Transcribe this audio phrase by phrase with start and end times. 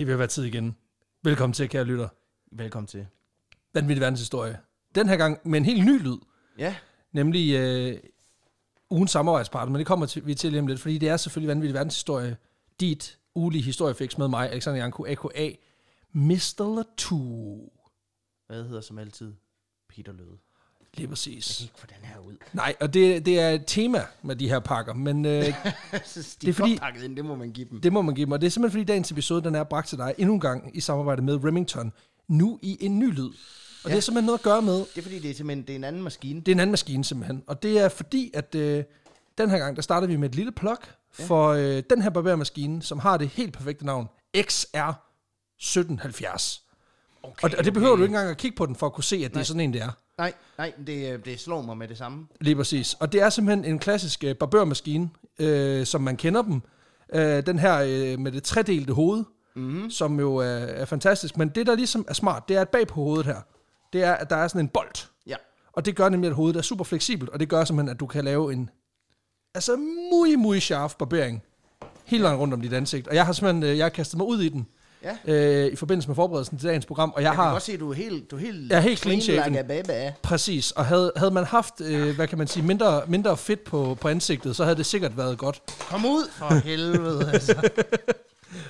[0.00, 0.76] Det vil være tid igen.
[1.22, 2.08] Velkommen til, kære lytter.
[2.52, 3.06] Velkommen til.
[3.74, 4.58] Vanvittig verdenshistorie.
[4.94, 6.16] Den her gang med en helt ny lyd,
[6.58, 6.76] Ja,
[7.12, 7.98] nemlig øh,
[8.90, 11.48] ugens samarbejdspartner, men det kommer til, vi til lige om lidt, fordi det er selvfølgelig
[11.48, 12.36] vanvittig verdenshistorie.
[12.80, 15.50] Dit ugelige historiefix med mig, Alexander Janko, a.k.a.
[16.12, 16.76] Mr.
[16.76, 17.18] Latu.
[18.46, 19.34] hvad hedder som altid?
[19.88, 20.38] Peter Løde.
[20.94, 21.56] Lige Jeg præcis.
[21.56, 22.34] kan ikke få den her ud.
[22.52, 25.54] Nej, og det, det er et tema med de her pakker, men øh, Jeg
[25.92, 26.00] de
[26.40, 27.80] Det er fordi- pakket ind, det må man give dem.
[27.80, 28.34] det må man give mig.
[28.36, 30.76] Og det er simpelthen fordi dagens episode, den er bragt til dig endnu en gang
[30.76, 31.92] i samarbejde med Remington,
[32.28, 33.24] nu i en ny lyd.
[33.24, 33.30] Og
[33.84, 33.88] ja.
[33.88, 33.96] det Ja.
[33.96, 35.84] er simpelthen noget at gøre med, Det er fordi, det er simpelthen det er en
[35.84, 36.40] anden maskine.
[36.40, 37.42] Det er en anden maskine simpelthen.
[37.46, 38.84] Og det er fordi, at øh,
[39.38, 40.76] den her gang, der starter vi med et lille plug
[41.12, 44.08] for øh, den her barbermaskine, som har det helt perfekte navn,
[44.42, 44.92] XR
[45.58, 46.62] 1770.
[47.22, 49.04] Okay, Og, og det behøver du ikke engang at kigge på den, for at kunne
[49.04, 49.40] se, at det Nej.
[49.40, 49.90] er sådan en, det er.
[50.20, 52.26] Nej, nej, det, øh, det slår mig med det samme.
[52.40, 52.94] Lige præcis.
[52.94, 56.62] Og det er simpelthen en klassisk øh, barbermaskine, øh, som man kender dem.
[57.14, 59.24] Øh, den her øh, med det tredelte hoved,
[59.54, 59.90] Mm-hmm.
[59.90, 61.36] som jo er, er fantastisk.
[61.36, 63.40] Men det, der ligesom er smart, det er, at bag på hovedet her,
[63.92, 65.08] det er, at der er sådan en bold.
[65.26, 65.36] Ja.
[65.72, 68.06] Og det gør nemlig, at hovedet er super fleksibelt, og det gør simpelthen, at du
[68.06, 68.70] kan lave en
[69.54, 69.76] altså
[70.12, 71.42] muy, muy sharp barbering
[72.04, 73.08] hele vejen rundt om dit ansigt.
[73.08, 74.66] Og jeg har simpelthen øh, jeg har kastet mig ud i den
[75.26, 75.32] Ja.
[75.64, 77.72] øh, i forbindelse med forberedelsen til dagens program, og jeg, Jeg kan har godt se,
[77.72, 79.52] at du er helt, du er helt, Jeg er helt clean shaven.
[79.52, 80.12] like baby.
[80.22, 83.96] præcis, og havde, havde man haft, øh, hvad kan man sige, mindre, mindre fedt på,
[84.00, 85.62] på ansigtet, så havde det sikkert været godt.
[85.90, 87.54] Kom ud for helvede, altså.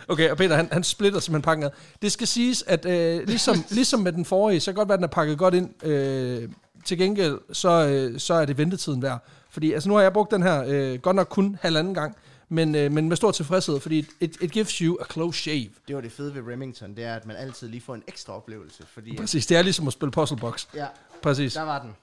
[0.08, 1.70] Okay, og Peter, han, han splitter simpelthen pakken ad.
[2.02, 4.98] Det skal siges, at øh, ligesom, ligesom med den forrige, så kan godt være, at
[4.98, 5.84] den er pakket godt ind.
[5.86, 6.48] Øh,
[6.84, 9.24] til gengæld, så, øh, så er det ventetiden værd.
[9.50, 12.16] Fordi altså, nu har jeg brugt den her øh, godt nok kun halvanden gang,
[12.52, 15.68] men, øh, men med stor tilfredshed, fordi it, it gives you a close shave.
[15.88, 18.36] Det var det fede ved Remington, det er, at man altid lige får en ekstra
[18.36, 18.82] oplevelse.
[18.94, 20.66] Fordi, Præcis, det er ligesom at spille puzzle box.
[20.74, 20.86] ja,
[21.22, 21.96] Præcis, der var den.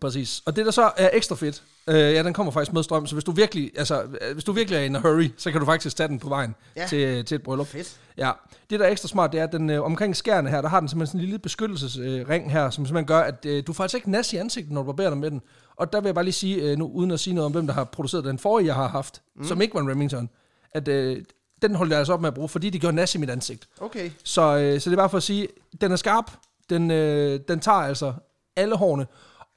[0.00, 0.42] præcis.
[0.46, 3.14] Og det der så er ekstra fedt, øh, ja, den kommer faktisk med strøm, så
[3.14, 5.66] hvis du virkelig, altså, øh, hvis du virkelig er in a hurry, så kan du
[5.66, 6.86] faktisk tage den på vejen Ja.
[6.86, 7.66] til, til et bryllup.
[7.66, 7.96] Fedt.
[8.16, 8.32] Ja,
[8.70, 10.80] det der er ekstra smart, det er, at den øh, omkring skærene her, der har
[10.80, 13.84] den simpelthen sådan en lille beskyttelsesring øh, her, som simpelthen gør, at øh, du får
[13.84, 15.42] altså ikke nas i ansigtet, når du barberer dig med den.
[15.80, 17.66] Og der vil jeg bare lige sige, øh, nu uden at sige noget om, hvem
[17.66, 19.44] der har produceret den forrige, jeg har haft, mm.
[19.44, 20.30] som ikke var en Remington,
[20.72, 21.22] at øh,
[21.62, 23.68] den holdt jeg altså op med at bruge, fordi det gjorde nas i mit ansigt.
[23.80, 24.10] Okay.
[24.24, 25.48] Så, øh, så det er bare for at sige,
[25.80, 26.30] den er skarp,
[26.70, 28.12] den, øh, den tager altså
[28.56, 29.06] alle hårene,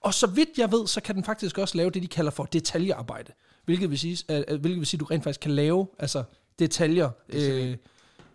[0.02, 2.44] og så vidt jeg ved, så kan den faktisk også lave det, de kalder for
[2.44, 3.32] detaljearbejde.
[3.66, 6.24] Hvilket vil sige, øh, øh, hvilket vil sige at du rent faktisk kan lave altså,
[6.60, 7.78] detaljer øh,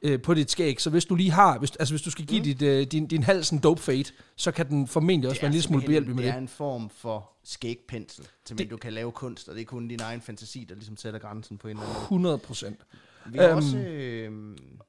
[0.02, 0.80] øh, på dit skæg.
[0.80, 2.44] Så hvis du lige har, hvis, altså hvis du skal give mm.
[2.44, 4.04] dit, øh, din, din hals en dope fade,
[4.36, 6.32] så kan den formentlig også være en lille smule simpelthen- behjælpelig med det.
[6.32, 6.36] det.
[6.36, 9.88] er en form for skægpensel, til det, du kan lave kunst, og det er kun
[9.88, 12.02] din egen fantasi, der ligesom sætter grænsen på en eller anden måde.
[12.02, 12.80] 100 procent.
[13.26, 13.78] Vi Øhm, også...
[13.78, 14.32] Øh,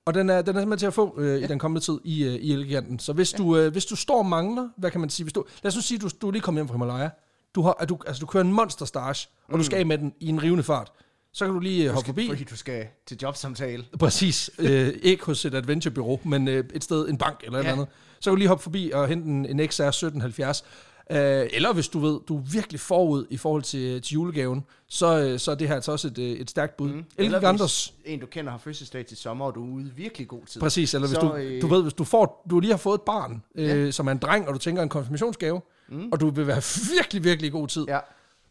[0.06, 1.46] Og den er, den er simpelthen til at få øh, ja.
[1.46, 3.00] i den kommende tid i, øh, i Eleganten.
[3.00, 3.38] Så hvis, ja.
[3.38, 5.76] du, øh, hvis du står og mangler, hvad kan man sige, hvis du, lad os
[5.76, 7.10] nu sige, du, du er lige kommet hjem fra Himalaya,
[7.56, 9.98] du, har, at du, altså, du kører en monster stage, og du skal af med
[9.98, 10.92] den i en rivende fart,
[11.34, 12.28] så kan du lige øh, hoppe forbi.
[12.28, 13.86] Fordi du skal til jobsamtale.
[14.00, 14.52] Præcis.
[14.60, 17.64] Øh, ikke hos et adventurebyrå, men øh, et sted, en bank eller ja.
[17.64, 17.96] et eller andet.
[18.20, 20.64] Så kan du lige hoppe forbi og hente en, en XR 1770.
[21.12, 25.20] Øh, eller hvis du ved, du er virkelig forud i forhold til, til julegaven, så,
[25.20, 26.90] øh, så er det her altså også et, øh, et stærkt bud.
[26.90, 27.06] Mm.
[27.18, 30.46] Eller hvis en, du kender, har fødselsdag til sommer, og du er ude virkelig god
[30.46, 30.62] tid.
[30.62, 32.98] Præcis, eller hvis Så, du, øh, du ved, hvis du får, du lige har fået
[32.98, 36.10] et barn, øh, som er en dreng, og du tænker en konfirmationsgave, mm.
[36.12, 36.62] og du vil være
[36.98, 37.86] virkelig, virkelig god tid.
[37.88, 38.00] Ja.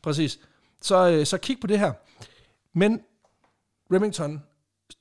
[0.02, 0.38] Præcis.
[0.82, 1.92] Så, øh, så kig på det her.
[2.74, 3.00] Men
[3.92, 4.42] Remington,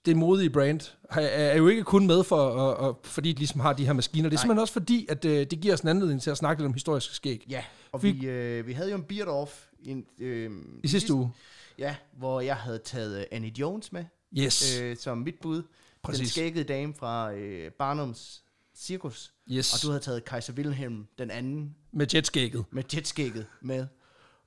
[0.07, 3.73] det modige brand, er, jo ikke kun med for, og, og, fordi de ligesom har
[3.73, 4.29] de her maskiner.
[4.29, 4.41] Det er Nej.
[4.41, 6.73] simpelthen også fordi, at øh, det giver os en anledning til at snakke lidt om
[6.73, 7.45] historiske skæg.
[7.49, 10.51] Ja, og Vi- vi, øh, vi havde jo en beard off i, en, øh,
[10.83, 11.31] I sidste uge.
[11.79, 14.05] Ja, hvor jeg havde taget øh, Annie Jones med
[14.37, 14.79] Yes.
[14.81, 15.63] øh, som mit bud.
[16.03, 16.19] Præcis.
[16.19, 18.43] Den skæggede dame fra øh, Barnums
[18.75, 19.33] Cirkus.
[19.51, 19.73] yes.
[19.73, 22.65] Og du havde taget Kaiser Wilhelm, den anden, Med jetskægget.
[22.71, 23.87] med jetskægget med.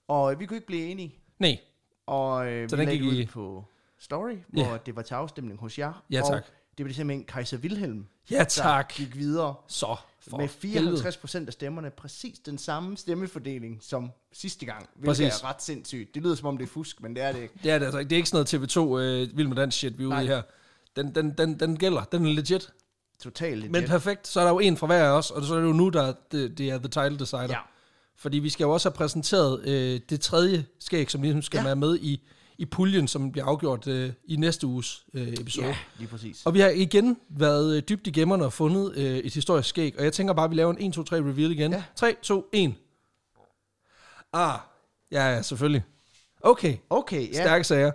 [0.09, 1.15] Og øh, vi kunne ikke blive enige.
[1.39, 1.59] Nej.
[2.07, 3.65] Og øh, Så vi den gik ud i- på
[4.01, 6.03] Story, hvor det var til afstemning hos jer.
[6.11, 6.45] Ja, og tak.
[6.79, 8.93] det blev simpelthen Kaiser Wilhelm, Ja, der tak.
[8.95, 9.97] gik videre Så.
[10.29, 10.91] For med helvede.
[10.91, 11.91] 54 procent af stemmerne.
[11.91, 14.89] Præcis den samme stemmefordeling som sidste gang.
[14.95, 15.43] Hvilket Præcis.
[15.43, 16.15] er ret sindssygt.
[16.15, 17.55] Det lyder som om det er fusk, men det er det ikke.
[17.63, 18.09] Det er det altså ikke.
[18.11, 18.99] Det er ikke sådan noget TV2
[19.31, 20.43] øh, Vild med Dans shit, vi er ude i her.
[20.97, 22.05] Den, den, den, den gælder.
[22.05, 22.73] Den er legit.
[23.23, 23.71] Totalt legit.
[23.71, 24.29] Men perfekt.
[24.29, 25.89] Så er der jo en fra hver af os, og så er det jo nu,
[25.89, 27.43] der det, det er The Title Decider.
[27.43, 27.59] Ja.
[28.17, 31.59] Fordi vi skal jo også have præsenteret øh, det tredje skæg, som ligesom skal.
[31.59, 31.65] Ja.
[31.65, 32.27] være med i,
[32.61, 35.67] i puljen, som bliver afgjort øh, i næste uges øh, episode.
[35.67, 36.47] Ja, lige præcis.
[36.47, 39.95] Og vi har igen været øh, dybt i gemmerne og fundet øh, et historisk skæg,
[39.99, 41.73] og jeg tænker bare, at vi laver en 1, 2, 3 reveal igen.
[41.73, 41.83] Ja.
[41.97, 42.75] 3, 2, 1.
[44.33, 44.59] Ah,
[45.13, 45.83] ja, ja, selvfølgelig.
[46.41, 47.33] Okay, Okay, ja.
[47.33, 47.91] stærke sager.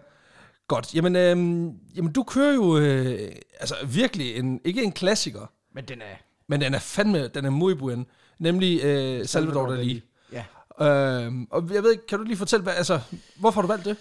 [0.68, 5.86] Godt, jamen, øhm, jamen du kører jo øh, altså virkelig en, ikke en klassiker, Men
[5.86, 6.16] den er...
[6.48, 8.06] men den er fandme, den er muy buen,
[8.40, 10.02] nemlig øh, Salvador Dali.
[10.32, 10.44] Ja.
[10.82, 13.00] Øhm, og jeg ved ikke, kan du lige fortælle, hvad, altså,
[13.40, 13.98] hvorfor har du valgt det?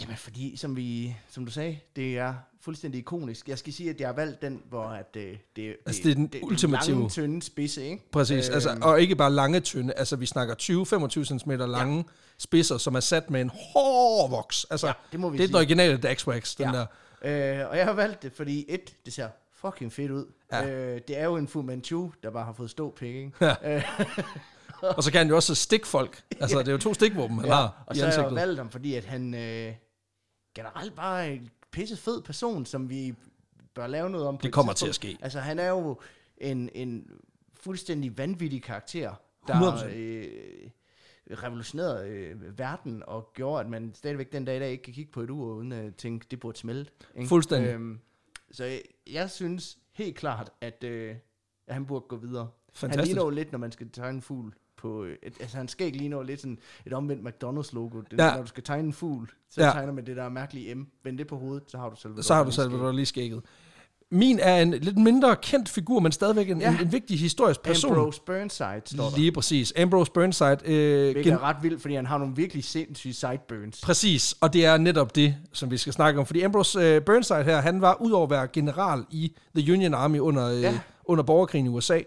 [0.00, 3.48] Jamen, fordi, som, vi, som du sagde, det er fuldstændig ikonisk.
[3.48, 6.14] Jeg skal sige, at jeg har valgt den, hvor at, det, det, Altså, det er
[6.14, 8.10] den ultimative- lange, tynde spidse, ikke?
[8.12, 10.54] Præcis, Øhm, altså, og ikke bare lange tynde, altså vi snakker
[11.34, 12.02] 20-25 cm lange ja.
[12.38, 14.66] spidser, som er sat med en hård voks.
[14.70, 15.56] Altså, Ja, det må vi det er den sige.
[15.58, 16.72] originale Daxwax, den Ja.
[16.72, 16.86] der.
[17.62, 20.26] Øh, og jeg har valgt det, fordi et, det ser fucking fedt ud.
[20.52, 20.66] Ja.
[20.70, 23.32] Øh, det er jo en Fu Manchu, der bare har fået ståpik, ikke?
[23.40, 23.82] Ja.
[24.82, 26.22] Og så kan han jo også stikke folk.
[26.40, 28.94] Altså, det er jo to stikvåben, han har og så har jeg valgt ham, fordi
[28.94, 29.72] at han øh,
[30.56, 33.14] generelt bare en pisse fed person, som vi
[33.74, 34.36] bør lave noget om.
[34.36, 35.18] på Det et kommer til at ske.
[35.20, 36.00] Altså, han er jo
[36.38, 37.10] en, en
[37.60, 39.52] fuldstændig vanvittig karakter, 100%.
[39.52, 40.70] der øh,
[41.42, 45.12] revolutionerede øh, verden og gjorde, at man stadigvæk den dag i dag ikke kan kigge
[45.12, 46.90] på et ur, uden at tænke, det burde smelte.
[47.16, 47.28] Ikke?
[47.28, 47.70] Fuldstændig.
[47.70, 48.00] Øhm,
[48.50, 51.16] så jeg, jeg synes helt klart, at, øh,
[51.66, 52.48] at han burde gå videre.
[52.72, 52.98] Fantastisk.
[52.98, 55.04] Han ligner jo lidt, når man skal tegne en fugl på...
[55.04, 58.02] øh, Et, altså, han skæg ligner jo lidt sådan et omvendt McDonald's-logo.
[58.10, 58.34] Det, Ja.
[58.34, 59.70] Når du skal tegne en fugl, så Ja.
[59.70, 60.86] tegner man det der mærkelige M.
[61.04, 63.42] Vend det på hovedet, så har du selv Så har du Salvador lige skægget.
[64.10, 66.60] Min er en lidt mindre kendt figur, men stadigvæk en.
[66.60, 66.70] Ja.
[66.74, 67.90] en, en vigtig historisk person.
[67.92, 69.16] Ambrose Burnside står der.
[69.16, 69.72] Lige præcis.
[69.76, 70.58] Ambrose Burnside.
[70.64, 73.80] Øh, Hvilket gen- er ret vildt, fordi han har nogle virkelig sindssyge sideburns.
[73.80, 76.26] Præcis, og det er netop det, som vi skal snakke om.
[76.26, 80.18] Fordi Ambrose øh, Burnside her, han var udover at være general i The Union Army
[80.18, 80.78] under, øh, Ja.
[81.04, 82.00] under borgerkrigen i USA,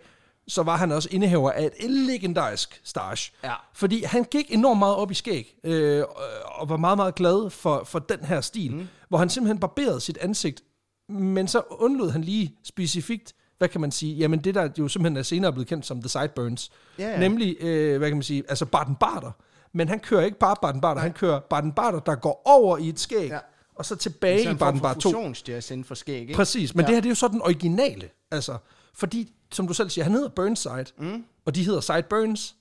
[0.50, 3.34] så var han også indehaver af et legendarisk stash.
[3.44, 3.54] Ja.
[3.74, 6.04] Fordi han gik enormt meget op i skæg, øh,
[6.46, 8.88] og var meget, meget glad for, for den her stil, mm.
[9.10, 10.64] hvor han simpelthen barberede sit ansigt,
[11.10, 15.18] men så undlod han lige specifikt, hvad kan man sige, jamen det der jo simpelthen
[15.18, 17.20] er senere blevet kendt som The Sideburns, Ja, ja.
[17.20, 19.32] nemlig, øh, hvad kan man sige, altså Barton Barter,
[19.74, 22.90] men han kører ikke bare Barton Barter, han kører Barton Barter, der går over i
[22.90, 23.40] et skæg, ja.
[23.76, 25.10] Og så tilbage i Barton Barter 2.
[25.10, 26.34] fusionsjazz inden for skæg, ikke?
[26.34, 26.82] Præcis, men.
[26.82, 26.88] Ja.
[26.88, 28.58] det her det er jo så den originale, altså,
[28.94, 31.26] fordi, som du selv siger, han hedder Burnside, mm.
[31.46, 32.56] og de hedder Sideburns.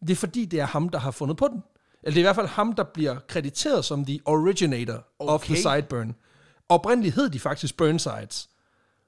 [0.00, 1.62] Det er fordi, det er ham, der har fundet på den.
[2.02, 5.32] Eller det er i hvert fald ham, der bliver krediteret som the originator okay.
[5.32, 6.14] of the sideburn.
[6.68, 8.48] Oprindeligt hed de faktisk Burnsides.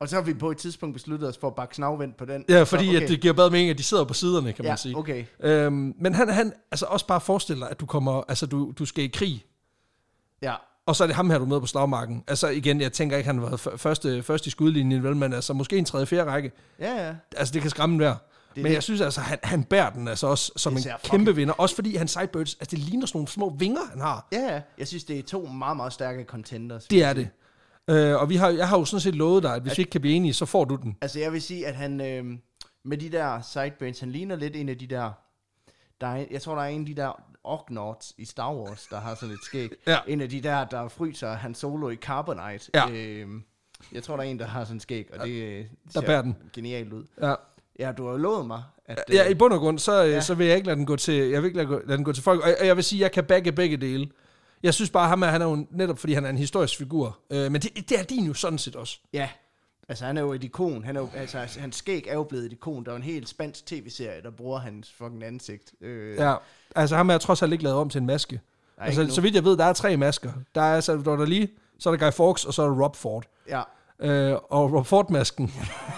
[0.00, 2.44] Og så har vi på et tidspunkt besluttet os for at bakke snavvendt på den.
[2.48, 3.02] Ja, fordi så, okay.
[3.02, 4.96] at det giver bedre mening, at de sidder på siderne, kan man Ja, sige.
[4.96, 5.24] okay.
[5.40, 8.84] Øhm, men han, han, altså også bare forestiller dig, at du kommer, altså du, du
[8.84, 9.44] skal i krig,
[10.42, 10.54] Ja,
[10.86, 12.24] og så er det ham her, du møder på slagmarken.
[12.28, 15.78] Altså igen, jeg tænker ikke, han f- første, første i skudlinjen, vel, men altså måske
[15.78, 16.52] en tredje, fjerde række.
[16.78, 17.14] ja, ja.
[17.36, 18.14] Altså, det kan skræmme hver.
[18.54, 21.54] Det- Men jeg synes altså, han, han bærer den altså også som en kæmpe vinder.
[21.54, 24.28] Også fordi hans sidebirds, altså det ligner sådan nogle små vinger, han har.
[24.32, 24.60] Ja, ja.
[24.78, 26.84] Jeg synes, det er to meget, meget stærke contenders.
[26.86, 27.28] Det er det.
[27.90, 29.90] Øh, og vi har, jeg har jo sådan set lovet dig, at hvis vi ikke
[29.90, 30.96] kan blive enige, så får du den.
[31.00, 32.24] Altså, jeg vil sige, at han øh,
[32.84, 35.10] med de der sideburns, han ligner lidt en af de der...
[36.00, 39.00] der er, jeg tror, der er en af de der Ognaughts i Star Wars, der
[39.00, 39.70] har sådan et skæg.
[39.86, 39.98] Ja.
[40.06, 42.70] En af de der, der fryser han solo i Carbonite.
[42.74, 42.90] Ja.
[42.90, 43.26] Øh,
[43.92, 46.22] jeg tror, der er en, der har sådan et skæg, og det øh, Der bærer
[46.22, 46.36] den.
[46.52, 47.04] genialt ud.
[47.22, 47.34] Ja.
[47.78, 49.04] Ja, du har jo lovet mig, at...
[49.12, 50.08] ja, i bund og grund, så, ja.
[50.08, 50.20] Ja.
[50.20, 52.12] så vil jeg ikke lade den gå til, jeg vil ikke lade, lade den gå
[52.12, 52.42] til folk.
[52.42, 54.08] Og jeg, og jeg vil sige, at jeg kan bagge begge dele.
[54.62, 57.18] Jeg synes bare, ham er, han er jo netop, fordi han er en historisk figur.
[57.30, 58.98] Øh, men det, det er din jo sådan set også.
[59.12, 59.28] Ja,
[59.92, 60.84] altså han er jo et ikon.
[60.84, 62.84] Han er jo, altså, hans skæg er jo blevet et ikon.
[62.84, 65.72] Der er jo en helt spansk tv-serie, der bruger hans fucking ansigt.
[65.80, 66.34] Øh, Ja.
[66.76, 68.40] Altså ham er trods alt ikke lavet om til en maske.
[68.78, 70.32] Nej, Altså, så vidt jeg ved, der er tre masker.
[70.54, 73.24] Der er Salvador Dali, så er der Guy Fawkes, og så er der Rob Ford.
[73.48, 73.62] ja.
[74.00, 75.52] Øh, og Rob Ford-masken,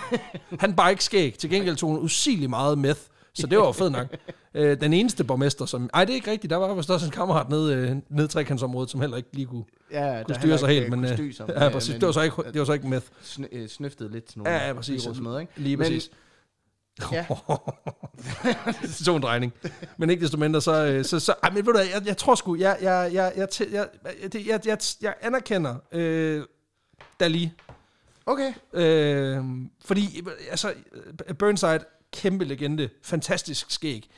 [0.61, 1.35] han bare ikke skæg.
[1.39, 3.01] Til gengæld tog han usigeligt meget meth.
[3.35, 4.07] Så det var jo fedt nok.
[4.57, 5.91] Øh, den eneste borgmester, som...
[5.95, 6.51] Ej, det er ikke rigtigt.
[6.51, 9.65] Der var vist også en kammerat nede, øh, nede trekantsområdet, som heller ikke lige kunne,
[9.91, 10.91] Ja, kunne styre sig helt.
[10.91, 11.95] Men, Men, øh, sig, ja, præcis.
[11.95, 13.07] Det var, så ikke, det var så ikke meth.
[13.23, 15.21] Sn- øh, snøftede lidt til nogle Ja, ja, præcis.
[15.21, 15.53] med, ikke?
[15.57, 16.11] Lige Men- præcis.
[17.13, 17.27] Ja.
[19.05, 19.53] tog en drejning.
[19.97, 20.85] Men ikke desto mindre, så...
[20.87, 23.33] øh, så, så ej, men ved du hvad, jeg, jeg tror sgu, jeg, jeg, jeg,
[23.37, 23.89] jeg, jeg, jeg,
[24.35, 26.43] jeg, jeg, jeg, jeg anerkender øh,
[27.21, 27.51] Dali.
[28.27, 28.53] Okay.
[28.73, 29.45] Øh,
[29.85, 30.73] fordi, altså,
[31.39, 31.81] Burnside,
[32.15, 34.11] kæmpe legende, fantastisk skæg.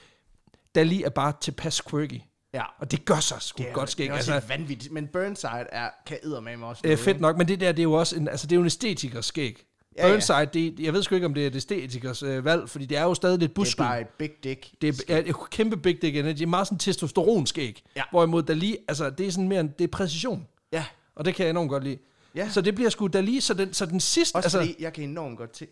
[0.75, 2.21] Dali er bare tilpas quirky.
[2.55, 2.63] Ja.
[2.79, 4.07] Og det gør sig sgu Det er, godt skæg.
[4.07, 4.93] Det er også Altså, vanvittigt.
[4.93, 7.83] Men Burnside er, kan eddermame også det er fedt nok, men det der, det er
[7.83, 9.65] jo også en, altså, det er jo en æstetikers skæg.
[9.97, 10.13] Ja, ja.
[10.13, 12.99] Burnside, det, jeg ved sgu ikke, om det er et æstetikers øh, valg, fordi det
[12.99, 13.79] er jo stadig lidt Det er busket.
[13.79, 14.71] bare et big dick.
[14.81, 16.35] Det er, ja, er kæmpe big dick energy.
[16.39, 17.83] Det er meget sådan testosteronskæg.
[17.97, 18.03] Ja.
[18.11, 20.47] Hvorimod Dali, altså det er sådan mere en, det er præcision.
[20.73, 20.85] Ja.
[21.17, 21.99] Og det kan jeg enormt godt lide.
[22.37, 22.49] Ja.
[22.51, 24.37] Så det bliver sgu Dali, så den, så den sidste...
[24.37, 25.67] Også altså, jeg kan enormt godt til,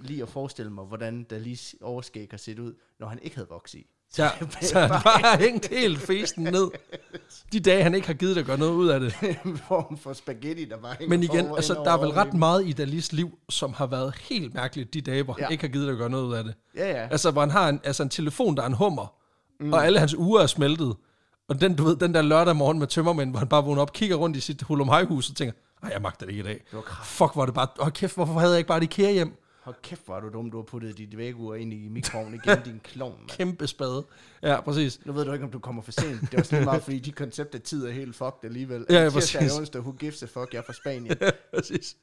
[0.00, 3.74] lige at forestille mig, hvordan Dalis overskæg har set ud, når han ikke havde voks
[3.74, 3.86] i.
[4.18, 4.28] Ja,
[4.62, 6.70] så han bare har hængt helt festen ned.
[7.52, 9.14] De dage, han ikke har givet at gøre noget ud af det.
[9.44, 12.34] en form for spaghetti, der hænger Men igen, forover- altså, der er over vel ret
[12.34, 15.48] meget i Dalis liv, som har været helt mærkeligt de dage, hvor han Ja.
[15.48, 16.54] ikke har givet at gøre noget ud af det.
[16.76, 17.08] Ja, ja.
[17.10, 19.14] Altså, hvor han har en, altså en telefon, der er en hummer,
[19.60, 19.72] mm.
[19.72, 20.96] og alle hans uger er smeltet.
[21.48, 23.92] Og den, du ved, den der lørdag morgen med tømmermænd, hvor han bare vågner op,
[23.92, 25.52] kigger rundt i sit hulum hus og tænker,
[25.82, 26.54] nej, jeg magter det ikke i dag.
[26.70, 27.08] Det var kraft.
[27.10, 29.36] Fuck, er det bare, åh kæft, hvorfor havde jeg ikke bare det IKEA hjem?
[29.62, 32.58] Hold kæft, hvor er du dum, du har puttet dit vægur ind i mikroovnen igen,
[32.64, 33.28] din klovn, mand.
[33.28, 34.04] Kæmpe spade.
[34.42, 35.00] Ja, præcis.
[35.04, 36.20] Nu ved du ikke, om du kommer for sent.
[36.20, 38.86] Det var sådan meget, fordi de koncept af tid er helt fucked alligevel.
[38.90, 39.52] Ja, ja, Tirsdag præcis.
[39.52, 41.16] og onsdag, who gives a fuck, jeg er fra Spanien.
[41.54, 41.96] præcis.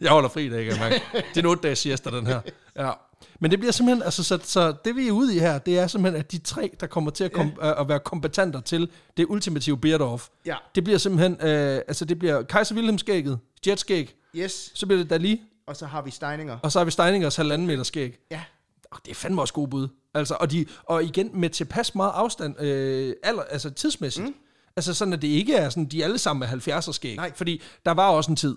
[0.00, 1.02] Jeg holder fri i dag, kan jeg mærke.
[1.12, 2.40] Det er en otte dages siesta, den her.
[2.76, 2.90] Ja.
[3.40, 5.86] Men det bliver simpelthen, altså, så, så det vi er ude i her, det er
[5.86, 7.80] simpelthen, at de tre, der kommer til at, kom, ja.
[7.80, 10.56] at være kompetenter til det ultimative beard-off, Ja.
[10.74, 15.10] det bliver simpelthen, øh, altså det bliver Kaiser Wilhelm skægget, jetskæg, Yes, så bliver det
[15.10, 16.58] Dali, og så har vi Steininger.
[16.62, 18.18] og så har vi Steiningers halvanden meter skæg.
[18.30, 18.42] Ja,
[18.90, 19.88] Og det er fandme også gode bud.
[20.14, 24.26] Altså, og, de, og igen, med tilpas meget afstand, øh, alder, altså tidsmæssigt.
[24.26, 24.34] Mm.
[24.76, 27.16] Altså sådan, at det ikke er sådan, de alle sammen er 70'er skæg.
[27.16, 27.32] Nej.
[27.34, 28.56] Fordi der var også en tid,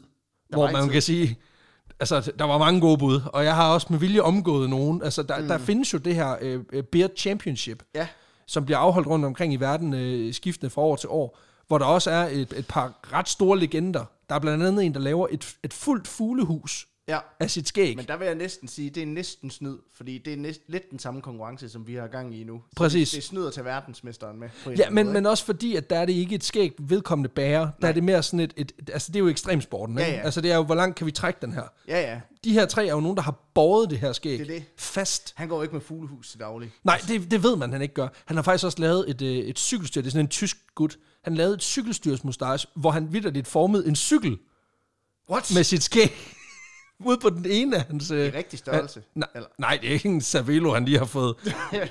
[0.50, 0.92] hvor var en man tid.
[0.92, 1.38] kan sige,
[2.00, 5.04] altså der var mange gode bud, og jeg har også med vilje omgået nogen.
[5.04, 5.48] Altså der, mm.
[5.48, 8.08] der findes jo det her øh, Beard Championship, ja,
[8.48, 11.38] som bliver afholdt rundt omkring i verden, øh, skiftende fra år til år,
[11.68, 14.06] hvor der også er et, et par ret store legender.
[14.30, 17.20] Der er blandt andet en, der laver et, et fuldt fuglehus ja.
[17.40, 17.96] af sit skæg.
[17.96, 20.92] Men der vil jeg næsten sige, det er næsten snyd, fordi det er næsten lidt
[20.92, 22.62] den samme konkurrence, som vi har gang i nu.
[22.70, 23.10] Så Præcis.
[23.10, 24.50] Det, det er snyd at tage verdensmesteren med.
[24.64, 27.30] På Ja, men, måde, men også fordi, at der er det ikke et skæg vedkommende
[27.30, 27.60] bærer.
[27.62, 27.90] Der Nej.
[27.90, 30.12] er det mere sådan et, et, et altså det er jo ekstremsporten, ikke?
[30.12, 30.22] Ja, ja.
[30.24, 31.64] Altså det er jo, hvor langt kan vi trække den her?
[31.88, 32.00] ikke?
[32.00, 32.22] Ja, ja.
[32.44, 34.64] De her tre er jo nogen, der har båret det her skæg Det er det.
[34.78, 35.34] fast.
[35.36, 36.72] Han går ikke med fuglehus til daglig.
[36.84, 38.08] Nej, det, det ved man, han ikke gør.
[38.26, 40.02] Han har faktisk også lavet et, øh, et cykelstyr.
[40.02, 40.98] Det er sådan en tysk gut.
[41.24, 44.38] Han lavede et cykelstyrsmustache, hvor han vidderligt formede en cykel
[45.32, 45.52] What?
[45.56, 46.12] med sit skæg.
[47.06, 48.12] Ude på den ene af hans...
[48.12, 49.02] Øh, I rigtig størrelse.
[49.16, 49.48] Nej, Eller?
[49.58, 51.36] nej, det er ikke en Cervelo, han lige har fået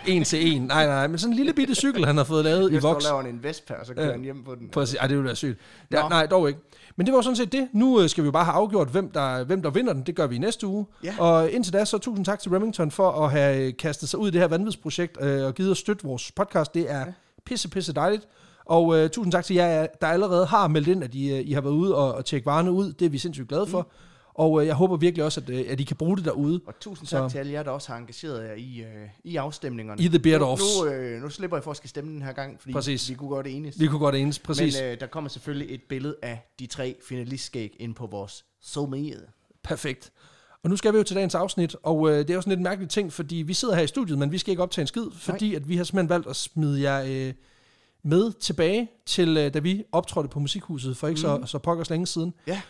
[0.07, 0.63] en til en.
[0.63, 3.05] Nej, nej, men sådan en lille bitte cykel, han har fået lavet i Jeg voks.
[3.07, 4.13] og laver en Vespa, og så kører Ja.
[4.13, 4.69] han hjem på den.
[4.69, 4.95] Præcis.
[5.01, 5.59] Ej, det ville være sygt.
[5.91, 6.09] Ja, Nå.
[6.09, 6.61] nej, dog ikke.
[6.97, 7.69] Men det var sådan set det.
[7.73, 10.03] Nu øh, skal vi jo bare have afgjort, hvem der, hvem der vinder den.
[10.03, 10.87] Det gør vi i næste uge.
[11.05, 11.15] Ja.
[11.19, 14.29] Og indtil da, så tusind tak til Remington for at have øh, kastet sig ud
[14.29, 16.75] i det her vanvidsprojekt øh, og givet os støtte vores podcast.
[16.75, 17.05] Det er
[17.47, 18.29] pisse, pisse dejligt.
[18.65, 21.53] Og øh, tusind tak til jer, der allerede har meldt ind, at I, øh, I
[21.53, 22.93] har været ude og, og tjekke varerne ud.
[22.93, 23.89] Det er vi sindssygt glade for.
[24.39, 26.61] Og øh, jeg håber virkelig også, at, øh, at I kan bruge det derude.
[26.67, 29.37] Og tusind Så- tak til alle jer, der også har engageret jer i, øh, i
[29.37, 30.03] afstemningerne.
[30.03, 30.63] I the beard nu, offs.
[30.85, 33.11] nu, øh, nu slipper jeg for at skal stemme den her gang, fordi Præcis.
[33.11, 33.81] vi kunne godt enes.
[33.81, 34.77] Vi kunne godt enes, præcis.
[34.81, 39.21] Men øh, der kommer selvfølgelig et billede af de tre finalistskæg ind på vores social
[39.65, 40.13] Perfekt.
[40.63, 42.59] Og nu skal vi jo til dagens afsnit, og øh, det er jo sådan lidt
[42.59, 44.87] en mærkelig ting, fordi vi sidder her i studiet, men vi skal ikke optage en
[44.87, 47.35] skid, fordi at vi har simpelthen valgt at smide jer øh,
[48.03, 51.47] med tilbage til, øh, da vi optrådte på Musikhuset for ikke mm.
[51.47, 52.35] så, så pokkers længe siden.
[52.47, 52.61] Ja.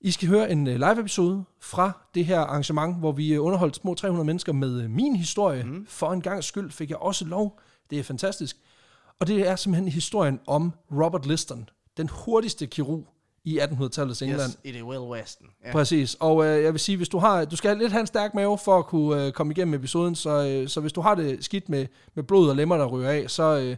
[0.00, 3.94] I skal høre en øh, live-episode fra det her arrangement, hvor vi øh, underholdt små
[3.94, 5.62] 300 mennesker med øh, min historie.
[5.62, 5.86] Mm.
[5.88, 7.60] For en gang skyld fik jeg også lov.
[7.90, 8.56] Det er fantastisk.
[9.20, 13.06] Og det er simpelthen historien om Robert Liston, den hurtigste kirurg
[13.44, 14.50] i 1800-tallets England.
[14.50, 15.46] Yes, i det Well Westen.
[15.64, 15.72] Ja.
[15.72, 18.34] Præcis, og øh, jeg vil sige, hvis du har, du skal lidt have en stærk
[18.34, 21.44] mave for at kunne øh, komme igennem episoden, så, øh, så hvis du har det
[21.44, 23.76] skidt med, med blod og lemmer, der ryger af, så, øh,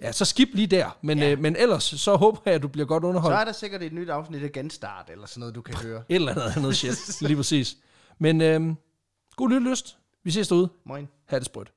[0.00, 0.96] ja, så skip lige der.
[1.02, 1.30] Men, Ja.
[1.32, 3.36] øh, men ellers, så håber jeg, at du bliver godt Så underholdt.
[3.40, 6.02] er der sikkert et nyt afsnit af Genstart, eller sådan noget, du kan høre.
[6.08, 7.76] Et eller andet andet shit, lige præcis.
[8.18, 8.60] Men øh,
[9.36, 9.96] god lyttelyst.
[10.24, 10.68] Vi ses derude.
[10.86, 11.08] Moin.
[11.26, 11.72] Ha' det sprødt.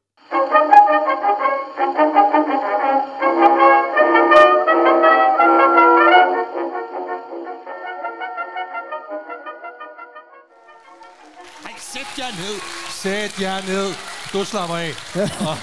[11.93, 12.55] Sæt jer ned.
[12.89, 13.93] Sæt jer ned.
[14.33, 14.91] Du slapper af.
[15.49, 15.57] Og,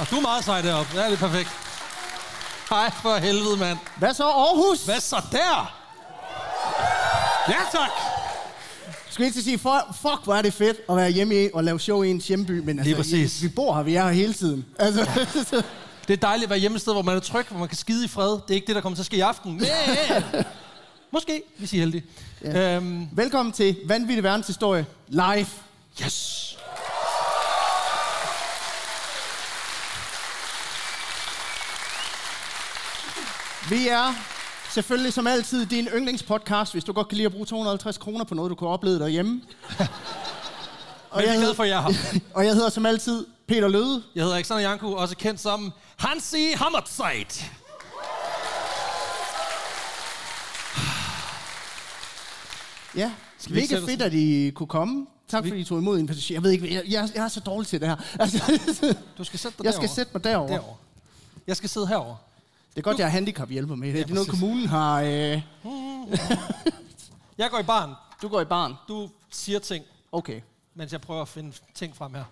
[0.00, 0.90] og du er meget sej deroppe.
[1.00, 1.65] Ja, det er perfekt.
[2.70, 3.78] Hej for helvede, mand.
[3.98, 4.84] Hvad så Aarhus?
[4.84, 5.76] Hvad så der?
[7.48, 7.90] Ja, tak.
[9.10, 11.64] Skal jeg ikke sige, for, fuck hvor er det fedt at være hjemme i, og
[11.64, 13.42] lave show i ens hjemby, men altså, præcis.
[13.42, 14.66] Vi bor her, vi er her hele tiden.
[14.78, 15.06] Altså,
[16.08, 17.76] Det er dejligt at være hjemme et sted, hvor man er tryg, hvor man kan
[17.76, 18.30] skide i fred.
[18.32, 19.52] Det er ikke det, der kommer til at ske i aften.
[19.52, 19.64] Men,
[21.12, 22.04] måske, hvis I er heldige.
[22.44, 22.76] Ja.
[22.76, 25.46] Øhm, velkommen til Vanvittig Verdenshistorie live.
[26.04, 26.58] yes.
[33.70, 34.14] Vi er
[34.70, 38.34] selvfølgelig som altid din yndlingspodcast, hvis du godt kan lide at bruge 250 kroner på
[38.34, 39.42] noget, du kan opleve derhjemme.
[41.10, 42.20] og, Men er jeg glade for, at jeg er her.
[42.34, 44.02] og jeg hedder som altid Peter Løde.
[44.14, 47.50] Jeg hedder Alexander Janku, også kendt som Hansi Hammerzeit.
[52.96, 55.06] Ja, Skal vi mega fedt, at I kunne komme.
[55.28, 56.34] Tak vi- fordi I tog imod invitation.
[56.34, 57.96] Jeg ved ikke, jeg, jeg, jeg er så dårlig til det her.
[58.20, 58.58] Altså,
[59.18, 59.94] Du skal sætte dig jeg skal derovre.
[59.94, 60.52] sætte mig derovre.
[60.52, 60.76] derovre.
[61.46, 62.16] Jeg skal sidde herover.
[62.76, 63.92] Det er godt, jeg har handicap hjælper med.
[63.92, 64.40] Det er noget, præcis.
[64.40, 65.00] kommunen har...
[65.02, 65.08] Øh,
[67.38, 67.94] Jeg går i barn.
[68.22, 68.74] du går i barn.
[68.88, 70.40] Du siger ting, Okay.
[70.74, 72.24] mens jeg prøver at finde ting frem her.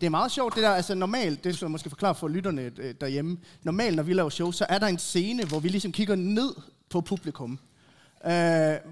[0.00, 2.62] Det er meget sjovt, det der, altså normalt, det skal jeg måske forklare for lytterne
[2.78, 3.38] øh, derhjemme.
[3.62, 6.54] Normalt, når vi laver show, så er der en scene, hvor vi ligesom kigger ned
[6.90, 7.58] på publikum.
[8.26, 8.32] Øh,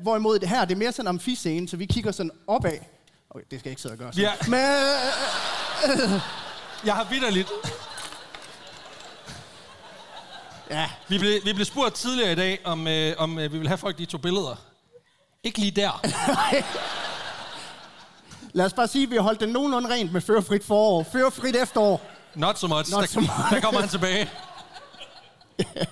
[0.03, 2.79] hvorimod det her, det er mere sådan en amfiscene, så vi kigger sådan opad.
[3.31, 4.21] Okay, det skal jeg ikke sidde og gøre så.
[4.21, 4.33] Ja.
[4.47, 6.11] Men, øh,
[6.87, 7.49] Jeg har vidderligt.
[10.71, 13.69] Ja, Vi blev, vi blev spurgt tidligere i dag, om, øh, om øh, vi vil
[13.69, 14.57] have folk, de tog billeder.
[15.45, 16.01] Ikke lige der.
[18.53, 21.03] Lad os bare sige, at vi har holdt det nogenlunde rent med førerfrit forår.
[21.13, 22.03] Førerfrit efterår.
[22.35, 22.91] Not so much.
[22.91, 23.31] Not der, so much.
[23.51, 24.31] der kommer han tilbage.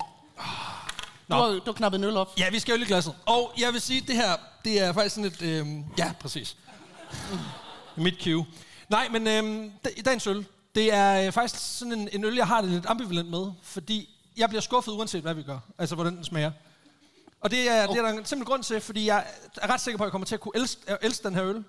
[1.28, 2.32] Du har, du har knappet en øl op.
[2.38, 3.14] Ja, vi skal øl i glasset.
[3.26, 5.42] Og jeg vil sige, det her, det er faktisk sådan et...
[5.42, 6.56] Øhm, ja, præcis.
[7.96, 8.46] Mit cue.
[8.88, 9.24] Nej, men
[9.84, 12.86] da- dagens øl, det er øh, faktisk sådan en, en øl, jeg har det lidt
[12.88, 15.58] ambivalent med, fordi jeg bliver skuffet uanset, hvad vi gør.
[15.78, 16.50] Altså, hvordan den smager.
[17.40, 19.26] Og det er, det er der en simpel grund til, fordi jeg
[19.62, 21.44] er ret sikker på, at jeg kommer til at kunne elske, øh, elske den her
[21.44, 21.64] øl.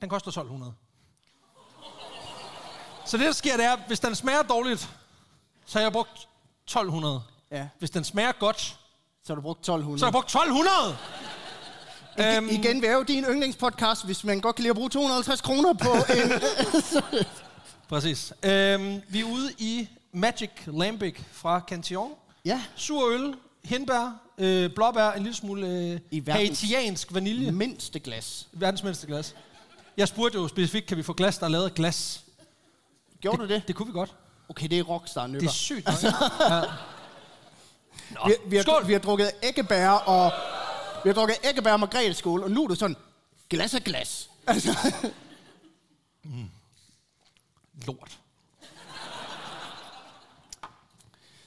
[0.00, 0.72] Den koster 1200.
[3.06, 4.88] Så det, der sker, det er, hvis den smager dårligt,
[5.66, 6.28] så har jeg brugt
[6.64, 7.22] 1200.
[7.50, 7.68] Ja.
[7.78, 8.78] Hvis den smager godt,
[9.24, 9.98] Så har du brugt 1200.
[9.98, 10.98] så har jeg brugt 1200!
[12.18, 15.40] Øhm, Igen, vi er jo din yndlingspodcast, hvis man godt kan lide at bruge 250
[15.40, 16.32] kroner på en...
[17.88, 18.32] Præcis.
[18.42, 22.12] Øhm, vi er ude i Magic Lambic fra Cantillon.
[22.44, 27.52] ja, Sur øl, hindbær, øh, blåbær, en lille smule øh, I haitiansk vanilje.
[27.52, 28.48] mindste glas.
[28.52, 29.34] Verdens mindste glas.
[29.96, 32.24] Jeg spurgte jo specifikt, kan vi få glas, der er lavet af glas?
[33.20, 33.68] Gjorde du det?
[33.68, 34.14] Det kunne vi godt.
[34.48, 35.88] Okay, det er rockstar Det er sygt.
[36.50, 36.60] Ja.
[38.10, 38.86] Nå, Vi, vi, har, skål!
[38.86, 40.32] vi har drukket æggebær og...
[41.04, 42.96] Vi har drukket æggebær og margrethe skål, og nu er det sådan,
[43.50, 44.30] glas af glas.
[44.46, 44.92] Altså,
[47.86, 48.18] Lort.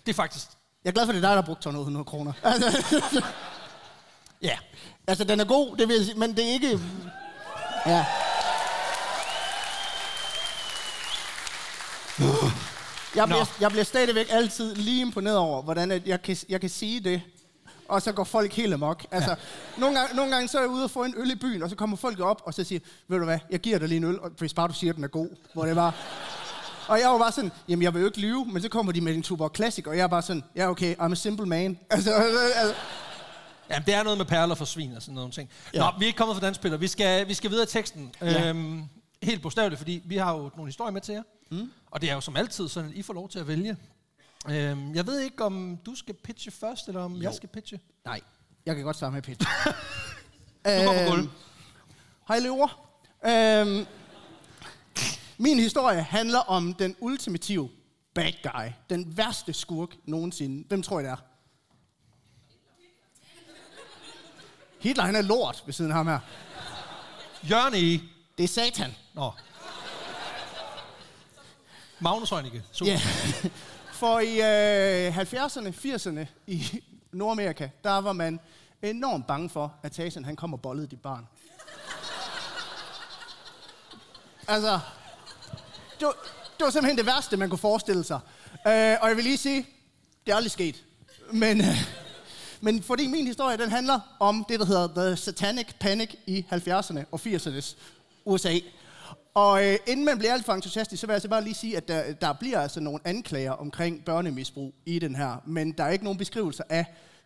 [0.05, 0.45] Det er faktisk...
[0.83, 2.33] jeg er glad for, at det er dig, der har brugt 200 kroner.
[2.43, 3.23] Altså,
[4.41, 4.57] Ja.
[5.07, 6.79] altså, den er god, det vil jeg sige, men det er ikke...
[7.85, 8.05] Ja.
[13.15, 16.99] Jeg bliver, jeg bliver stadigvæk altid lige imponeret over, hvordan jeg, kan, jeg kan sige
[16.99, 17.21] det,
[17.89, 19.05] og så går folk helt amok.
[19.11, 19.35] Altså, ja.
[19.77, 21.69] nogle, gange, nogle gange så er jeg ude og få en øl i byen, og
[21.69, 24.03] så kommer folk op og så siger, ved du hvad, jeg giver dig lige en
[24.03, 25.27] øl, og hvis bare du siger, at den er god.
[25.53, 25.93] Hvor det var.
[26.87, 29.01] Og jeg var bare sådan, jamen jeg vil jo ikke lyve, men så kommer de
[29.01, 31.79] med en Tuborg Classic, og jeg er bare sådan, ja okay, I'm a simple man.
[31.89, 32.75] Altså, altså
[33.69, 35.49] Jamen, det er noget med perler for svin og sådan nogle ting.
[35.73, 35.79] Ja.
[35.79, 36.77] Nå, vi er ikke kommet fra Danspiller.
[36.77, 38.13] Vi skal, vi skal videre i teksten.
[38.21, 38.49] Ja.
[38.49, 38.83] Øhm,
[39.23, 41.23] helt bogstaveligt, fordi vi har jo nogle historier med til jer.
[41.51, 41.71] Mm.
[41.91, 43.77] Og det er jo som altid sådan, at I får lov til at vælge.
[44.49, 47.21] Øhm, jeg ved ikke, om du skal pitche først, eller om jo.
[47.21, 47.79] jeg skal pitche.
[48.05, 48.21] nej,
[48.65, 49.47] jeg kan godt starte med pitch.
[50.65, 51.29] Du går på gulv.
[52.27, 52.87] Hej løver.
[53.25, 53.85] Øhm,
[55.37, 57.69] min historie handler om den ultimative
[58.13, 58.71] bad guy.
[58.89, 60.67] Den værste skurk nogensinde.
[60.67, 61.15] Hvem tror I det er?
[64.79, 66.19] Hitler, han er lort ved siden af ham her.
[67.49, 68.01] Jørgen E.
[68.37, 68.95] Det er satan.
[69.13, 69.31] Nå.
[71.99, 72.63] Magnus Heunicke.
[72.85, 72.99] Ja.
[73.91, 74.33] For i
[75.07, 78.39] øh, 70'erne, 80'erne i Nordamerika, der var man
[78.81, 81.27] enormt bange for, at Tarzan han kom og bollede dit barn.
[84.47, 84.79] altså,
[85.99, 86.15] det var,
[86.57, 88.19] det var simpelthen det værste, man kunne forestille sig.
[88.67, 89.67] Øh, og jeg vil lige sige,
[90.25, 90.83] det er aldrig sket.
[91.31, 91.77] Men, øh,
[92.61, 96.99] men fordi min historie, den handler om det, der hedder The Satanic Panic i 70'erne
[97.11, 97.75] og 80'ernes
[98.25, 98.59] USA.
[99.33, 101.77] Og øh, inden man bliver alt for entusiastisk, så vil jeg altså bare lige sige,
[101.77, 105.89] at der, der bliver altså nogle anklager omkring børnemisbrug i den her, men der er
[105.89, 106.85] ikke nogen beskrivelser af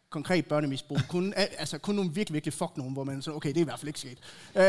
[0.10, 0.98] konkret børnemisbrug.
[1.10, 3.64] Kun, altså kun nogle virkelig, virkelig fuck nogen, hvor man så, okay, det er i
[3.64, 4.18] hvert fald ikke sket.
[4.56, 4.64] Øh,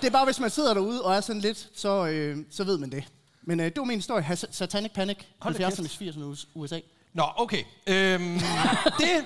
[0.00, 2.78] det er bare, hvis man sidder derude og er sådan lidt, så, øh, så ved
[2.78, 3.04] man det.
[3.46, 6.80] Men øh, det var min historie, Has- Satanic Panic, Hold da 70'ernes, 80'ernes USA.
[7.12, 7.64] Nå, okay.
[7.86, 8.38] Øhm,
[9.00, 9.24] det...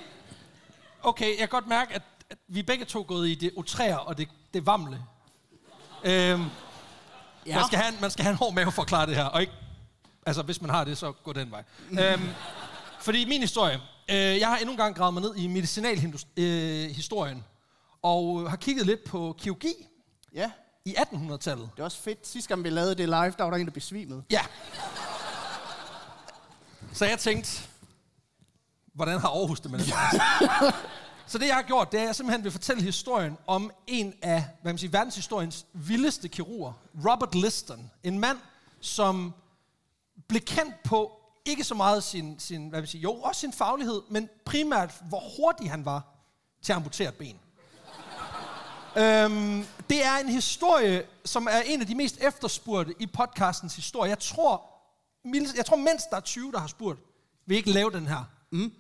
[1.03, 4.01] Okay, jeg kan godt mærke, at, at vi begge to er gået i det utrære
[4.01, 4.99] og det, det vamle.
[6.05, 6.45] Øhm,
[7.47, 7.55] ja.
[7.55, 9.25] man, skal have en, man skal have en hård mave for at klare det her,
[9.25, 9.53] og ikke...
[10.27, 11.65] Altså, hvis man har det, så gå den vej.
[11.91, 12.29] øhm,
[13.01, 13.81] fordi min historie...
[14.11, 17.45] Øh, jeg har endnu en gang gravet mig ned i medicinalhistorien, øh, historien,
[18.03, 19.75] og har kigget lidt på kirurgi
[20.35, 20.51] Ja,
[20.89, 21.71] i 1800-tallet.
[21.77, 22.27] det er også fedt.
[22.27, 24.23] Sidste gang vi lavede det live, der var der en, der besvimede.
[24.31, 24.41] Ja.
[26.93, 27.69] Så jeg tænkte,
[28.95, 29.87] hvordan har Aarhus det med det?
[31.27, 34.15] Så det, jeg har gjort, det er, at jeg simpelthen vil fortælle historien om en
[34.23, 36.73] af hvad man siger, verdenshistoriens vildeste kirurger,
[37.11, 37.91] Robert Liston.
[38.03, 38.39] En mand,
[38.81, 39.35] som
[40.29, 44.03] blev kendt på ikke så meget sin, sin hvad man siger, jo, også sin faglighed,
[44.11, 46.03] men primært, hvor hurtig han var
[46.63, 47.39] til at amputere et ben.
[48.99, 54.09] Øhm, det er en historie, som er en af de mest efterspurgte i podcastens historie.
[54.09, 54.63] Jeg tror,
[55.57, 57.01] jeg tror mindst der er 20, der har spurgt,
[57.47, 58.25] vil ikke lave den her?
[58.51, 58.73] Mm.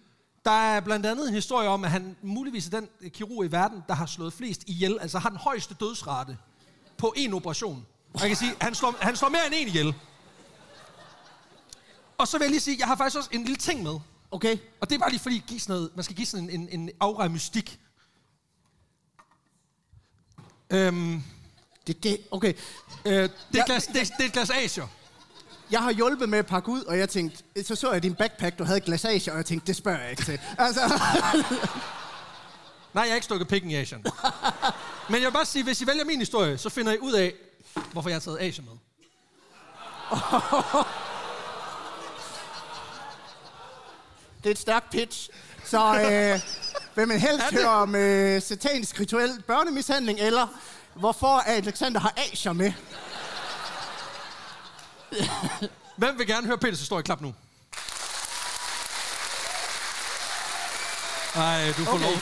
[0.44, 3.84] Der er blandt andet en historie om, at han muligvis er den kirurg i verden,
[3.88, 6.36] der har slået flest ihjel, altså har den højeste dødsrate
[6.96, 7.86] på en operation.
[8.14, 9.94] Og jeg kan sige, han slår, han slår mere end en ihjel.
[12.18, 13.98] Og så vil jeg lige sige, jeg har faktisk også en lille ting med.
[14.30, 14.58] Okay.
[14.80, 16.80] Og det er bare lige fordi, give sådan noget, man skal give sådan en, en,
[16.80, 17.80] en aura mystik.
[20.70, 21.22] Øhm,
[21.86, 22.52] Det, det, okay.
[23.04, 23.12] øh,
[23.52, 24.78] det, er glas, det, det er et glas.
[25.70, 28.58] Jeg har hjulpet med at pakke ud, og jeg tænkte, så så jeg din backpack,
[28.58, 30.40] du havde glasage, og jeg tænkte, det spørger jeg ikke til.
[30.58, 30.80] Altså,
[32.94, 34.04] Nej, jeg har ikke stukket pikken i Asien.
[35.10, 37.34] Men jeg vil bare sige, hvis I vælger min historie, så finder I ud af,
[37.92, 38.72] hvorfor jeg har taget Asia med.
[44.42, 45.28] Det er et stærkt pitch.
[45.64, 46.40] Så øh,
[46.98, 50.46] vil man helst høre om øh, satanisk rituel børnemishandling, eller
[50.94, 52.72] hvorfor Alexander har Asier med?
[55.96, 57.02] Hvem vil gerne høre Peters historie?
[57.02, 57.34] Klap nu.
[61.34, 62.04] Nej, du får Okay.
[62.04, 62.12] lov.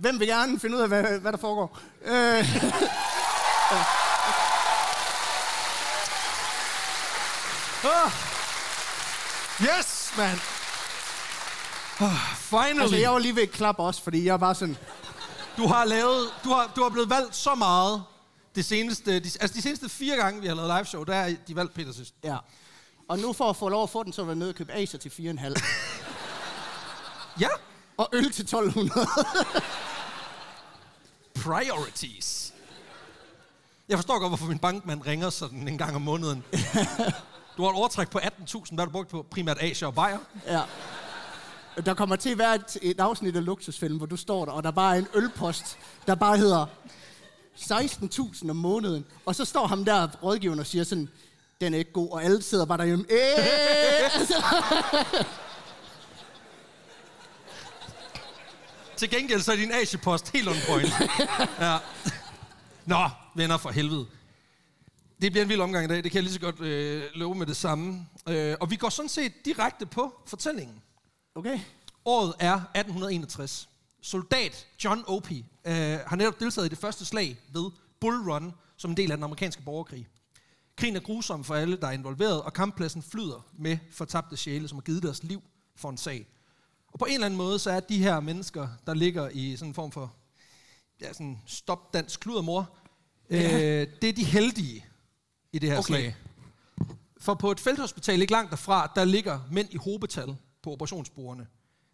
[0.00, 1.78] Hvem vil gerne finde ud af, hvad, hvad der foregår?
[2.04, 2.44] Øh,
[9.62, 10.38] Yes, man.
[12.00, 12.80] Oh, finally.
[12.80, 14.76] altså, jeg var lige ved at klappe også, fordi jeg var sådan...
[15.56, 18.04] Du har lavet, du har, du har blevet valgt så meget
[18.54, 21.34] det seneste, de, altså de seneste fire gange, vi har lavet live show, der er
[21.48, 22.14] de valgt Peter sidst.
[22.24, 22.36] Ja.
[23.08, 24.68] Og nu for at få lov at få den, så var jeg nødt til at
[24.68, 25.54] købe Acer til 4,5.
[27.40, 27.48] Ja,
[27.96, 29.06] og øl til 1200.
[31.44, 32.52] priorities.
[33.88, 36.44] Jeg forstår godt, hvorfor min bankmand ringer sådan en gang om måneden.
[37.56, 40.18] Du har et overtræk på 18.000, hvad du brugt på primært Asia og Bayer.
[40.46, 40.60] ja.
[41.86, 44.62] Der kommer til at være et, et afsnit af Luksusfilm, hvor du står der, og
[44.62, 46.66] der bare er en ølpost, der bare hedder
[47.56, 49.06] 16.000 om måneden.
[49.26, 51.08] Og så står ham der rådgiveren og siger sådan,
[51.60, 53.04] den er ikke god, og alle sidder bare derhjemme.
[53.10, 53.16] Øh!
[58.96, 60.92] Til gengæld så er din Asia-post helt on point.
[61.60, 61.76] Ja.
[62.84, 64.06] Nå, venner for helvede.
[65.20, 67.34] Det bliver en vild omgang i dag, det kan jeg lige så godt øh, love
[67.34, 68.06] med det samme.
[68.28, 70.82] Øh, og vi går sådan set direkte på fortællingen.
[71.34, 71.60] okay.
[72.04, 73.68] Året er 1861.
[74.02, 75.74] Soldat John Opie øh,
[76.06, 79.24] har netop deltaget i det første slag ved Bull Run som en del af den
[79.24, 80.06] amerikanske borgerkrig.
[80.76, 84.76] Krigen er grusom for alle, der er involveret, og kamppladsen flyder med fortabte sjæle, som
[84.76, 85.42] har givet deres liv
[85.76, 86.26] for en sag.
[86.92, 89.70] Og på en eller anden måde, så er de her mennesker, der ligger i sådan
[89.70, 90.14] en form for
[91.00, 92.70] ja, sådan stop dansk kludermor,
[93.30, 93.40] øh,
[94.02, 94.84] det er de heldige
[95.56, 95.86] i det her Okay.
[95.86, 96.16] slag.
[97.20, 101.46] For på et felthospital ikke langt derfra, der ligger mænd i hobetal på operationsbordene.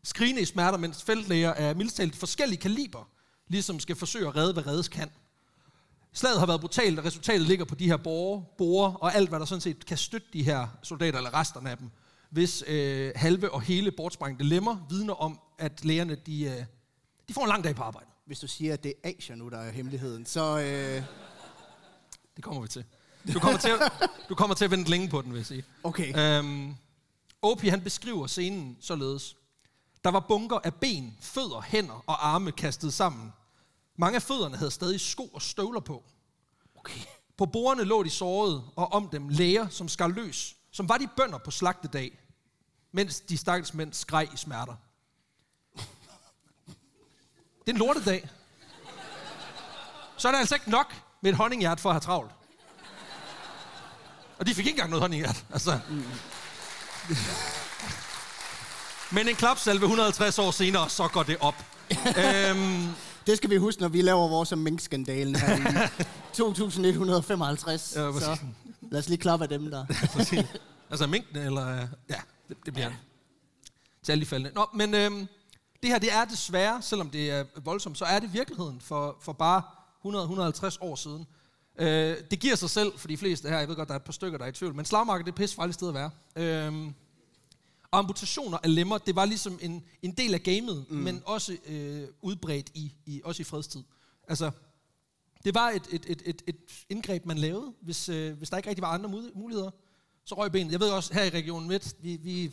[0.04, 3.08] Skrigende i smerter, mens feltlæger af mildest talt forskellige kaliber,
[3.48, 5.10] ligesom skal forsøge at redde, hvad reddes kan.
[6.12, 9.40] Slaget har været brutalt, og resultatet ligger på de her borger, borer, og alt, hvad
[9.40, 11.90] der sådan set kan støtte de her soldater, eller resterne af dem,
[12.30, 16.64] hvis øh, halve og hele bortsprængte lemmer vidner om, at lægerne de, øh,
[17.28, 18.06] de får en lang dag på arbejde.
[18.26, 20.58] Hvis du siger, at det er Asia nu, der er hemmeligheden, så...
[20.58, 21.02] Øh,
[22.36, 22.84] Det kommer vi til.
[23.34, 23.92] Du kommer til at,
[24.28, 25.64] du kommer til at vente længe på den, vil jeg sige.
[25.82, 26.38] okay.
[26.38, 26.76] Øhm,
[27.42, 29.36] Opie han beskriver scenen således.
[30.04, 33.32] Der var bunker af ben, fødder, hænder og arme kastet sammen.
[33.96, 36.04] Mange af fødderne havde stadig sko og støvler på.
[36.76, 37.00] okay.
[37.36, 41.08] På bordene lå de sårede, og om dem læger, som skar løs, som var de
[41.16, 42.18] bønder på slagtedag,
[42.92, 44.74] mens de stakkels mænd skreg i smerter.
[47.66, 48.28] Det er en lortedag.
[50.16, 52.30] Så er det altså ikke nok med et honninghjert for at have travlt.
[54.42, 55.44] Og de fik ikke engang noget honninghjert.
[55.52, 55.78] Altså.
[59.12, 61.54] Men en klapsalve 150 år senere, så går det op.
[62.18, 62.88] øhm,
[63.26, 67.92] Det skal vi huske, når vi laver vores minkskandalen her i 2155.
[67.96, 68.38] Ja, så
[68.90, 69.86] lad os lige klappe af dem der.
[70.90, 71.68] Altså minkene, eller...
[71.82, 72.94] øh, Ja, det, det bliver ja.
[74.04, 74.54] til alle de faldende.
[74.54, 75.28] Nå, men øhm,
[75.82, 79.32] det her, det er desværre, selvom det er voldsomt, så er det virkeligheden for, for
[79.32, 79.62] bare
[80.72, 81.26] 100-150 år siden.
[81.78, 83.58] Øh, det giver sig selv for de fleste her.
[83.58, 84.74] Jeg ved godt, der er et par stykker, der er i tvivl.
[84.74, 86.10] Men slagmarkedet, det er pisse farligt sted at være.
[87.90, 90.96] Og amputationer af lemmer, det var ligesom en, en del af gamet, mm.
[90.96, 93.82] men også øh, udbredt i, i, også i fredstid.
[94.28, 94.50] Altså,
[95.44, 96.56] det var et, et, et, et, et
[96.88, 99.70] indgreb, man lavede, hvis, øh, hvis der ikke rigtig var andre mul- muligheder.
[100.24, 100.72] Så røg benet.
[100.72, 102.42] Jeg ved også, her i Region Midt, vi, vi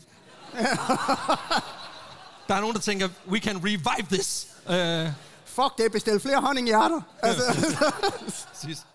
[2.48, 4.48] der er nogen, der tænker, we can revive this.
[4.70, 5.14] Uh,
[5.46, 7.02] Fuck det, bestil flere honninghjerter.
[7.24, 7.44] Altså,
[8.52, 8.86] Præcis.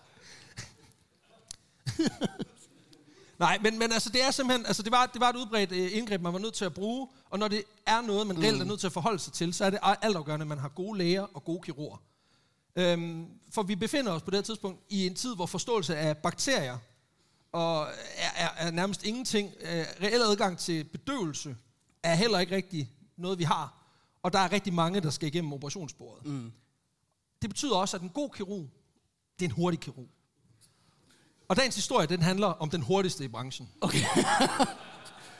[3.39, 5.97] Nej, men, men altså, det er simpelthen, altså, det var, det var et udbredt øh,
[5.97, 8.65] indgreb, man var nødt til at bruge, og når det er noget, man reelt er
[8.65, 11.21] nødt til at forholde sig til, så er det altafgørende, at man har gode læger
[11.21, 11.97] og gode kirurger.
[12.75, 16.17] Øhm, for vi befinder os på det her tidspunkt i en tid, hvor forståelse af
[16.17, 16.77] bakterier
[17.55, 19.53] og er, er, er nærmest ingenting.
[19.61, 21.55] Øh, reel adgang til bedøvelse
[22.03, 23.73] er heller ikke rigtig noget, vi har.
[24.23, 26.25] Og der er rigtig mange, der skal igennem operationsbordet.
[26.25, 26.51] Mm.
[27.41, 28.69] Det betyder også, at en god kirurg,
[29.39, 30.09] det er en hurtig kirurg.
[31.47, 33.69] Og dagens historie, den handler om den hurtigste i branchen.
[33.81, 33.99] okay.
[33.99, 34.25] Øhm,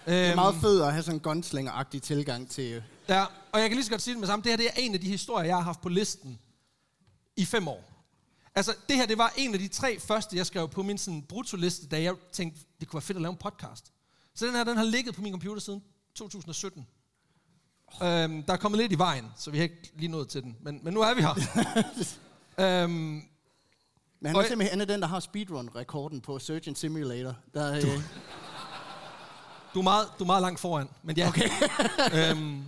[0.15, 2.84] Det er meget fedt at have sådan en gunslinger-agtig tilgang til...
[3.10, 4.44] Ja, og jeg kan lige så godt sige det med samme.
[4.44, 6.39] Det her det er en af de historier, jeg har haft på listen
[7.38, 7.91] i fem år.
[8.56, 11.22] Altså, det her, det var en af de tre første, jeg skrev på min sådan,
[11.22, 13.91] brutoliste, da jeg tænkte, det kunne være fedt at lave en podcast.
[14.36, 15.84] Så den her, den har ligget på min computer siden
[16.15, 16.88] 2017.
[18.04, 20.58] Øhm, der er kommet lidt i vejen, så vi har ikke lige nået til den.
[20.62, 21.34] Men, men nu er vi her.
[22.84, 23.22] øhm,
[24.19, 27.36] Men han er simpelthen han er den, der har speedrun-rekorden på Surgeon Simulator.
[27.54, 27.82] Der, øh,
[29.73, 31.28] du, er meget, du er meget langt foran, men ja.
[31.28, 31.49] Okay.
[32.32, 32.63] øhm,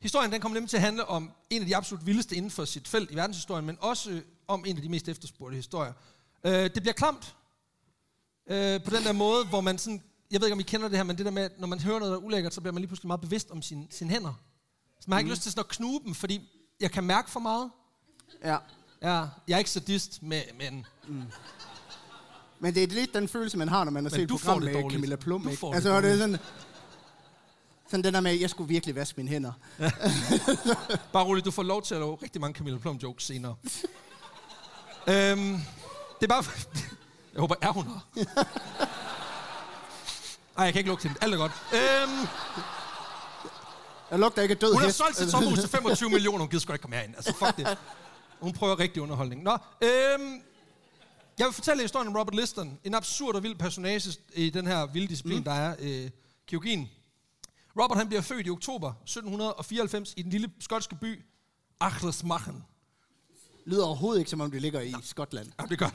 [0.00, 2.64] historien den kommer nemlig til at handle om en af de absolut vildeste inden for
[2.64, 5.92] sit felt i verdenshistorien, men også øh, om en af de mest efterspurgte historier.
[6.44, 7.36] Øh, det bliver klamt
[8.46, 10.02] øh, på den der måde, hvor man sådan...
[10.30, 11.80] Jeg ved ikke, om I kender det her, men det der med, at når man
[11.80, 14.10] hører noget, der er ulækkert, så bliver man lige pludselig meget bevidst om sine sin
[14.10, 14.34] hænder.
[15.00, 16.48] Så man har ikke lyst til sådan at knuge dem, fordi
[16.80, 17.70] jeg kan mærke for meget.
[18.44, 18.56] ja.
[19.04, 20.86] Ja, jeg er ikke sadist, med, men
[22.60, 24.40] Men det er lidt den følelse, man har, når man har Men set du et
[24.40, 24.92] får program det med dårligt.
[24.96, 25.48] Camilla Plum.
[25.48, 25.60] Ikke?
[25.60, 26.38] får det altså, det er sådan,
[27.90, 29.52] sådan den der med, at jeg skulle virkelig vaske mine hænder.
[31.12, 33.54] Bare roligt, du får lov til at lave rigtig mange Camilla Plum jokes senere.
[35.06, 35.56] øhm,
[36.20, 36.44] det er bare...
[37.34, 38.24] Jeg håber, er hun her?
[40.58, 41.18] Ej, jeg kan ikke til den.
[41.20, 41.52] Alt er godt.
[41.72, 42.28] Øhm,
[44.10, 44.98] Jeg lugter ikke død hun har hest.
[44.98, 46.38] solgt sit sommerhus til 25 millioner.
[46.38, 47.14] Hun gider sgu ikke komme herind.
[47.16, 47.78] Altså, fuck det.
[48.40, 49.42] Hun prøver rigtig underholdning.
[49.42, 50.42] Nå, øhm,
[51.38, 52.78] jeg vil fortælle historien om Robert Liston.
[52.84, 55.44] En absurd og vild personage i den her vilde disciplin, mm.
[55.44, 56.10] der er øh,
[56.46, 56.88] kirurgien.
[57.80, 61.24] Robert han bliver født i oktober 1794 i den lille skotske by
[61.80, 62.64] Achlersmachen.
[63.64, 65.52] lyder overhovedet ikke, som om det ligger i Skotland.
[65.60, 65.90] Ja, det gør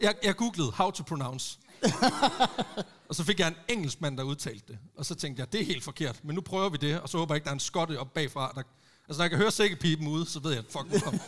[0.00, 1.58] jeg, jeg googlede how to pronounce.
[3.08, 4.78] og så fik jeg en engelskmand, der udtalte det.
[4.96, 7.18] Og så tænkte jeg, det er helt forkert, men nu prøver vi det, og så
[7.18, 8.52] håber jeg ikke, der er en skotte op bagfra.
[8.54, 8.62] Der,
[9.08, 11.20] altså, når jeg kan høre sækkepipen ude, så ved jeg, at fuck, nu kom.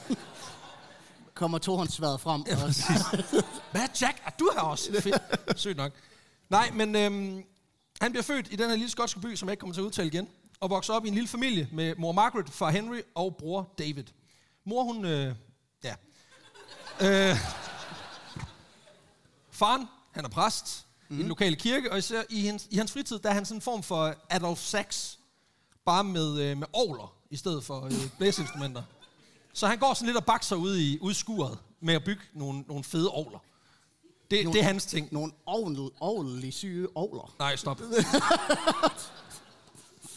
[1.34, 2.44] Kommer tohåndssværet frem.
[2.46, 2.86] Ja, og, præcis.
[3.70, 4.22] Hvad, Jack?
[4.26, 5.00] Er du her også?
[5.00, 5.58] Fedt.
[5.58, 5.92] Sygt nok.
[6.48, 7.44] Nej, men øhm,
[8.00, 9.84] han bliver født i den her lille skotske by, som jeg ikke kommer til at
[9.84, 10.28] udtale igen,
[10.60, 14.04] og vokser op i en lille familie med mor Margaret, far Henry og bror David.
[14.64, 15.04] Mor, hun...
[15.04, 15.34] Øh,
[15.84, 15.94] ja.
[17.00, 17.36] Øh,
[19.50, 21.18] faren, han er præst mm.
[21.18, 23.58] i den lokale kirke, og især i hans, i hans fritid, der er han sådan
[23.58, 25.18] en form for Adolf Sachs,
[25.84, 28.82] bare med, øh, med ovler i stedet for øh, blæseinstrumenter.
[29.52, 32.84] Så han går sådan lidt og bakser ude i udskuret med at bygge nogle, nogle
[32.84, 33.38] fede ovler.
[34.30, 35.08] Det, Nogle- det er hans ting.
[35.12, 37.34] nogle ovl, ovlige syge ovler.
[37.38, 37.80] Nej, stop.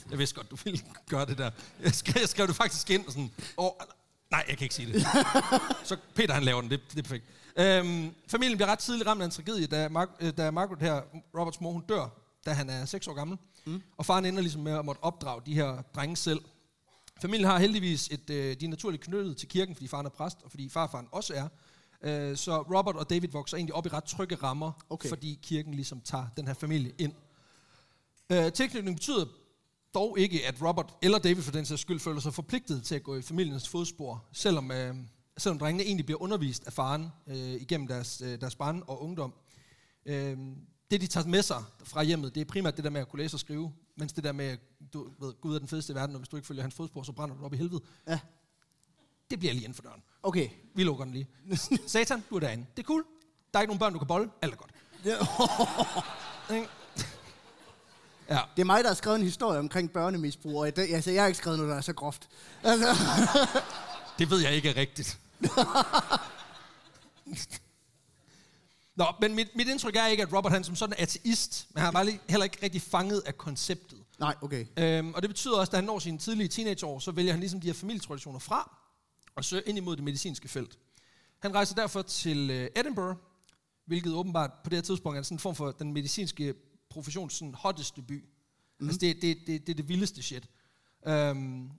[0.10, 1.52] Jeg vidste godt, du ville gøre det der.
[1.84, 3.32] Jeg skrev, jeg skrev det faktisk ind og sådan...
[3.58, 3.72] Oh,
[4.32, 5.06] nej, jeg kan ikke sige det.
[5.84, 7.26] Så Peter han laver den, det, det er perfekt.
[7.58, 11.02] Øhm, familien bliver ret tidligt ramt af en tragedie, da, Mar- øh, da Margaret her,
[11.40, 12.08] Roberts mor, hun dør,
[12.46, 13.38] da han er 6 år gammel.
[13.66, 13.82] Mm.
[13.98, 16.40] Og faren ender ligesom med at måtte opdrage de her drenge selv.
[17.22, 20.38] Familien har heldigvis et, øh, de er naturligt knyttet til kirken, fordi faren er præst,
[20.44, 21.48] og fordi farfaren også er.
[22.04, 25.10] Øh, så Robert og David vokser egentlig op i ret trygge rammer, Okay.
[25.10, 27.14] fordi kirken ligesom tager den her familie ind.
[28.32, 29.26] Øh, tilknytning betyder
[29.94, 33.04] dog ikke, at Robert eller David for den sags skyld føler sig forpligtet til at
[33.04, 34.96] gå i familiens fodspor, selvom, øh,
[35.38, 39.34] selvom drengene egentlig bliver undervist af faren øh, igennem deres, øh, deres barn og ungdom.
[40.06, 40.38] Øh,
[40.92, 43.22] det, de tager med sig fra hjemmet, det er primært det der med at kunne
[43.22, 44.60] læse og skrive, mens det der med, at
[44.94, 47.04] du ved, Gud er den fedeste i verden, og hvis du ikke følger hans fodspor,
[47.04, 47.82] så brænder du op i helvede.
[48.08, 48.20] Ja.
[49.30, 50.04] Det bliver lige inden for døren.
[50.24, 50.50] Okay.
[50.76, 51.28] Vi lukker den lige.
[51.88, 52.66] Satan, du er derinde.
[52.78, 53.06] Det er cool.
[53.54, 54.30] Der er ikke nogen børn, du kan bolle.
[54.42, 54.72] Alt er godt.
[56.56, 56.68] Ikke?
[58.30, 58.40] ja.
[58.56, 61.28] Det er mig, der har skrevet en historie omkring børnemisbrug, og det, altså, jeg har
[61.28, 62.30] ikke skrevet noget, der er så groft.
[62.64, 62.88] Altså,
[64.20, 65.20] Det ved jeg ikke er rigtigt.
[69.00, 71.84] Nå, men mit, mit indtryk er ikke, at Robert han som sådan er ateist, men
[71.84, 74.00] han bare lige, heller ikke rigtig fanget af konceptet.
[74.20, 74.66] nej, okay.
[74.78, 77.40] Øhm, og det betyder også, at da han når sine tidlige teenageår, så vælger han
[77.40, 78.78] ligesom de her familietraditioner fra,
[79.36, 80.78] og søger ind imod det medicinske felt.
[81.40, 83.18] Han rejser derfor til øh, Edinburgh,
[83.86, 86.54] hvilket åbenbart på det her tidspunkt er sådan en form for den medicinske
[86.90, 88.26] professions sådan hotteste by.
[88.80, 88.88] Mm.
[88.88, 90.50] Altså det, det, det, det er det vildeste shit.
[91.08, 91.70] Øhm,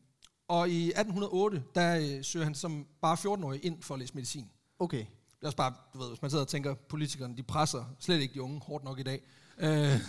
[0.48, 4.50] og i 1808, der øh, søger han som bare 14-årig ind for at læse medicin.
[4.78, 5.06] Okay.
[5.40, 8.20] Det er også bare, du ved, hvis man sidder og tænker, politikerne, de presser slet
[8.20, 9.20] ikke de unge hårdt nok i dag.
[9.59, 10.00] Øh,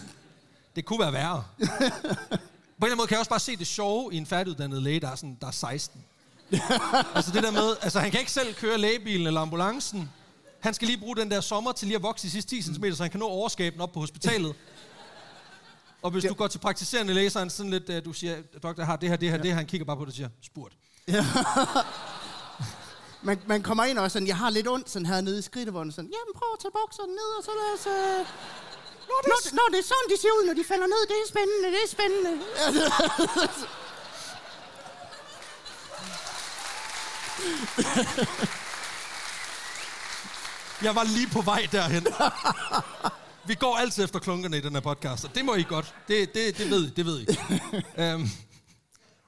[0.75, 1.43] det kunne være værre.
[1.59, 1.69] På en
[2.89, 5.07] eller anden måde kan jeg også bare se det sjove i en færdiguddannet læge, der
[5.11, 6.05] er, sådan, der er 16.
[7.15, 10.09] altså det der med, altså han kan ikke selv køre lægebilen eller ambulancen.
[10.59, 12.85] Han skal lige bruge den der sommer til lige at vokse de sidste 10 cm,
[12.91, 14.55] så han kan nå overskaben op på hospitalet.
[16.01, 16.29] Og hvis Ja.
[16.29, 18.95] du går til praktiserende læge, så er han sådan lidt, uh, du siger, doktor, har
[18.95, 19.55] det her, det her, det her.
[19.55, 20.73] Han kigger bare på det og siger, spurt.
[23.23, 25.91] Man, man kommer ind og sådan, jeg har lidt ondt sådan her nede i skridtevognen,
[25.91, 27.85] sådan, jamen prøv at tage bukserne ned, og så lad os...
[27.87, 28.25] Øh...
[29.09, 29.55] Nå, det, er...
[29.55, 31.01] Nå, det er sådan, de ser ud, når de falder ned.
[31.07, 32.33] Det er spændende, det er spændende.
[40.85, 42.07] Jeg var lige på vej derhen.
[43.47, 45.95] Vi går altid efter klunkerne i den her podcast, og det må I godt.
[46.07, 47.25] Det, det, det ved I, det ved I.
[48.01, 48.29] um,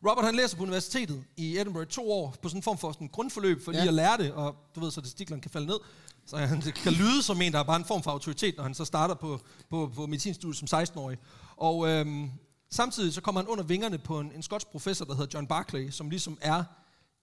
[0.10, 3.06] Robert han læser på universitetet i Edinburgh to år på sådan en form for sådan
[3.08, 3.88] en grundforløb for lige Ja.
[3.88, 5.80] at lære det, og du ved, så testiklerne kan falde ned.
[6.26, 8.74] Så han kan lyde som en, der er bare en form for autoritet, når han
[8.74, 9.40] så starter på,
[9.70, 11.18] på, på medicinstudiet som 16-årig.
[11.58, 12.32] Og øhm,
[12.72, 15.90] Samtidig så kommer han under vingerne på en, en skotsk professor, der hedder John Barclay,
[15.90, 16.64] som ligesom er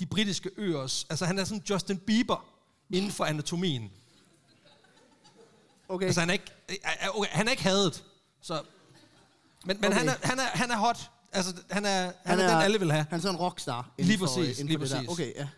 [0.01, 2.45] de britiske øers, altså han er sådan Justin Bieber
[2.91, 3.91] inden for anatomien.
[5.89, 6.07] Okay.
[6.07, 8.05] Altså han er ikke, øh, øh, okay, han er ikke hadet,
[8.41, 8.63] så...
[9.65, 9.99] Men, men Okay.
[9.99, 11.11] han, er, han, er, han er hot.
[11.33, 13.07] Altså, han er, han, han er, den, alle vil have.
[13.11, 13.91] Han er sådan en rockstar.
[13.99, 14.95] Lige for, præcis, lige for der.
[14.95, 15.09] præcis.
[15.09, 15.49] Okay, ja.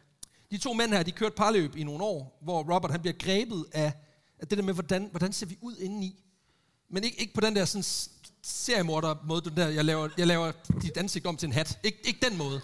[0.51, 3.65] De to mænd her, de kørte parløb i nogle år, hvor Robert han bliver grebet
[3.73, 3.93] af,
[4.39, 6.25] af det der med, hvordan, hvordan ser vi ud indeni.
[6.91, 7.85] Men ikke, ikke på den der sådan
[8.43, 11.79] seriemorder måde, den der, jeg laver, jeg laver dit ansigt om til en hat.
[11.83, 12.57] Ik, ikke den måde.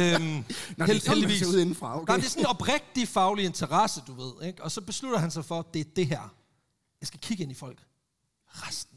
[0.00, 0.44] øhm,
[0.76, 1.96] Nå, det er sådan, det ser ud indenfra.
[1.96, 2.12] Okay.
[2.12, 4.46] Nej, det er sådan en oprigtig faglig interesse, du ved.
[4.46, 4.64] Ikke?
[4.64, 6.34] Og så beslutter han sig for, at det er det her.
[7.00, 7.78] Jeg skal kigge ind i folk.
[8.48, 8.91] Resten.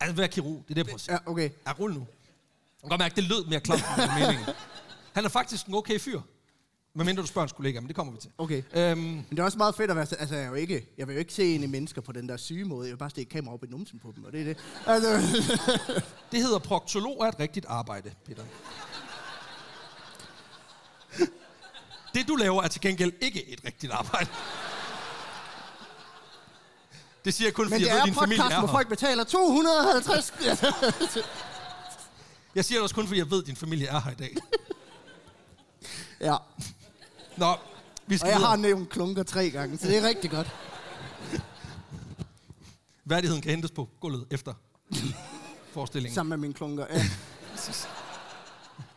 [0.00, 1.14] Altså, være kirurg, det er det, jeg prøver at sige.
[1.14, 1.50] Ja, okay.
[1.66, 2.00] Ja, rulle nu.
[2.00, 4.46] Jeg kan godt mærke, det lød mere klart, end meningen.
[5.14, 6.20] Han er faktisk en okay fyr.
[6.94, 8.30] Med mindre du spørger hans kollega, men det kommer vi til.
[8.38, 8.62] Okay.
[8.72, 10.06] Øhm, Men det er også meget fedt at være...
[10.06, 12.12] så- Altså, jeg, er jo ikke, jeg vil jo ikke se ind i mennesker på
[12.12, 12.86] den der syge måde.
[12.88, 14.56] Jeg vil bare stikke kamera op i numsen på dem, og det er det.
[14.86, 15.08] Altså,
[16.32, 18.42] det hedder proktolog er et rigtigt arbejde, Peter.
[22.14, 24.30] Det, du laver, er til gengæld ikke et rigtigt arbejde.
[27.24, 28.72] Det siger jeg kun, men fordi jeg ved, er din familie er hvor her.
[28.74, 30.32] folk betaler 250...
[32.54, 34.36] Jeg siger det også kun, fordi jeg ved, din familie er her i dag.
[36.30, 36.36] ja,
[37.36, 37.54] Nå,
[38.06, 38.50] vi skal og jeg videre.
[38.50, 40.50] har nævnt klunker tre gange, så det er rigtig godt.
[43.04, 44.54] Værdigheden kan hentes på gulvet efter
[45.74, 46.14] forestillingen.
[46.14, 46.86] Sammen med mine klunker.
[46.90, 47.02] Ja.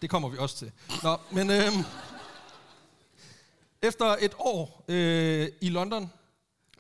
[0.02, 0.72] Det kommer vi også til.
[1.04, 1.84] Nå, men øhm,
[3.82, 6.12] efter et år øh, i London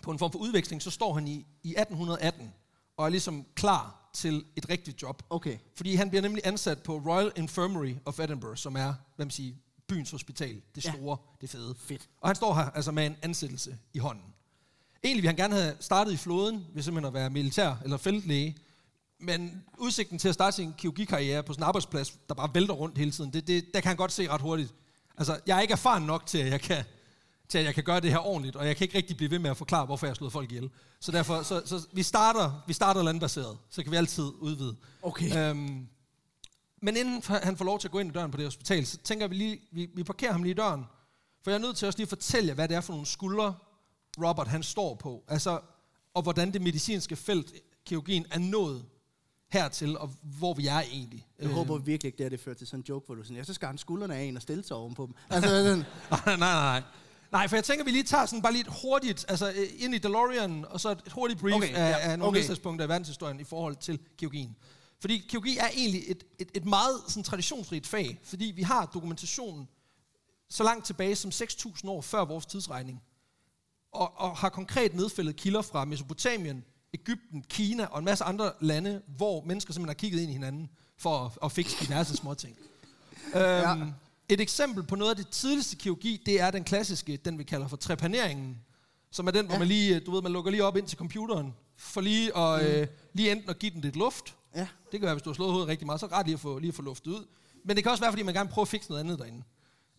[0.03, 2.53] på en form for udveksling, så står han i, i 1818
[2.97, 5.23] og er ligesom klar til et rigtigt job.
[5.29, 5.57] Okay.
[5.75, 9.53] Fordi han bliver nemlig ansat på Royal Infirmary of Edinburgh, som er, hvad man siger,
[9.87, 10.61] byens hospital.
[10.75, 10.91] Det Ja.
[10.91, 11.75] store, det fede.
[11.79, 12.09] Fedt.
[12.21, 14.23] Og han står her altså med en ansættelse i hånden.
[15.03, 18.57] Egentlig ville han gerne have startet i flåden, ved simpelthen at være militær eller feltlæge.
[19.19, 22.97] Men udsigten til at starte sin kirurgikarriere på sådan en arbejdsplads, der bare vælter rundt
[22.97, 24.73] hele tiden, det, det, der kan han godt se ret hurtigt.
[25.17, 26.83] Altså, jeg er ikke erfaren nok til, at jeg kan,
[27.53, 29.39] til, at jeg kan gøre det her ordentligt, og jeg kan ikke rigtig blive ved
[29.39, 30.69] med at forklare, hvorfor jeg har slået folk ihjel.
[30.99, 34.75] Så derfor, så, så vi starter, vi starter landbaseret, så kan vi altid udvide.
[35.01, 35.49] Okay.
[35.49, 35.87] Øhm,
[36.81, 38.97] men inden han får lov til at gå ind i døren på det hospital, så
[38.97, 40.85] tænker vi lige, vi, vi parkerer ham lige i døren.
[41.43, 43.05] For jeg er nødt til også lige at fortælle jer, hvad det er for nogle
[43.05, 43.55] skuldre,
[44.17, 45.23] Robert han står på.
[45.27, 45.59] Altså,
[46.13, 47.53] og hvordan det medicinske felt,
[47.85, 48.85] kirurgien, er nået
[49.51, 51.27] hertil, og hvor vi er egentlig.
[51.39, 53.37] Jeg håber virkelig ikke, det er det fører til sådan en joke, hvor du sådan,
[53.37, 55.15] ja, så skal han skuldrene af en og stille sig ovenpå dem.
[55.29, 55.77] Altså, sådan,
[56.11, 56.83] nej, nej, nej.
[57.33, 59.95] Nej, for jeg tænker, vi lige tager sådan bare lige et hurtigt, altså øh, ind
[59.95, 62.37] i DeLorean, og så et hurtigt brief Okay, af, ja, af nogle okay.
[62.37, 64.55] nedslagspunkter i verdenshistorien i forhold til kirurgien.
[65.01, 69.67] Fordi kirurgi er egentlig et, et, et meget sådan, traditionsrigt fag, fordi vi har dokumentationen
[70.49, 73.01] så langt tilbage som 6.000 år før vores tidsregning,
[73.91, 79.01] og, og har konkret nedfældet kilder fra Mesopotamien, Ægypten, Kina og en masse andre lande,
[79.07, 82.57] hvor mennesker simpelthen har kigget ind i hinanden for at, at fikse diverse små ting.
[83.35, 83.93] Øhm,
[84.29, 87.67] et eksempel på noget af det tidligste kirurgi, det er den klassiske, den vi kalder
[87.67, 88.57] for trepaneringen,
[89.11, 91.53] som er den, hvor man lige, du ved, man lukker lige op ind til computeren,
[91.77, 92.67] for lige at, mm.
[92.67, 94.35] øh, lige enten at give den lidt luft.
[94.55, 94.67] Ja.
[94.91, 96.33] Det kan være, hvis du har slået hovedet rigtig meget, så er det rart lige
[96.33, 97.25] at få, lige at få luftet ud.
[97.65, 99.43] Men det kan også være, fordi man gerne prøver at fikse noget andet derinde.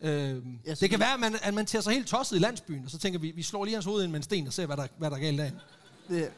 [0.01, 2.85] Øhm, Ja, det kan være, at man, at man tager sig helt tosset i landsbyen,
[2.85, 4.65] og så tænker vi, vi slår lige hans hoved ind med en sten og ser,
[4.65, 5.59] hvad der, hvad der er galt derinde.
[6.09, 6.29] det,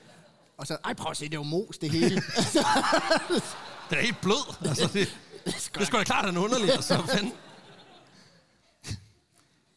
[0.57, 2.09] og så, ej prøv at se, det er jo mos, det hele.
[3.89, 4.67] Den er helt blød.
[4.67, 4.93] Altså, det,
[5.45, 6.71] det er sgu da klart, at den er underlig.
[6.71, 7.33] Altså, fanden.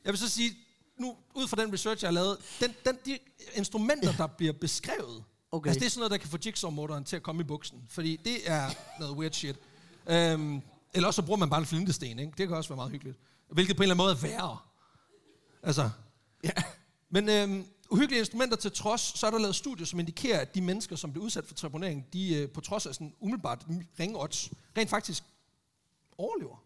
[0.05, 0.57] Jeg vil så sige,
[0.99, 3.19] nu ud fra den research, jeg har lavet, den, den, de
[3.55, 5.69] instrumenter, der bliver beskrevet, Okay.
[5.69, 7.83] altså det er sådan noget, der kan få jigsaw-motoren til at komme i buksen.
[7.89, 9.57] Fordi det er noget weird shit.
[10.07, 10.63] Øhm,
[10.95, 12.33] eller også så bruger man bare en flintesten, ikke?
[12.39, 13.19] Det kan også være meget hyggeligt.
[13.51, 14.59] Hvilket på en eller anden måde er værre.
[15.63, 15.91] Altså,
[16.45, 16.51] ja.
[17.11, 20.61] men øhm, uhyggelige instrumenter til trods, så er der lavet studier, som indikerer, at de
[20.61, 23.67] mennesker, som bliver udsat for treponering, de øh, på trods af sådan umiddelbart
[24.01, 25.23] ringe odds, rent faktisk
[26.19, 26.63] overlever.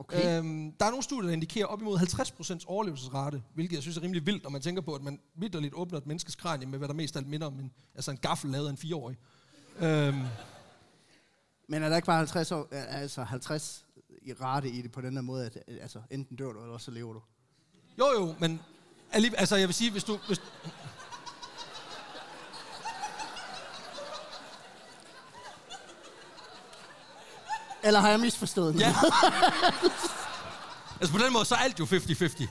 [0.00, 0.38] Okay.
[0.38, 4.02] Øhm, der er nogle studier, der indikerer op imod 50% overlevelsesrate, hvilket jeg synes er
[4.02, 6.88] rimelig vildt, når man tænker på, at man vidderligt åbner et menneskes kranie med, hvad
[6.88, 9.16] der mest alt minder om en, altså en gaffel lavet af en fireårig.
[9.80, 10.24] Øhm,
[11.68, 13.84] Men er der ikke bare 50, år, altså 50
[14.22, 16.90] i rate i det på den her måde, at altså, enten dør du, eller så
[16.90, 17.20] lever du?
[17.98, 18.60] jo jo, men
[19.12, 20.18] alligevel, altså jeg vil sige, hvis du...
[20.26, 20.40] Hvis,
[27.82, 28.80] Eller har jeg misforstået den?
[28.80, 28.88] Ja.
[31.00, 32.46] altså på den måde, så er alt jo 50-50.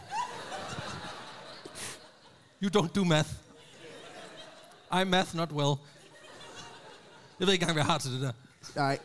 [2.64, 3.30] You don't do math.
[5.02, 5.76] I math not well.
[7.40, 8.32] Jeg ved ikke engang, hvad jeg har til det der.
[8.76, 9.00] Nej.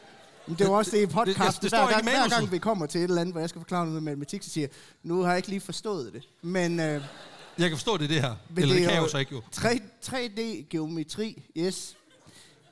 [0.46, 2.52] Men det er jo også det i podcasten, det- det står hver, gang, hver gang
[2.52, 4.68] vi kommer til et eller andet, hvor jeg skal forklare noget med matematik, så siger
[5.02, 6.22] nu har jeg ikke lige forstået det.
[6.42, 7.02] Men, øh,
[7.58, 8.34] Jeg kan forstå, det det her.
[8.50, 9.42] men Eller det, er kan jeg jo så ikke jo.
[9.52, 11.96] 3, 3D-geometri, yes.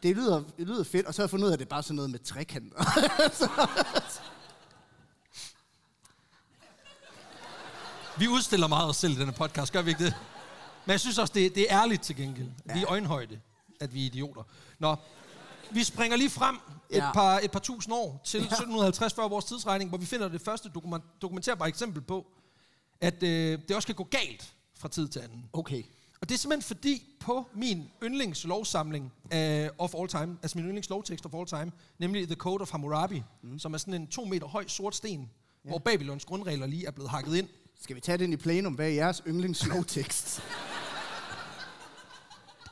[0.02, 1.68] Det lyder, det lyder fedt, og så har jeg fundet ud af, at det er
[1.70, 2.76] bare sådan noget med trekanter.
[8.18, 10.14] Vi udstiller meget os selv i denne podcast, gør vi ikke det?
[10.86, 12.48] Men jeg synes også, det, det er ærligt til gengæld.
[12.74, 13.40] Vi er øjenhøjde,
[13.80, 14.42] at vi er idioter.
[14.78, 14.96] Nå,
[15.70, 16.56] vi springer lige frem
[16.90, 17.12] et, Ja.
[17.12, 20.68] par, et par tusind år til 1750 før vores tidsregning, hvor vi finder det første
[20.68, 22.26] dokument, dokumenterbare eksempel på,
[23.00, 25.44] at øh, det også kan gå galt fra tid til anden.
[25.52, 25.82] Okay.
[26.22, 31.26] Og det er simpelthen fordi, på min yndlingslovsamling af of all time, altså min yndlingslovtekst
[31.26, 33.58] of all time, nemlig The Code of Hammurabi, mm.
[33.58, 35.30] som er sådan en to meter høj sort sten,
[35.64, 35.68] ja.
[35.68, 37.48] hvor Babylons grundregler lige er blevet hakket ind.
[37.80, 38.72] Skal vi tage den i plenum?
[38.72, 40.42] Hvad er jeres yndlingslovtekst?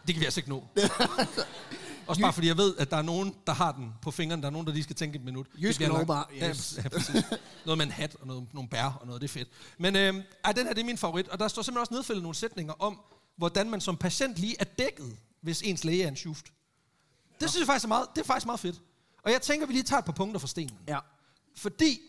[0.07, 0.65] Det kan vi altså ikke nå.
[2.07, 4.41] Også bare fordi jeg ved, at der er nogen, der har den på fingeren.
[4.41, 5.47] Der er nogen, der lige skal tænke et minut.
[5.89, 5.99] Langt.
[5.99, 6.79] lovbar, Ja, yes.
[6.85, 7.25] ja, præcis.
[7.67, 9.49] Noget med en hat og noget, nogle bær og noget, det er fedt.
[9.79, 11.29] Men øh, ej, den her, det er min favorit.
[11.29, 13.01] Og der står simpelthen også nedfældet nogle sætninger om,
[13.41, 16.53] hvordan man som patient lige er dækket, hvis ens læge er en sjuft.
[17.41, 18.81] Det synes jeg faktisk er meget, det er faktisk meget fedt.
[19.23, 20.79] Og jeg tænker, vi lige tager et par punkter fra stenen.
[20.89, 20.99] ja.
[21.57, 22.01] Fordi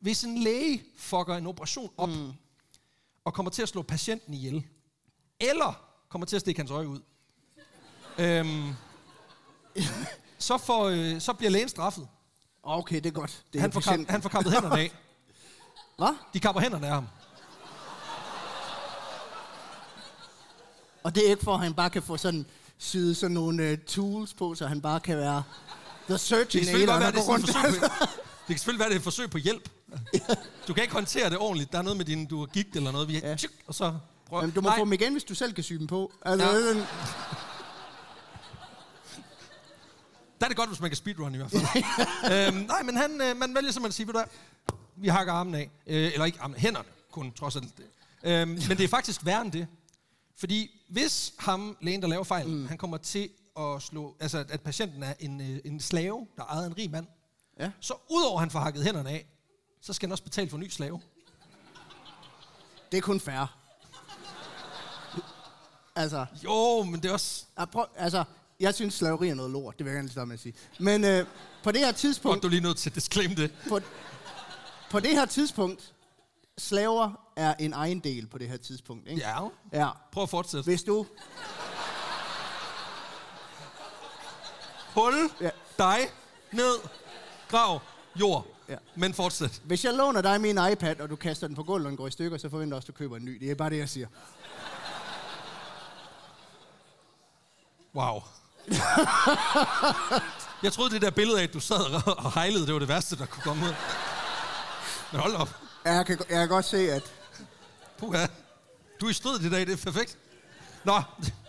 [0.00, 2.32] hvis en læge fucker en operation op, mm.
[3.24, 4.66] og kommer til at slå patienten ihjel,
[5.40, 7.00] eller kommer til at stikke hans øje ud,
[8.18, 8.74] øhm,
[10.48, 12.08] så, får, øh, så bliver lægen straffet.
[12.62, 13.44] Okay, det er godt.
[13.52, 14.92] Det er Han får, han får kappet hænderne af.
[15.96, 16.14] Hvad?
[16.34, 17.06] De kapper hænderne af ham.
[21.02, 22.46] Og det er ikke for, at han bare kan få sådan
[22.78, 25.42] syet sådan nogle uh, tools på, så han bare kan være
[26.04, 27.46] the Det surgeon kan godt være, der det rundt.
[27.46, 29.68] på, det kan selvfølgelig være, det er et forsøg på hjælp.
[30.68, 31.72] Du kan ikke håndtere det ordentligt.
[31.72, 33.08] Der er noget med din, du har gigt eller noget.
[33.08, 33.28] Vi, ja.
[33.28, 33.36] Ja.
[33.66, 33.94] Og så
[34.28, 34.42] prøver.
[34.42, 34.78] Men du må Nej.
[34.78, 36.12] få dem igen, hvis du selv kan sy dem på.
[36.24, 36.52] Altså, Ja.
[36.52, 36.76] sådan,
[40.40, 41.62] Der er det godt, hvis man kan speedrun i hvert fald.
[42.54, 44.26] øhm, nej, men han, øh, man vælger simpelthen at sige, ved du hvad,
[44.96, 45.70] vi hakker armen af.
[45.86, 47.64] Øh, eller ikke armen, hænderne kun, trods alt.
[48.24, 49.66] Øhm, men det er faktisk værre end det.
[50.36, 52.66] Fordi hvis ham, lægen, der laver fejl, mm.
[52.66, 53.28] han kommer til
[53.58, 57.06] at slå, altså at patienten er en, øh, en slave, der ejer en rig mand,
[57.60, 57.70] Ja.
[57.80, 59.26] så udover han får hakket hænderne af,
[59.80, 61.00] så skal han også betale for en ny slave.
[62.92, 63.56] det er kun fair.
[65.96, 67.44] Altså, Jo, men det er også...
[67.58, 68.24] jeg prøv, altså,
[68.60, 69.78] jeg synes, slaveri er noget lort.
[69.78, 70.54] Det vil jeg gerne lige starte med at sige.
[70.80, 71.26] Men øh,
[71.62, 73.50] på det her Godt, tidspunkt, du er lige nødt til at disclaim det.
[73.68, 73.80] på,
[74.90, 75.92] på det her tidspunkt,
[76.62, 79.08] slaver er en egen del på det her tidspunkt.
[79.08, 79.20] Ikke?
[79.22, 79.88] Ja, ja.
[80.12, 80.64] prøv at fortsætte.
[80.64, 81.06] Hvis du...
[84.94, 85.50] Hul Ja.
[85.78, 85.98] dig
[86.52, 86.74] ned,
[87.48, 87.80] grav,
[88.16, 88.46] jord.
[88.68, 88.76] Ja.
[88.94, 89.62] Men fortsæt.
[89.64, 92.06] Hvis jeg låner dig min iPad, og du kaster den på gulvet, og den går
[92.06, 93.38] i stykker, så forventer jeg også, at du køber en ny.
[93.40, 94.06] Det er bare det, jeg siger.
[97.94, 98.22] Wow.
[100.62, 103.16] jeg troede, det der billede af, at du sad og- hejlede, det var det værste,
[103.18, 103.74] der kunne komme ud.
[105.12, 105.48] Men hold op.
[105.84, 107.12] Ja, Jeg kan, jeg kan godt se, at...
[107.98, 108.26] Puha.
[109.00, 110.18] Du er i stødet i dag, det er perfekt.
[110.84, 111.02] Nå,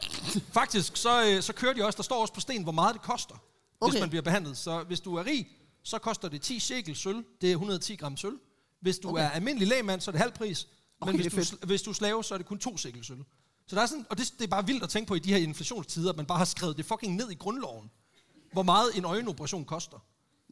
[0.59, 3.01] faktisk, så, øh, så kører de også, der står også på sten, hvor meget det
[3.01, 3.35] koster,
[3.81, 3.91] okay.
[3.91, 4.57] Hvis man bliver behandlet.
[4.57, 5.47] Så hvis du er rig,
[5.83, 8.37] så koster det 10 shekel sølv, det er 110 gram sølv.
[8.81, 9.23] Hvis du okay.
[9.23, 10.67] er almindelig lægmand, så er det halv pris.
[10.99, 13.23] Men Okay, hvis, du, hvis du er slave, så er det kun 2 shekel sølv.
[13.67, 15.33] Så der er sådan, og det, det er bare vildt at tænke på i de
[15.33, 17.91] her inflationstider, at man bare har skrevet det fucking ned i grundloven.
[18.53, 19.97] Hvor meget en øjenoperation koster.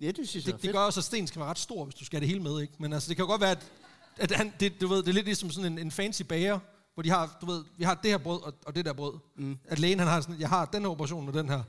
[0.01, 1.83] Ja, det synes jeg er Det, det gør også, at sten skal være ret stor,
[1.85, 2.73] hvis du skal have det hele med, ikke?
[2.79, 3.71] Men altså, det kan godt være, at,
[4.17, 6.59] at han, det, du ved, det er lidt ligesom sådan en, en fancy bager,
[6.93, 9.13] hvor de har, du ved, vi har det her brød og, og det der brød.
[9.37, 9.57] Mm.
[9.65, 11.63] At lægen, han har sådan, jeg har den her operation og den her.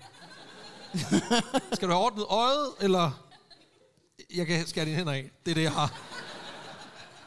[1.76, 3.11] skal du have ordnet øjet, eller
[4.35, 5.30] jeg kan skære dine hænder af?
[5.45, 5.87] Det er det, jeg har.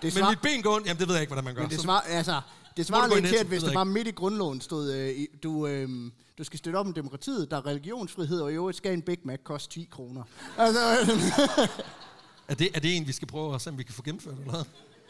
[0.01, 1.62] Det Men svar, mit ben går ondt, jamen det ved jeg ikke, hvordan man gør.
[1.62, 2.41] men det Så- svarer, altså,
[2.78, 6.11] det svarer lidt til, at hvis jeg bare midt i grundloven stod, øh, du, øh,
[6.38, 9.19] du skal støtte op om demokratiet, der er religionsfrihed, og i øvrigt skal en Big
[9.23, 10.23] Mac koste 10 kroner.
[10.57, 10.80] Altså,
[12.47, 14.39] er, det, er det en, vi skal prøve at se, om vi kan få gennemført,
[14.39, 14.63] eller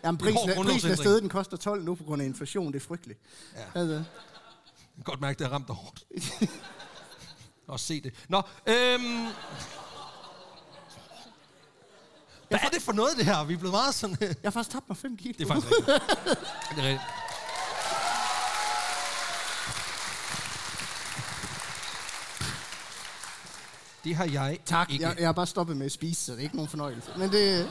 [0.03, 2.73] jamen, En prisen, er, prisen er stedet, den koster 12 nu på grund af inflation.
[2.73, 3.19] Det er frygteligt.
[3.55, 3.79] Ja.
[3.79, 4.05] Altså, Jeg
[4.95, 6.05] kan godt mærke, det har ramt dig hårdt.
[7.67, 8.13] Også se det.
[8.29, 8.37] Nå,
[8.67, 9.27] øhm...
[12.49, 13.43] Hvad er det for noget, det her?
[13.43, 14.17] Vi er blevet meget sådan...
[14.21, 15.33] jeg har faktisk tabt mig 5 kilo.
[15.37, 15.87] Det er faktisk rigtigt.
[16.75, 17.24] Det er rigtigt.
[24.05, 25.05] Det har jeg Tak, ikke.
[25.07, 27.11] jeg, jeg har bare stoppet med at spise, så det er ikke nogen fornøjelse.
[27.17, 27.67] Men det, Det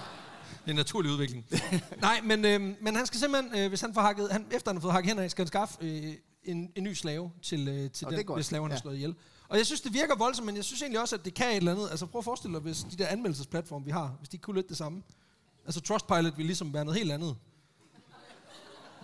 [0.66, 1.46] er en naturlig udvikling.
[2.00, 4.76] Nej, men, øh, men han skal simpelthen, øh, hvis han får hakket, han, efter han
[4.76, 6.14] har fået hakket hænder af, skal han skaffe øh,
[6.44, 8.36] en, en ny slave til, øh, til Og den, det er godt.
[8.38, 8.80] hvis slaven har Ja.
[8.80, 9.14] slået ihjel.
[9.48, 11.56] Og jeg synes, det virker voldsomt, men jeg synes egentlig også, at det kan et
[11.56, 11.90] eller andet.
[11.90, 14.68] Altså prøv at forestille dig, hvis de der anmeldelsesplatforme, vi har, hvis de kunne lidt
[14.68, 15.02] det samme.
[15.66, 17.36] Altså Trustpilot ville ligesom være noget helt andet.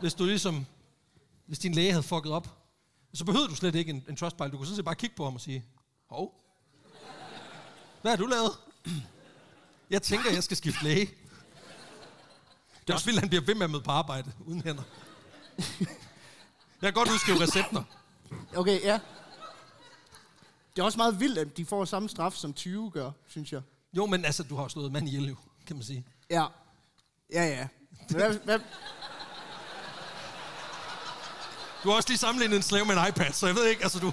[0.01, 0.67] Hvis du ligesom,
[1.47, 2.49] hvis din læge havde fucket op,
[3.15, 4.53] så behøvede du slet ikke en, en Trustpilot.
[4.53, 5.65] Du kunne sådan set bare kigge på ham og sige,
[6.11, 6.40] hov,
[8.03, 8.53] hvad har du lavet?
[9.91, 11.07] Jeg tænker, jeg skal skifte læge.
[12.81, 14.83] Det er også vildt, at han bliver ved med at møde på arbejde uden hænder.
[16.83, 17.83] Jeg kan godt udskrive recepter.
[18.57, 18.99] okay, ja.
[20.77, 23.63] Det er også meget vildt, at de får samme straf, som 20 gør, synes jeg.
[23.93, 25.37] Jo, men altså, du har jo slået mand ihjel, jo,
[25.67, 26.05] kan man sige.
[26.31, 26.47] Ja.
[27.33, 27.69] Ja, ja.
[28.09, 28.59] Men Hvad, hvad,
[31.85, 33.99] Du har også lige sammenlignet en slave med en iPad, så jeg ved ikke, altså
[33.99, 34.13] du...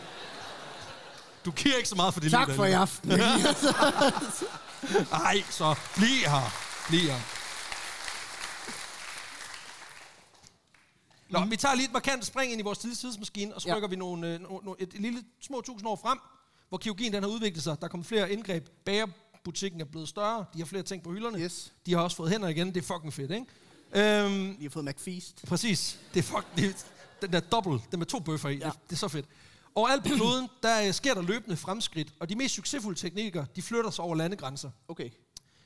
[1.47, 3.11] Du giver ikke så meget for det tak for i aften.
[5.11, 6.53] Ej, så bliv her.
[6.87, 7.19] Bliv her.
[11.29, 13.75] Nå, vi tager lige et markant spring ind i vores tids- tidsmaskine, og så Ja.
[13.75, 16.17] rykker vi nogle, øh, no, no, et, et lille små tusind år frem,
[16.69, 17.79] hvor kirurgien den har udviklet sig.
[17.79, 18.67] Der er kommet flere indgreb.
[18.85, 20.45] Bagerbutikken er blevet større.
[20.53, 21.39] De har flere ting på hylderne.
[21.39, 21.73] Yes.
[21.85, 22.67] De har også fået hænder igen.
[22.67, 23.45] Det er fucking fedt, ikke?
[24.25, 25.41] Øhm, Vi har fået McFeast.
[25.47, 25.99] Præcis.
[26.13, 26.73] Det er fuck, det, er-
[27.21, 28.65] den der dobbelt, den med to bøffer i, ja.
[28.65, 28.71] Ja.
[28.71, 29.25] det, det er så fedt.
[29.77, 33.61] Overalt på kloden, der øh, sker der løbende fremskridt, og de mest succesfulde teknikker, de
[33.61, 34.71] flytter sig over landegrænser.
[34.87, 35.09] Okay.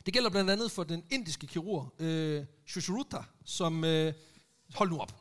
[0.05, 3.83] Det gælder blandt andet for den indiske kirurg, øh, Shushruta, som...
[3.83, 4.13] Øh,
[4.73, 5.15] hold nu op.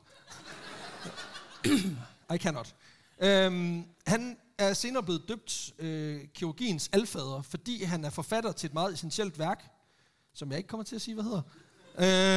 [2.35, 2.75] I cannot.
[3.21, 8.75] Øhm, han er senere blevet døbt øh, kirurgiens alfader, fordi han er forfatter til et
[8.75, 9.71] meget essentielt værk,
[10.35, 11.43] som jeg ikke kommer til at sige, hvad hedder.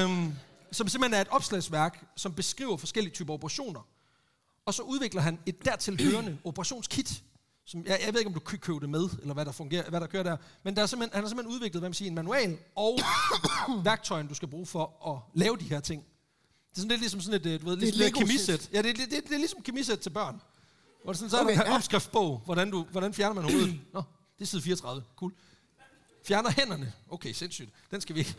[0.06, 0.34] Øhm,
[0.72, 3.88] som simpelthen er et opslagsværk, som beskriver forskellige typer operationer.
[4.66, 7.24] Og så udvikler han et dertil hørende operationskit.
[7.66, 9.89] Som, jeg, jeg ved ikke, om du kan købe det med, eller hvad der, fungerer,
[9.89, 10.38] hvad der kører der.
[10.64, 12.99] Men der er simpelthen, han har simpelthen udviklet hvad man siger, en manual og
[13.86, 16.03] værktøjen, du skal bruge for at lave de her ting.
[16.70, 18.70] Det er sådan lidt ligesom sådan et, øh, du ved, ligesom et et kemisæt.
[18.74, 20.41] Ja, det, er- det, det, det, er ligesom kemisæt til børn.
[21.03, 21.76] Hvor det sådan, så okay, er der en ja.
[21.76, 23.80] opskriftsbog, hvordan, du, hvordan fjerner man hovedet.
[23.93, 24.03] Nå,
[24.38, 25.03] det er side 34.
[25.16, 25.34] Cool.
[26.28, 26.93] Fjerner hænderne.
[27.09, 27.70] Okay, sindssygt.
[27.91, 28.36] Den skal vi ikke.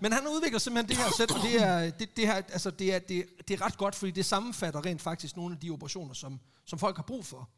[0.00, 2.94] Men han udvikler simpelthen det her sæt, og det er, det, det her, altså det
[2.94, 6.14] er, det, det er ret godt, fordi det sammenfatter rent faktisk nogle af de operationer,
[6.14, 7.48] som, som folk har brug for.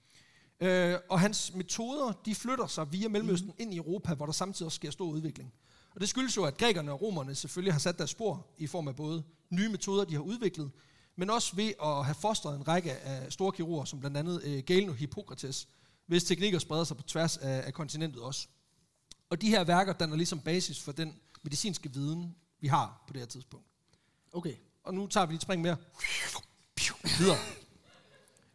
[0.60, 4.66] Øh, og hans metoder, de flytter sig via Mellemøsten ind i Europa, hvor der samtidig
[4.66, 5.52] også sker stor udvikling.
[5.94, 8.88] Og det skyldes jo, at grækerne og romerne selvfølgelig har sat deres spor i form
[8.88, 10.70] af både nye metoder, de har udviklet,
[11.16, 14.62] men også ved at have fostret en række af store kirurger, som blandt andet øh,
[14.66, 15.68] Galen og Hippokrates,
[16.06, 18.48] hvis teknikker spreder sig på tværs af, af kontinentet også.
[19.30, 21.14] Og de her værker danner ligesom basis for den
[21.46, 23.66] medicinske viden, vi har på det her tidspunkt.
[24.32, 24.54] Okay.
[24.84, 25.76] Og nu tager vi lige et spring mere.
[27.18, 27.36] Videre.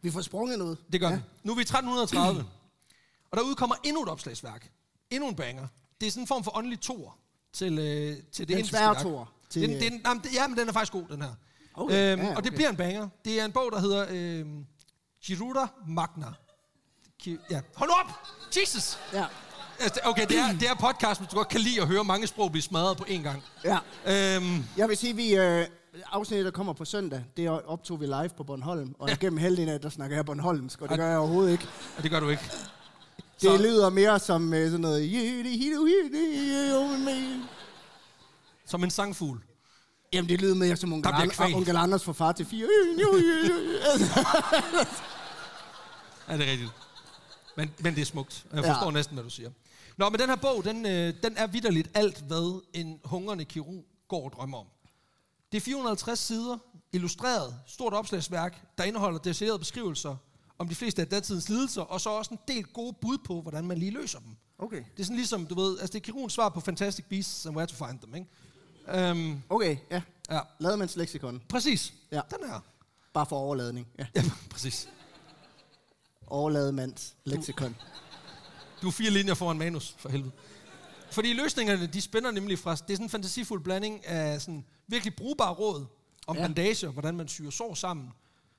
[0.02, 0.78] Vi får sprunget noget.
[0.92, 1.16] Det gør ja.
[1.16, 1.22] vi.
[1.42, 2.44] Nu er vi i 1330,
[3.30, 4.72] og der udkommer endnu et opslagsværk.
[5.10, 5.68] Endnu en banger.
[6.00, 7.18] Det er sådan en form for åndelig tor
[7.52, 9.02] til, øh, til det indiske værk.
[9.02, 11.34] toer Til, den, den, jamen, det, ja, men den er faktisk god, den her.
[11.74, 12.56] Okay, Øhm, ja, Og det okay.
[12.56, 13.08] bliver en banger.
[13.24, 14.46] Det er en bog, der hedder øh,
[15.24, 16.32] Giruda Magna.
[17.26, 17.60] Ja.
[17.74, 18.10] Hold op!
[18.56, 18.98] Jesus!
[19.12, 19.26] Ja.
[19.82, 22.26] Altså, Okay, det er, det er podcast, hvis du godt kan lide at høre mange
[22.26, 23.42] sprog blive smadret på én gang.
[23.64, 23.78] ja.
[24.36, 25.66] Øhm, Jeg vil sige, vi øh,
[26.12, 28.94] afsnittet, der kommer på søndag, det optog vi live på Bornholm.
[28.98, 29.14] Og ja.
[29.14, 31.66] gennem halvdelen af, der snakker jeg Bornholmsk, og det gør jeg overhovedet ikke.
[31.96, 32.42] og det gør du ikke.
[33.16, 35.10] Det Så- lyder mere som øh, sådan noget...
[38.66, 39.38] Som en sangfugl.
[40.12, 42.66] Jamen, det lyder mere som onkel, An- onkel Anders for far til fire.
[46.28, 46.70] Ja, det er rigtigt.
[47.56, 48.44] Men, men det er smukt.
[48.54, 48.90] Jeg forstår ja.
[48.90, 49.50] næsten, hvad du siger.
[49.96, 53.84] Nå, men den her bog, den, øh, den er vidderligt alt, hvad en hungrende kirurg
[54.08, 54.66] går og drømmer om.
[55.52, 56.58] Det er 450 sider,
[56.92, 60.16] illustreret, stort opslagsværk, der indeholder detaljerede beskrivelser
[60.58, 63.64] om de fleste af datidens lidelser, og så også en del gode bud på, hvordan
[63.66, 64.36] man lige løser dem.
[64.58, 64.76] Okay.
[64.96, 67.56] Det er sådan ligesom, du ved, altså det er kirurgens svar på Fantastic Beasts and
[67.56, 69.10] Where to Find Them, ikke?
[69.10, 70.02] Um, Okay, ja.
[70.30, 71.42] ja, Lademands leksikon.
[71.48, 71.92] præcis.
[72.12, 72.20] Ja.
[72.30, 72.60] Den her.
[73.12, 73.86] Bare for overladning.
[73.98, 74.06] Ja.
[74.14, 74.88] Ja, præcis.
[76.26, 77.76] Overlademands leksikon.
[77.80, 78.11] Du
[78.86, 80.32] er fire linjer foran manus, for helvede.
[81.10, 82.70] Fordi løsningerne, de spænder nemlig fra...
[82.70, 85.86] Det er sådan en fantasifuld blanding af sådan virkelig brugbare råd
[86.26, 86.42] om ja.
[86.42, 88.10] bandager, hvordan man syr sår sammen.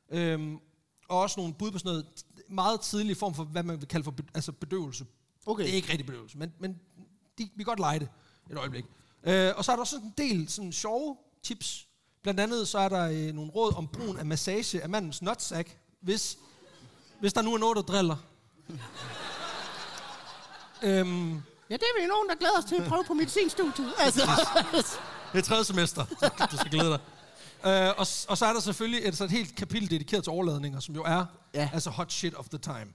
[0.09, 0.57] Øhm,
[1.09, 2.05] og også nogle bud på sådan noget
[2.49, 5.05] meget tidlig form for, hvad man vil kalde for be, altså bedøvelse.
[5.45, 5.63] Okay.
[5.63, 6.80] Det er ikke rigtig bedøvelse, men, men
[7.38, 8.09] de, vi kan godt lege det
[8.51, 8.86] et øjeblik.
[9.24, 11.88] Øh, og så er der også en del sådan sjove tips.
[12.24, 15.78] Blandt andet så er der øh, nogle råd om brugen af massage af mandens nutsack,
[16.01, 16.38] hvis,
[17.19, 18.15] hvis der nu er noget, der driller.
[20.84, 23.94] Øhm, Ja, det er vi nogen, der glæder os til at prøve på medicinstudiet.
[24.06, 24.22] Altså.
[25.34, 26.06] Det er tredje semester.
[26.52, 27.00] Du- skal glæde dig.
[27.66, 30.80] Uh, og, og så er der selvfølgelig et, så et helt kapitel dedikeret til overladninger,
[30.80, 31.70] som jo er Ja.
[31.74, 32.94] altså hot shit of the time.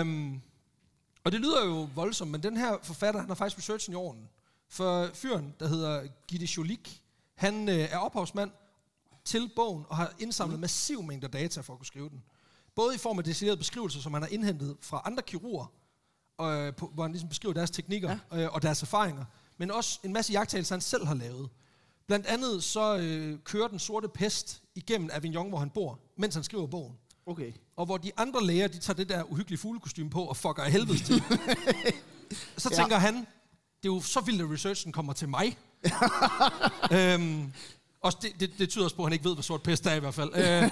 [0.00, 0.42] Um,
[1.24, 4.28] og det lyder jo voldsomt, men den her forfatter, han har faktisk researchen i orden.
[4.70, 7.00] For fyren, der hedder Gitte Jolik,
[7.34, 8.50] han øh, er ophavsmand
[9.24, 12.22] til bogen og har indsamlet massiv mængder data for at kunne skrive den.
[12.74, 15.66] Både i form af detaljerede beskrivelser, som han har indhentet fra andre kirurger,
[16.40, 18.42] øh, på, hvor han ligesom beskriver deres teknikker ja.
[18.42, 19.24] øh, og deres erfaringer,
[19.58, 21.48] men også en masse jagttagelser, han selv har lavet.
[22.06, 26.44] Blandt andet så øh, kører den sorte pest igennem Avignon, hvor han bor, mens han
[26.44, 26.94] skriver bogen.
[27.26, 27.52] Okay.
[27.76, 30.72] Og hvor de andre læger, de tager det der uhyggelige fuglekostyme på og fucker af
[30.72, 31.22] helvede til.
[32.56, 32.76] så Ja.
[32.76, 33.14] tænker han,
[33.82, 35.58] det er jo så vildt, at researchen kommer til mig.
[36.92, 37.52] øhm,
[38.00, 39.94] og det, det, det tyder også på, at han ikke ved, hvad sort pest er
[39.94, 40.28] i hvert fald.
[40.34, 40.70] Øh,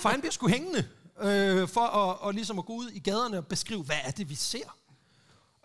[0.00, 0.88] for han bliver sgu hængende.
[1.20, 4.30] øh, for at, og ligesom at gå ud i gaderne og beskrive, hvad er det,
[4.30, 4.76] vi ser.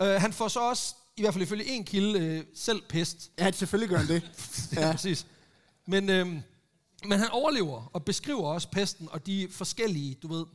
[0.04, 3.32] Øh, han får så også, i hvert fald ifølge en kilde, øh, selv pest.
[3.40, 4.32] Ja, selvfølgelig gør han det.
[4.78, 5.28] Ja, præcis.
[5.88, 6.40] Men, øhm,
[7.06, 10.46] men han overlever og beskriver også pesten og de forskellige, du ved,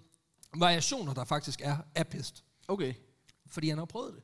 [0.57, 2.45] variationer, der faktisk er af pest.
[2.69, 2.95] Okay.
[3.51, 4.23] Fordi han har prøvet det.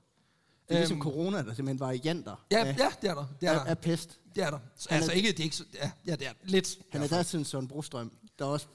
[0.69, 3.27] Det er ligesom Øhm, corona, der er simpelthen varianter Ja, af, ja, det er der.
[3.41, 3.65] Det er af, der.
[3.71, 4.19] af pest.
[4.35, 4.59] Det er der.
[4.89, 6.79] Han Altså er- ikke, det er ikke så, ja, ja, det er lidt.
[6.93, 8.67] Han er der sådan Søren Brostrøm, der også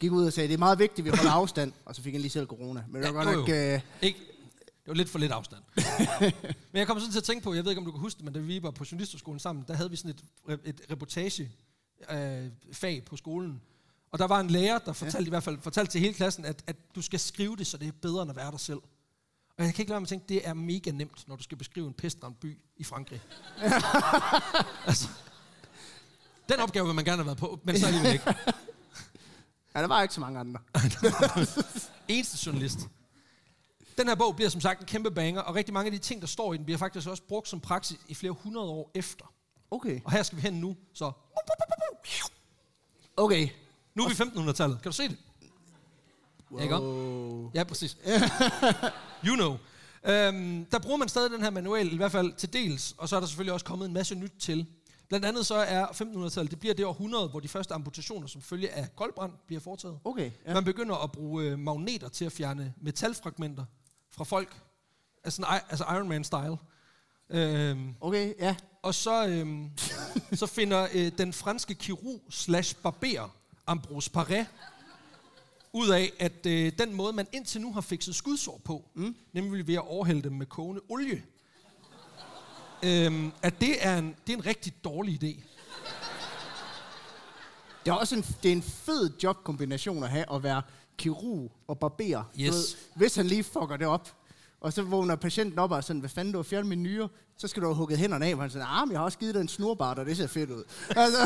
[0.00, 1.72] gik ud og sagde, det er meget vigtigt, at vi holder afstand.
[1.84, 2.84] Og så fik han lige selv corona.
[2.88, 3.48] Men det var Ja, godt jo, nok...
[3.48, 3.54] jo.
[3.54, 4.18] Øh, Ikke,
[4.84, 5.62] det var lidt for lidt afstand.
[6.72, 8.18] men jeg kommer sådan til at tænke på, jeg ved ikke, om du kan huske
[8.18, 10.10] det, men da vi var på journalisterskolen sammen, der havde vi sådan
[10.48, 11.52] et, et reportage
[12.10, 13.60] øh, fag på skolen.
[14.12, 15.26] Og der var en lærer, der fortalte ja.
[15.26, 17.88] i hvert fald fortalte til hele klassen, at, at du skal skrive det, så det
[17.88, 18.78] er bedre end at være dig selv.
[19.58, 21.58] Og jeg kan ikke lade mig at tænke, det er mega nemt, når du skal
[21.58, 23.20] beskrive en pestramt by i Frankrig.
[24.86, 25.08] altså,
[26.48, 28.24] den opgave vil man gerne have været på, men så alligevel ikke.
[29.74, 30.60] ja, der var ikke så mange andre.
[32.08, 32.78] Eneste journalist.
[33.98, 36.20] Den her bog bliver som sagt en kæmpe banger, og rigtig mange af de ting,
[36.20, 39.24] der står i den, bliver faktisk også brugt som praksis i flere hundrede år efter.
[39.70, 40.00] Okay.
[40.04, 41.12] Og her skal vi hen nu, så
[43.16, 43.48] Okay.
[43.94, 44.82] nu er vi i 1500-tallet.
[44.82, 45.16] Kan du se det?
[46.50, 46.62] Wow.
[46.62, 47.96] Ikke Ja, præcis.
[49.26, 49.56] you know.
[50.04, 53.16] Øhm, der bruger man stadig den her manual, i hvert fald til dels, og så
[53.16, 54.66] er der selvfølgelig også kommet en masse nyt til.
[55.08, 58.70] Blandt andet så er 1500-tallet, det bliver det århundrede, hvor de første amputationer som følge
[58.70, 59.98] af koldbrand bliver foretaget.
[60.04, 60.54] Okay, ja.
[60.54, 63.64] Man begynder at bruge øh, magneter til at fjerne metalfragmenter
[64.16, 64.56] fra folk.
[65.24, 66.56] Altså, altså Iron Man-style.
[67.30, 68.56] Øhm, Okay, ja.
[68.82, 69.70] og så, øhm,
[70.40, 73.28] så finder øh, den franske kirurg slash barber
[73.66, 74.44] Ambrose Paré
[75.72, 79.16] ud af, at øh, den måde, man indtil nu har fikset skudsår på, mm.
[79.32, 81.22] nemlig ved at overhælde dem med kogende olie,
[82.82, 85.42] øhm, at det er, en, det er en rigtig dårlig idé.
[87.84, 90.62] Det er også en, det er en fed jobkombination at have, at være
[90.98, 92.22] kirurg og barber.
[92.22, 92.76] Du Yes.
[92.96, 94.14] hvis han lige fucker det op,
[94.60, 97.08] og så vågner patienten op og er sådan, hvad fanden, du har fjernet min nyre,
[97.38, 99.34] så skal du have hugget hænderne af, og han siger, ah, jeg har også givet
[99.34, 100.64] dig en snurbart, og det ser fedt ud.
[100.96, 101.18] Altså,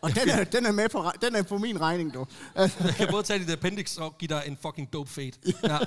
[0.00, 2.26] og den er, den, er med på, den er på min regning, du.
[2.54, 5.32] Altså, Jeg kan både tage dit appendix og give dig en fucking dope fade.
[5.62, 5.78] Ja.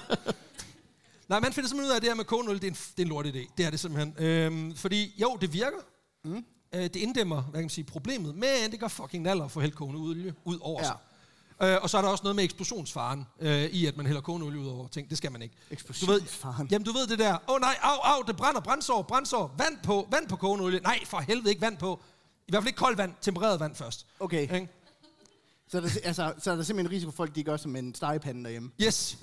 [1.30, 2.78] Nej, man finder simpelthen ud af, at det her med kogende olie, det er en,
[2.98, 3.54] det er en lort idé.
[3.58, 4.16] Det er det simpelthen.
[4.26, 5.78] Øhm, fordi jo, det virker.
[6.26, 6.46] Mm.
[6.76, 9.76] Øh, det inddæmmer, hvad kan man sige, problemet, men det gør fucking naller få hældt
[9.76, 10.86] kogende olie ud over Ja.
[10.88, 10.96] sig.
[11.62, 14.48] Øh, og så er der også noget med eksplosionsfaren øh, i, at man hælder kogende
[14.48, 15.10] olie ud over ting.
[15.10, 15.56] Det skal man ikke.
[15.72, 16.56] Eksplosionsfaren?
[16.58, 17.34] Du ved, jamen, du ved det der.
[17.34, 19.56] Åh oh, nej, au, au, det brænder, brændsår, brændsår.
[19.58, 20.80] Vand på, vand på kogende olie.
[20.80, 22.02] Nej, for helvede ikke vand på.
[22.48, 24.06] I hvert fald ikke koldt vand, tempereret vand først.
[24.20, 24.42] Okay.
[24.42, 24.68] Ikke?
[25.68, 27.76] så, er der, altså, så er der simpelthen en risiko for, at de gør som
[27.76, 28.72] en stegepande derhjemme.
[28.82, 29.18] Yes.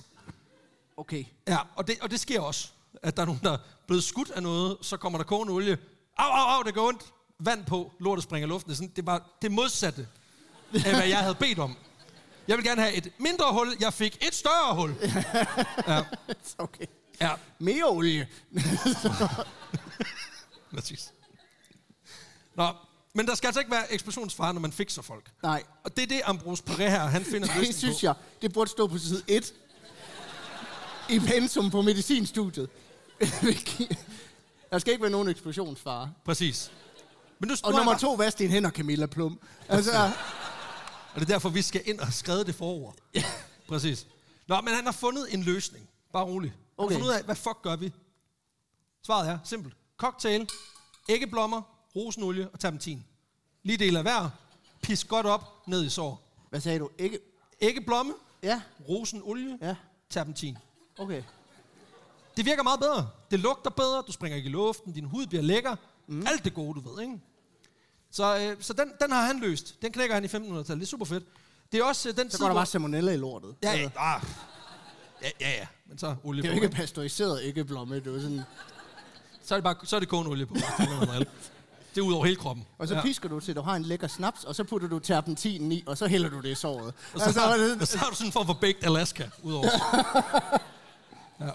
[0.97, 1.25] Okay.
[1.47, 2.69] Ja, og det, og det sker også,
[3.03, 3.57] at der er nogen, der er
[3.87, 5.77] blevet skudt af noget, så kommer der kogende olie.
[6.17, 7.01] Au, au, au, det går ondt.
[7.39, 8.69] Vand på, lortet springer luften.
[8.69, 10.07] Det er, sådan, det var det modsatte
[10.73, 11.77] af, hvad jeg havde bedt om.
[12.47, 13.75] Jeg vil gerne have et mindre hul.
[13.79, 14.95] Jeg fik et større hul.
[16.57, 16.85] okay.
[17.21, 18.27] Ja, Mere olie.
[20.75, 21.13] præcis.
[22.55, 22.67] Nå,
[23.13, 25.31] men der skal altså ikke være eksplosionsfare, når man fikser folk.
[25.43, 27.99] Nej, Og det er det, Ambrose Paré her, han finder løsning det synes på.
[28.05, 29.53] jeg, det burde stå på side 1
[31.09, 32.69] i pensum på medicinstudiet.
[34.71, 36.11] Der skal ikke være nogen eksplosionsfare.
[36.25, 36.71] Præcis.
[37.39, 39.39] Men nu, Og nu er nummer to, vask dine hænder, Camilla Plum.
[39.69, 40.11] Altså,
[41.15, 42.91] Og det er derfor, vi skal ind og skrive det forover.
[43.13, 43.23] Ja.
[43.67, 44.07] Præcis.
[44.47, 45.89] Nå, men han har fundet en løsning.
[46.13, 46.49] Bare rolig.
[46.51, 46.93] Han Okay.
[46.95, 47.93] har fundet ud af, hvad fuck gør vi?
[49.05, 49.75] Svaret er simpelt.
[49.97, 50.49] Cocktail,
[51.09, 51.61] æggeblommer,
[51.95, 53.05] rosenolie og terpentin.
[53.63, 54.29] Lige del af hver.
[54.81, 56.21] Pis godt op, ned i sår.
[56.49, 56.89] hvad sagde du?
[56.97, 57.19] Ikke?
[57.61, 58.13] Æggeblomme,
[58.43, 59.75] Ja, rosenolie, ja,
[60.09, 60.57] terpentin.
[60.97, 61.23] okay.
[62.37, 63.09] Det virker meget bedre.
[63.31, 65.75] Det lugter bedre, du springer ikke i luften, din hud bliver lækker.
[66.07, 66.27] Mm.
[66.27, 67.19] Alt det gode, du ved, ikke?
[68.15, 69.81] Så, øh, så den, den har han løst.
[69.81, 70.67] Den knækker han i 1500-tallet.
[70.67, 71.23] Det er super fedt.
[71.71, 73.55] Det er også øh, den Så tid, går der hvor- bare salmonella i lortet.
[73.63, 74.21] Ja, Altså, ja, ah.
[75.21, 75.65] ja, ja, ja.
[75.89, 76.57] Men så olie Det er på.
[76.57, 78.41] jo ikke pasteuriseret æggeblomme, det er jo sådan...
[79.43, 80.53] Så er det bare så er det kogende olie på.
[80.55, 82.65] det er ud over hele kroppen.
[82.77, 83.01] Og så ja.
[83.01, 85.97] pisker du til, du har en lækker snaps, og så putter du terpentinen i, og
[85.97, 86.93] så hælder du det i såret.
[87.13, 89.67] Og så, Altså, har, det- så har du sådan en form for baked Alaska udover.
[91.41, 91.49] ja.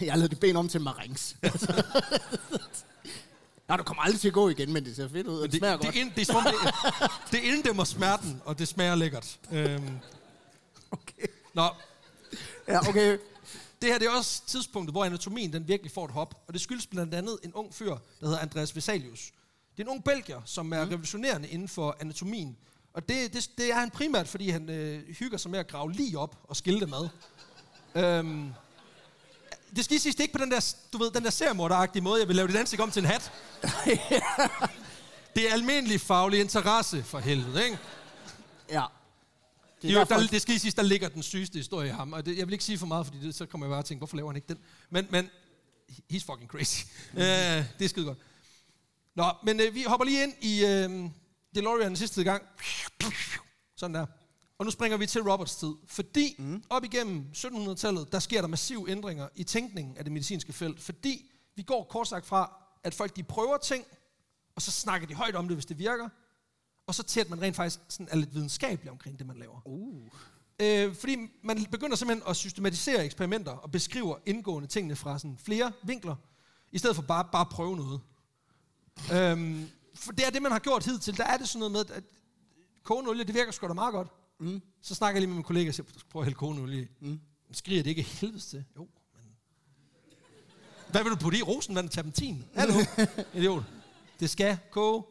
[0.00, 1.36] Jeg lavede det ben om til marings.
[3.72, 5.52] Nej, du kommer aldrig til at gå igen, men det ser fedt ud, og det,
[5.52, 5.94] Det, smager det, godt.
[5.94, 9.38] det, ind, det, er, som om det, det inddæmmer smerten, og det smager lækkert.
[9.52, 9.98] Øhm,
[10.90, 11.26] Okay.
[11.54, 11.68] nå,
[12.68, 13.18] Ja, okay.
[13.82, 16.34] det her det er også tidspunktet, hvor anatomien den virkelig får et hop.
[16.46, 19.32] Og det skyldes blandt andet en ung fyr, der hedder Andreas Vesalius.
[19.76, 22.56] Det er en ung belgier, som er revolutionerende inden for anatomien.
[22.94, 25.92] Og det, det, det er han primært, fordi han øh, hygger sig med at grave
[25.92, 27.08] lige op og skille det med.
[28.04, 28.52] Øhm,
[29.76, 32.20] det skal lige siges, det ikke på den der, du ved, den der seriemorderagtige måde,
[32.20, 33.32] jeg vil lave dit ansigt om til en hat.
[35.36, 37.78] det er almindelig faglig interesse for helvede, ikke?
[38.70, 38.84] Ja.
[39.82, 42.12] Det, er jo, der, det skal lige sige, der ligger den sygeste historie i ham.
[42.12, 43.84] Og det, jeg vil ikke sige for meget, fordi det, så kommer jeg bare og
[43.84, 44.58] tænke, hvorfor laver han ikke den?
[44.90, 45.30] Men, men
[46.12, 46.84] he's fucking crazy.
[47.12, 47.20] uh,
[47.78, 48.18] det er skide godt.
[49.14, 51.10] Nå, men uh, vi hopper lige ind i uh,
[51.54, 52.42] DeLorean den sidste gang.
[53.76, 54.06] Sådan der.
[54.62, 55.74] Og nu springer vi til Roberts tid.
[55.86, 56.62] Fordi mm.
[56.70, 60.80] op igennem 1700-tallet, der sker der massive ændringer i tænkningen af det medicinske felt.
[60.80, 62.52] Fordi vi går kort sagt fra,
[62.84, 63.84] at folk de prøver ting,
[64.56, 66.08] og så snakker de højt om det, hvis det virker.
[66.86, 69.60] Og så til, at man rent faktisk sådan er lidt videnskabelig omkring det, man laver.
[69.64, 70.08] Uh.
[70.60, 75.72] Øh, fordi man begynder simpelthen at systematisere eksperimenter og beskriver indgående tingene fra sådan flere
[75.84, 76.16] vinkler,
[76.72, 78.00] i stedet for bare, bare at prøve noget.
[79.12, 81.16] øhm, for det er det, man har gjort hidtil.
[81.16, 82.04] Der er det sådan noget med, at
[82.82, 84.08] kogende olie, det virker sgu da meget godt.
[84.42, 84.62] Mm.
[84.82, 86.86] Så snakker jeg lige med min kollega og siger, prøv at hælde kogende olie i.
[87.00, 87.20] Mm.
[87.52, 88.64] Skriger det ikke helvedes til?
[88.76, 89.22] Jo, men...
[90.90, 91.42] Hvad vil du putte i?
[91.42, 92.44] Rosenvand og terpentin?
[92.56, 92.74] Hallo?
[93.34, 93.64] Idiot.
[94.20, 95.02] Det skal koge.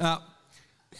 [0.00, 0.14] ja.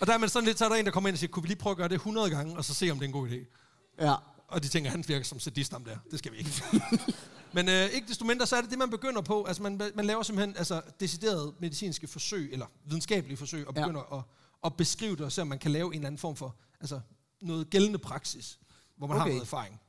[0.00, 1.30] Og der er man sådan lidt, så er der en, der kommer ind og siger,
[1.30, 3.09] kunne vi lige prøve at gøre det 100 gange, og så se, om det er
[3.09, 3.57] en god idé.
[4.00, 4.14] Ja.
[4.48, 5.96] Og de tænker, han virker som sadist ham der.
[6.11, 6.62] Det skal vi ikke.
[7.55, 9.44] Men øh, ikke desto mindre, så er det det, man begynder på.
[9.44, 14.18] Altså, man, man laver simpelthen altså, deciderede medicinske forsøg, eller videnskabelige forsøg, og begynder ja.
[14.18, 14.24] at,
[14.64, 17.00] at beskrive det, og se, om man kan lave en eller anden form for altså,
[17.40, 18.58] noget gældende praksis,
[18.96, 19.22] hvor man okay.
[19.22, 19.80] har noget erfaring.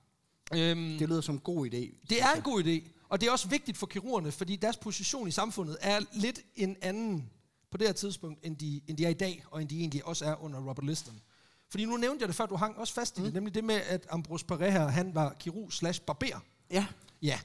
[0.56, 2.08] Øhm, Det lyder som en god idé.
[2.10, 5.28] det er en god idé, og det er også vigtigt for kirurgerne, fordi deres position
[5.28, 7.30] i samfundet er lidt en anden
[7.72, 10.06] på det her tidspunkt, end de, end de er i dag, og end de egentlig
[10.06, 11.22] også er under Robert Liston.
[11.70, 13.26] Fordi nu nævnte jeg det før, du hang også fast i mm.
[13.26, 16.40] det, nemlig det med, at Ambrose Paré her, han var kirurg slash barber.
[16.72, 16.86] Ja.
[17.22, 17.40] Ja.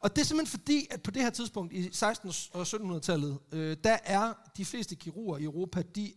[0.00, 3.76] Og det er simpelthen fordi, at på det her tidspunkt i 1600- og 1700-tallet, øh,
[3.84, 6.12] der er de fleste kirurger i Europa, de,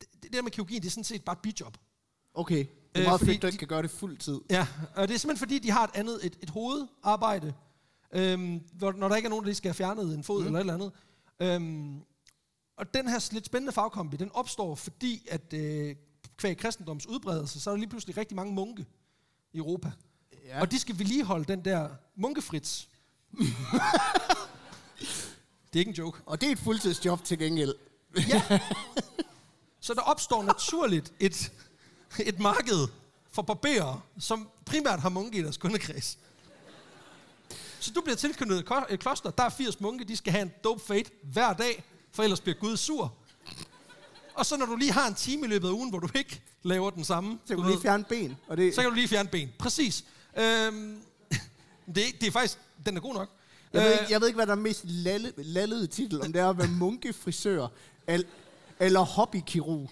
[0.00, 1.76] det, det der med kirurgien, det er sådan set bare et bijob.
[2.38, 2.58] Okay.
[2.58, 4.40] Det er Øh, meget fordi fedt, du ikke kan gøre det fuld tid.
[4.50, 4.66] Ja,
[4.96, 7.54] og det er simpelthen fordi, de har et andet, et, et hovedarbejde,
[8.12, 10.46] øhm, hvor, når der ikke er nogen, der lige skal have fjernet en fod mm.
[10.46, 10.92] eller et eller andet.
[11.40, 12.00] Øhm,
[12.76, 15.96] og den her lidt spændende fagkombi, den opstår fordi, at øh,
[16.36, 18.86] kvæg kristendoms udbredelse, så er der lige pludselig rigtig mange munke
[19.52, 19.92] i Europa.
[20.46, 20.60] Ja.
[20.60, 22.88] Og de skal vedligeholde den der munkefrits.
[25.72, 26.20] det er ikke en joke.
[26.26, 27.74] Og det er et fuldtidsjob til gengæld.
[28.28, 28.60] Ja.
[29.80, 31.52] Så der opstår naturligt et,
[32.30, 32.88] et marked
[33.32, 36.18] for barberer, som primært har munke i deres kundekreds.
[37.80, 40.80] Så du bliver tilknyttet et kloster, der er 80 munke, de skal have en dope
[40.86, 43.14] fate hver dag, for ellers bliver Gud sur.
[44.34, 46.42] Og så når du lige har en time i løbet af ugen, hvor du ikke
[46.62, 48.36] laver den samme, Så du kan du lige fjerne ben.
[48.48, 49.48] Og det, så kan du lige fjerne ben.
[49.58, 50.04] Præcis.
[50.36, 50.98] Øhm,
[51.94, 53.30] det, er, det er faktisk, den er god nok.
[53.72, 56.32] jeg, ved Øh, ikke, jeg ved ikke, hvad der er mest lalle, lallede titel, om
[56.32, 57.66] det er at være munkefrisør
[58.06, 58.24] el,
[58.80, 59.90] eller hobbykirurg.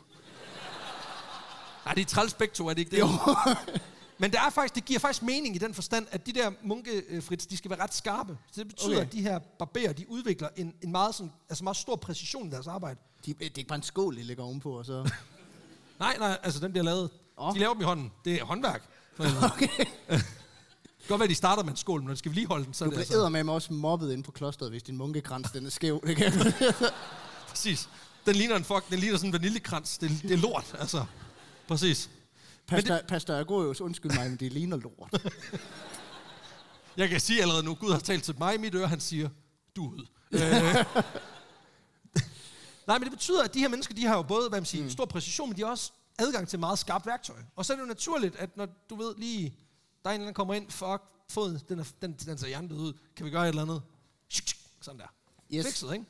[1.87, 2.99] Nej, det er træls begge to, er det ikke det?
[3.01, 3.09] Jo.
[4.19, 7.47] Men det, er faktisk, det giver faktisk mening i den forstand, at de der munkefrits,
[7.47, 8.39] de skal være ret skarpe.
[8.53, 9.07] Så det betyder, Okay.
[9.07, 12.51] at de her barberer, de udvikler en, en meget, sådan, altså meget stor præcision i
[12.51, 13.01] deres arbejde.
[13.27, 15.11] De, det er ikke bare en skål, de ligger ovenpå, og så...
[16.01, 17.11] Nej, nej, altså den bliver lavet.
[17.37, 17.55] Oh.
[17.55, 18.13] De laver dem i hånden.
[18.25, 18.83] Det er håndværk.
[19.55, 19.69] Okay.
[21.09, 22.85] godt være, at de starter med en skål, men når de skal vedligeholde den, så
[22.85, 23.29] Du er bliver altså...
[23.29, 26.01] med mig også mobbet inde på klosteret, hvis din munkekrans den er skæv.
[26.07, 26.33] Det kan.
[27.49, 27.89] Præcis.
[28.27, 29.99] Den ligner en fuck, den ligner sådan en vaniljekrans.
[29.99, 31.05] Det, det er lort, altså.
[31.69, 32.11] Præcis.
[32.67, 35.23] Pastor, Pastor Agorius, undskyld mig, men det ligner lort.
[36.97, 39.29] Jeg kan sige allerede nu, Gud har talt til mig i mit øre, han siger,
[39.77, 40.07] du ud.
[40.33, 40.41] Øh.
[42.87, 44.85] Nej, men det betyder, at de her mennesker, de har jo både, hvad man siger,
[44.85, 44.91] mm.
[44.91, 47.37] stor præcision, men de har også adgang til meget skarpt værktøj.
[47.57, 49.55] Og så er det jo naturligt, at når du ved lige,
[50.05, 52.79] der er en eller anden, kommer ind, fuck, foden, den, er, den, den ser hjernedød
[52.79, 53.83] ud, kan vi gøre et eller andet?
[54.81, 55.07] Sådan der.
[55.55, 55.67] Yes.
[55.67, 56.05] Fikset, ikke?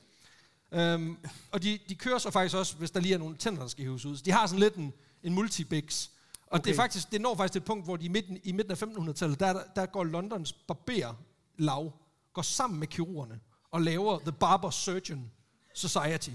[0.73, 1.17] Øhm,
[1.53, 3.85] og de, de kører så faktisk også, hvis der lige er nogle tænder, der skal
[3.85, 4.17] hives ud.
[4.17, 4.93] Så de har sådan lidt en,
[5.27, 6.09] en multibix.
[6.47, 6.65] Og okay.
[6.65, 8.71] det, er faktisk, det når faktisk til et punkt, hvor de i midten, i midten
[8.73, 11.93] af 1500-tallet, der, der går Londons barberlav
[12.33, 15.31] går sammen med kirurgerne og laver The Barber Surgeon
[15.75, 16.31] Society.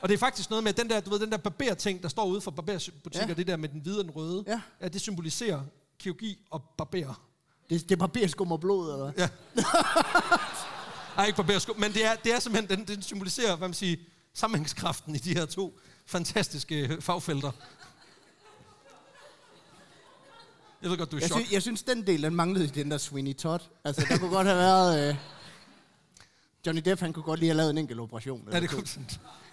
[0.00, 2.24] Og det er faktisk noget med den der, du ved, den der barber-ting, der står
[2.24, 3.34] ude for barberbutikker, Ja.
[3.34, 4.60] det der med den hvide og den røde, Ja.
[4.80, 5.62] ja, det symboliserer
[5.98, 7.22] kirurgi og barber.
[7.70, 9.12] Det, det er barberskum og blod, eller hvad?
[9.18, 9.28] Ja.
[11.18, 13.96] Ej, ikke barberskum, men det er, det er simpelthen, den, den symboliserer, hvad man siger,
[14.34, 17.50] sammenhængskraften i de her to fantastiske øh, fagfelter.
[20.82, 21.40] Jeg ved godt, du er Jeg, chok.
[21.46, 23.60] sy- jeg synes, den del, den manglede i den der Sweeney Todd.
[23.84, 25.08] Altså, der kunne godt have været...
[25.10, 25.16] Øh,
[26.66, 28.48] Johnny Depp, han kunne godt lige have lavet en enkelt operation.
[28.52, 29.08] Ja, det kunne sådan.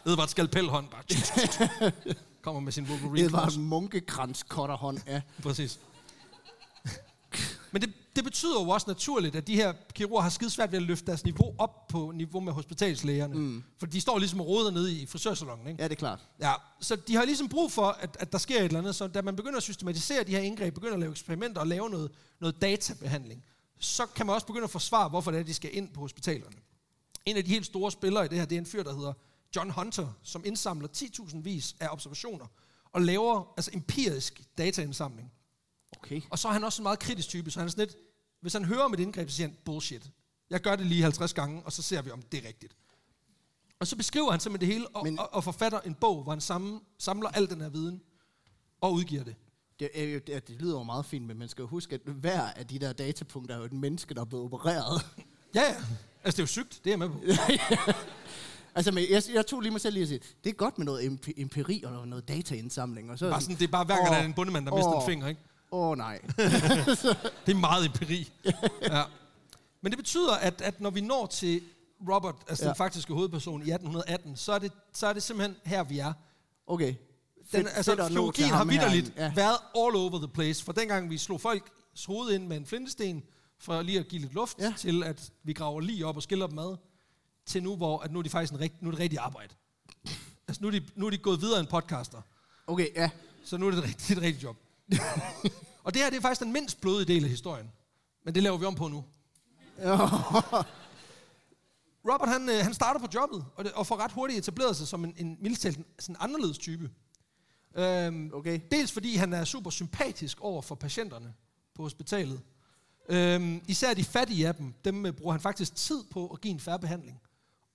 [0.05, 1.91] Edvard skalpelhånd bare.
[2.41, 3.55] Kommer med sin Wolverine Det var claws.
[3.55, 5.21] en munkekrans hånd ja.
[5.43, 5.79] Præcis.
[7.71, 10.77] Men det, det betyder jo også naturligt, at de her kirurger har skide svært ved
[10.77, 13.35] at løfte deres niveau op på niveau med hospitalslægerne.
[13.35, 13.63] Mm.
[13.79, 15.81] For de står ligesom og roder nede i frisørsalongen, ikke?
[15.81, 16.19] Ja, det er klart.
[16.41, 18.95] Ja, så de har ligesom brug for, at, at der sker et eller andet.
[18.95, 21.89] Så da man begynder at systematisere de her indgreb, begynder at lave eksperimenter og lave
[21.89, 23.43] noget, noget databehandling,
[23.79, 26.55] så kan man også begynde at forsvare, hvorfor det er, de skal ind på hospitalerne.
[27.25, 29.13] En af de helt store spillere i det her, det er en fyr, der hedder
[29.55, 32.45] John Hunter, som indsamler 10.000 vis af observationer
[32.93, 35.31] og laver altså empirisk dataindsamling.
[35.97, 36.21] Okay.
[36.29, 37.97] Og så er han også en meget kritisk type, så han er sådan lidt,
[38.41, 40.09] hvis han hører om et indgreb, så siger han, bullshit.
[40.49, 42.75] Jeg gør det lige 50 gange, og så ser vi, om det er rigtigt.
[43.79, 46.31] Og så beskriver han simpelthen det hele, og, Men- og, og forfatter en bog, hvor
[46.31, 48.01] han sammen, samler al den her viden,
[48.81, 49.35] og udgiver det.
[49.79, 52.01] Det, er jo- det, det lyder jo meget fint, men man skal jo huske, at
[52.13, 55.01] hver af de der datapunkter er jo et menneske, der er blevet opereret.
[55.55, 55.75] Ja, ja.
[56.23, 57.19] Altså, det er jo sygt, det er jeg med på.
[58.75, 60.85] altså, men jeg, jeg tog lige mig selv lige at sige, det er godt med
[60.85, 63.11] noget empi- empiri og noget, dataindsamling.
[63.11, 64.91] Og så Bare sådan, det er bare hver gang, der er en bundemand, der mister
[64.91, 65.41] en finger, ikke?
[65.71, 66.19] Åh, oh, nej.
[67.45, 68.31] Det er meget empiri.
[68.81, 69.03] ja.
[69.81, 71.61] Men det betyder, at, at når vi når til
[72.09, 72.69] Robert, altså ja.
[72.69, 76.13] Den faktiske hovedperson i 1818, så er, det, så er det simpelthen her, vi er.
[76.67, 76.87] Okay.
[77.51, 79.31] Den, Fedt- altså, fedt filologien har vidderligt ja.
[79.35, 80.63] været all over the place.
[80.63, 81.71] For dengang vi slog folk
[82.07, 83.23] hoved ind med en flintesten,
[83.59, 84.73] for lige at give lidt luft, ja.
[84.77, 86.77] Til at vi graver lige op og skiller dem ad,
[87.45, 89.53] til nu, hvor at nu er de faktisk en rigt, nu er det rigtigt arbejde.
[90.47, 92.21] Altså nu er, de, nu er de gået videre end podcaster.
[92.67, 93.09] Okay, ja.
[93.45, 94.57] Så nu er det et rigtigt, et rigtigt job.
[95.83, 97.71] og det her det er faktisk den mindst blodige del af historien.
[98.25, 99.05] Men det laver vi om på nu.
[102.11, 104.87] Robert han, øh, han starter på jobbet, og, det, og får ret hurtigt etableret sig
[104.87, 106.89] som en, en mildest talt sådan anderledes type.
[107.75, 108.59] Øhm, Okay.
[108.71, 111.33] Dels fordi han er super sympatisk over for patienterne
[111.75, 112.41] på hospitalet.
[113.09, 116.51] Øhm, især de fattige af dem, dem øh, bruger han faktisk tid på at give
[116.51, 117.21] en færre behandling.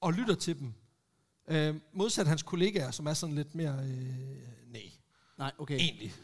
[0.00, 0.74] Og lytter til dem.
[1.48, 4.82] Øhm, modsat hans kollegaer, som er sådan lidt mere, øh, nej,
[5.38, 5.78] Nej, okay.
[5.78, 6.14] egentlig.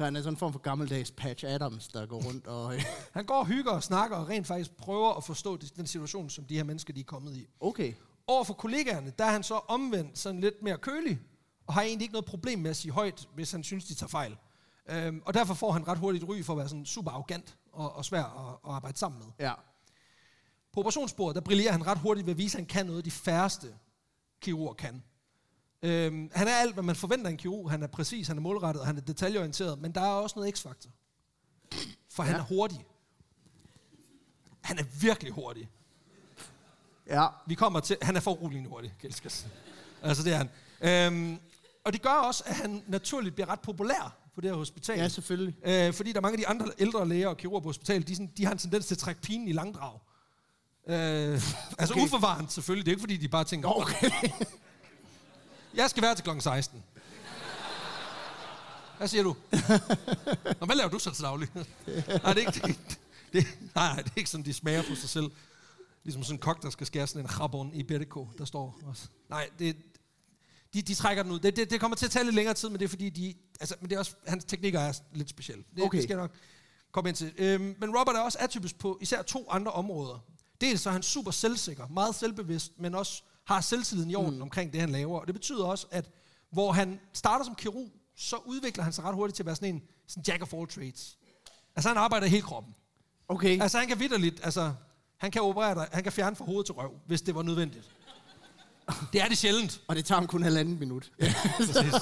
[0.00, 2.74] Så han er sådan en form for gammeldags Patch Adams, der går rundt og...
[2.74, 2.82] øh,
[3.12, 6.44] Han går og hygger og snakker og rent faktisk prøver at forstå den situation, som
[6.44, 7.46] de her mennesker de er kommet i.
[7.60, 7.94] Okay.
[8.26, 11.20] Over for kollegaerne, der er han så omvendt sådan lidt mere kølig,
[11.66, 14.08] og har egentlig ikke noget problem med at sige højt, hvis han synes, de tager
[14.08, 14.36] fejl.
[14.90, 17.96] Øhm, og derfor får han ret hurtigt ry for at være sådan super arrogant og,
[17.96, 19.26] og svær at, at arbejde sammen med.
[19.38, 19.52] Ja.
[20.72, 23.10] På operationsbordet, der brillerer han ret hurtigt ved at vise, at han kan noget, de
[23.10, 23.74] færreste
[24.40, 25.02] kirurger kan.
[25.82, 27.70] Øhm, han er alt, hvad man forventer af en kirurg.
[27.70, 30.90] Han er præcis, han er målrettet, han er detaljeorienteret, men der er også noget x-faktor.
[32.10, 32.40] For han Ja.
[32.40, 32.84] er hurtig.
[34.60, 35.68] Han er virkelig hurtig.
[37.06, 37.26] Ja.
[37.46, 39.46] Vi kommer til, han er foruroligende hurtig, Gelskas.
[40.02, 40.50] Altså det er han.
[40.80, 41.38] Øhm,
[41.84, 44.98] og det gør også, at han naturligt bliver ret populær på det her hospital.
[44.98, 45.56] Ja, selvfølgelig.
[45.64, 48.14] Øh, fordi der er mange af de andre ældre læger og kirurger på hospitalet, de,
[48.16, 49.98] sådan, de har en tendens til at trække pinen i langdrag.
[50.88, 50.94] Øh,
[51.78, 52.04] altså okay.
[52.04, 52.86] uforvarende selvfølgelig.
[52.86, 54.10] Det er ikke fordi, de bare tænker, Okay.
[55.74, 56.40] Jeg skal være til kl.
[56.40, 56.84] 16.
[58.98, 59.36] Hvad siger du?
[60.60, 61.48] Nå, hvad laver du så til daglig?
[61.54, 62.78] nej, det er ikke, det,
[63.32, 65.30] det, nej, nej, det er ikke sådan, de smager på sig selv.
[66.04, 69.08] Ligesom sådan en kok, der skal skære sådan en chabon i Bereko, der står også.
[69.28, 69.76] Nej, det,
[70.74, 71.38] de, de trækker den ud.
[71.38, 73.34] Det, det, det kommer til at tage lidt længere tid, men det er fordi, de,
[73.60, 75.64] altså, men det er også, hans teknikker er lidt specielle.
[75.74, 75.96] Det, Okay.
[75.96, 76.30] det skal nok
[76.92, 77.32] komme ind til.
[77.38, 80.18] Øhm, men Robert er også atypisk på især to andre områder.
[80.60, 84.42] Dels så er han super selvsikker, meget selvbevidst, men også har selvtilliden i orden mm.
[84.42, 85.20] omkring det, han laver.
[85.20, 86.10] Og det betyder også, at
[86.50, 89.74] hvor han starter som kirurg, så udvikler han sig ret hurtigt til at være sådan
[89.74, 91.18] en sådan jack of all trades.
[91.76, 92.74] Altså han arbejder hele kroppen.
[93.28, 93.62] Okay.
[93.62, 94.72] Altså han kan vidderligt, altså
[95.16, 97.90] han kan operere dig, han kan fjerne fra hoved til røv, hvis det var nødvendigt.
[99.12, 99.82] Det er det sjældent.
[99.88, 101.12] Og det tager ham kun halvanden minut.
[101.56, 101.94] Præcis.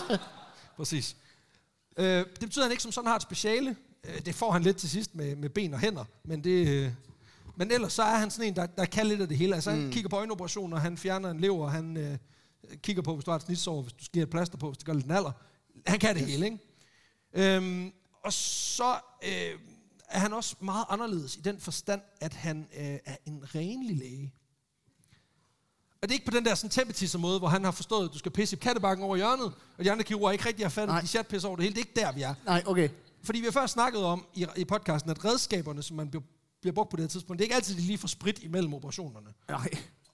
[0.76, 1.16] Præcis.
[1.97, 3.76] Øh, det betyder, at han ikke som sådan har et speciale.
[4.05, 6.68] Øh, det får han lidt til sidst med, med ben og hænder, men det...
[6.68, 6.93] Øh,
[7.59, 9.54] men ellers så er han sådan en, der, der kan lidt af det hele.
[9.54, 12.18] Altså han kigger på øjenoperationer, han fjerner en lever, han øh,
[12.82, 14.86] kigger på, hvis du har et snitsår, hvis du skal et plaster på, hvis det
[14.86, 15.32] gør lidt naller.
[15.86, 16.59] Han kan det hele, ikke?
[17.32, 17.92] Øhm,
[18.24, 18.92] og så
[19.22, 19.59] øh,
[20.09, 24.32] er han også meget anderledes i den forstand, at han øh, er en renlig læge.
[26.02, 28.12] Og det er ikke på den der sådan tempetisser måde, hvor han har forstået, at
[28.12, 30.96] du skal pisse i kattebakken over hjørnet, og de andre kirurger ikke rigtig har fattet,
[30.96, 31.74] at de chatpisser over det hele.
[31.74, 32.34] Det er ikke der, vi er.
[32.44, 32.88] Nej, okay.
[33.22, 36.24] Fordi vi har før snakket om i, i podcasten, at redskaberne, som man bliver,
[36.61, 38.74] bliver brugt på det her tidspunkt, det er ikke altid, de lige får sprit imellem
[38.74, 39.34] operationerne.
[39.48, 39.70] Nej.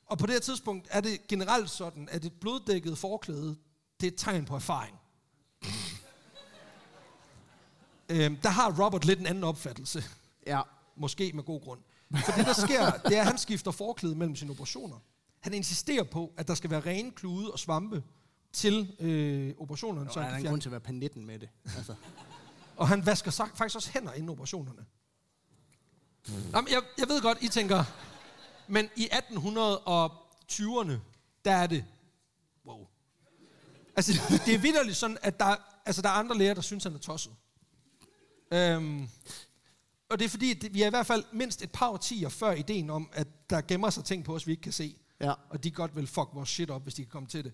[0.06, 3.56] Og på det her tidspunkt er det generelt sådan, at et bloddækket forklæde,
[4.00, 4.96] det er et tegn på erfaring.
[8.08, 10.04] øhm, der har Robert lidt en anden opfattelse.
[10.46, 10.60] Ja.
[10.96, 11.80] Måske med god grund.
[12.24, 14.96] For det, der sker, det er, at han skifter forklæde mellem sine operationer.
[15.40, 18.02] Han insisterer på, at der skal være rene klude og svampe
[18.52, 20.08] til øh, operationerne.
[20.08, 21.48] Så Så han der kan en grund til at være 19 med det.
[21.76, 21.94] Altså.
[22.76, 24.84] Og han vasker sagt, faktisk også hænder inden operationerne.
[26.28, 27.84] Jamen, jeg, jeg ved godt, I tænker,
[28.68, 30.92] men i 1820'erne,
[31.44, 31.84] der er det,
[32.66, 32.86] wow.
[33.96, 34.12] Altså,
[34.46, 35.56] det er vidderligt sådan, at der,
[35.86, 37.32] altså, der er andre læger, der synes, han er tosset.
[38.52, 39.08] Øhm,
[40.08, 42.28] og det er fordi, at det, vi er i hvert fald mindst et par årtier
[42.28, 44.96] før ideen om, at der gemmer sig ting på os, vi ikke kan se.
[45.20, 45.32] Ja.
[45.50, 47.52] Og de godt vil fuck vores shit op, hvis de kan komme til det.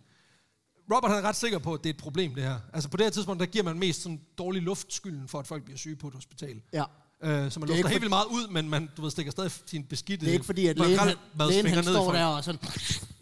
[0.94, 2.58] Robert han er ret sikker på, at det er et problem, det her.
[2.72, 5.64] Altså på det her tidspunkt, der giver man mest sådan dårlig luftskylden for, at folk
[5.64, 6.62] bliver syge på et hospital.
[6.72, 6.84] Ja.
[7.22, 9.50] Øh, så man er lufter helt vildt meget ud, men man du ved, stikker stadig
[9.66, 11.16] sin beskidte Det er ikke fordi, at lægen, han,
[11.48, 12.60] lægen han står der og sådan...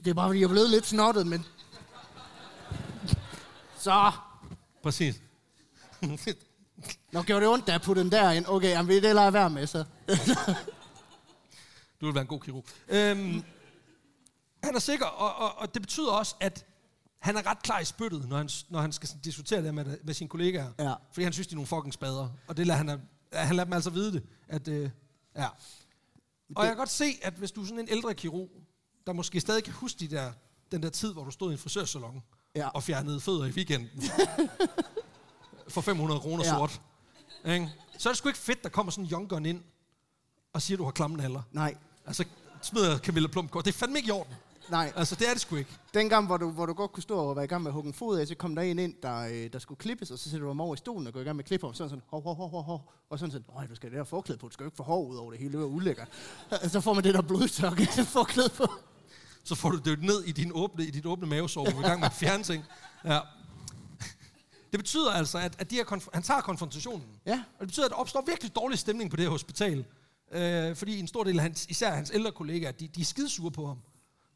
[0.04, 1.44] Det er bare fordi, jeg er blevet lidt snottet, men...
[3.78, 4.12] Så.
[4.82, 5.20] Præcis.
[7.12, 8.44] Nå, gjorde det ondt, da jeg puttede den der ind?
[8.48, 9.84] Okay, jamen, det lader jeg være med, så.
[12.00, 12.64] Du vil være en god kirurg.
[12.88, 13.42] Øhm,
[14.62, 16.66] han er sikker, og, og, og det betyder også, at
[17.20, 20.14] han er ret klar i spyttet, når han, når han skal diskutere det med, med
[20.14, 20.70] sine kollegaer.
[20.78, 20.92] Ja.
[21.12, 22.28] Fordi han synes, de er nogle fucking spader.
[22.48, 23.00] Og det lader han,
[23.32, 24.22] han lader dem altså vide det.
[24.48, 24.90] At, øh,
[25.36, 25.46] ja.
[26.56, 28.50] Og jeg kan godt se, at hvis du er sådan en ældre kirurg,
[29.06, 30.32] der måske stadig kan huske de der,
[30.72, 32.22] den der tid, hvor du stod i en frisørsalon
[32.54, 32.68] Ja.
[32.68, 34.02] og fjernede fødder i weekenden.
[35.68, 36.50] for 500 kroner Ja.
[36.50, 36.80] sort.
[37.46, 37.70] Ikke?
[37.98, 39.62] Så er det sgu ikke fedt, der kommer sådan en young gun ind
[40.52, 41.44] og siger, du har klamme.
[41.52, 41.74] Nej,
[42.06, 42.24] Altså,
[42.62, 44.34] smider Camilla Plum Det er fandme ikke i orden.
[44.70, 44.92] Nej.
[44.96, 45.70] Altså, det er det sgu ikke.
[45.94, 47.88] Dengang, hvor du, hvor du godt kunne stå og være i gang med at hugge
[47.88, 50.30] en fod af, så kom der en ind, der, øh, der skulle klippes, og så
[50.30, 51.74] sætter du ham over i stolen og går i gang med at klippe ham.
[51.74, 52.92] Sådan sådan, hov, hov, hov, hov, hov.
[53.10, 54.76] Og sådan sådan, øj, du skal have det der forklæde på, du skal jo ikke
[54.76, 56.08] få hår ud over det hele, det er ulækkert.
[56.72, 58.66] Så får man det der blodtørke, det forklæde på.
[59.44, 61.84] Så får du det ned i, din åbne, i dit åbne mavesår, hvor du er
[61.84, 62.64] i gang med at fjerne ting.
[63.04, 63.20] Ja.
[64.72, 67.06] Det betyder altså, at, at de her han tager konfrontationen.
[67.26, 67.32] Ja.
[67.32, 69.84] Og det betyder, at der opstår virkelig dårlig stemning på det her hospital.
[70.32, 73.50] Øh, fordi en stor del af hans, især hans ældre kollegaer, de, de er skidesure
[73.50, 73.78] på ham.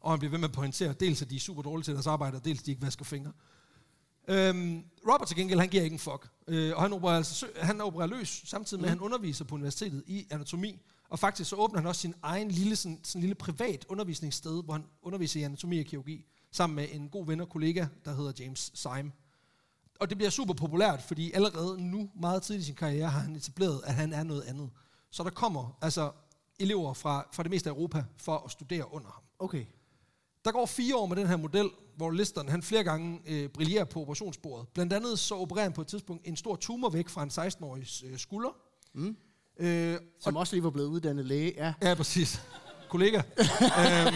[0.03, 2.07] Og han bliver ved med at pointere, dels at de er super dårlige til deres
[2.07, 3.32] arbejde, og dels at de ikke vasker fingre.
[4.28, 6.28] Øhm, Robert til gengæld, han giver ikke en fuck.
[6.48, 10.03] Øh, og han opererer, altså, han opererer løs, samtidig med, at han underviser på universitetet
[10.07, 10.80] i anatomi.
[11.09, 14.72] Og faktisk så åbner han også sin egen lille, sådan, sådan lille privat undervisningssted, hvor
[14.72, 18.32] han underviser i anatomi og kirurgi, sammen med en god ven og kollega, der hedder
[18.38, 19.12] James Syme.
[20.00, 23.36] Og det bliver super populært, fordi allerede nu, meget tidligt i sin karriere, har han
[23.36, 24.70] etableret, at han er noget andet.
[25.11, 26.12] Så der kommer altså
[26.59, 29.22] elever fra, fra det meste af Europa for at studere under ham.
[29.38, 29.64] Okay.
[30.45, 33.84] Der går fire år med den her model, hvor Listeren han flere gange øh, brillerer
[33.84, 34.68] på operationsbordet.
[34.68, 38.03] Blandt andet så opererer han på et tidspunkt en stor tumor væk fra en 16-årigs
[38.07, 38.51] øh, skulder.
[38.95, 39.16] Mm.
[39.59, 41.74] Øh, Som også lige var blevet uddannet læge, ja.
[41.82, 42.43] ja, præcis.
[42.88, 43.16] Kollega.
[43.38, 44.14] øhm,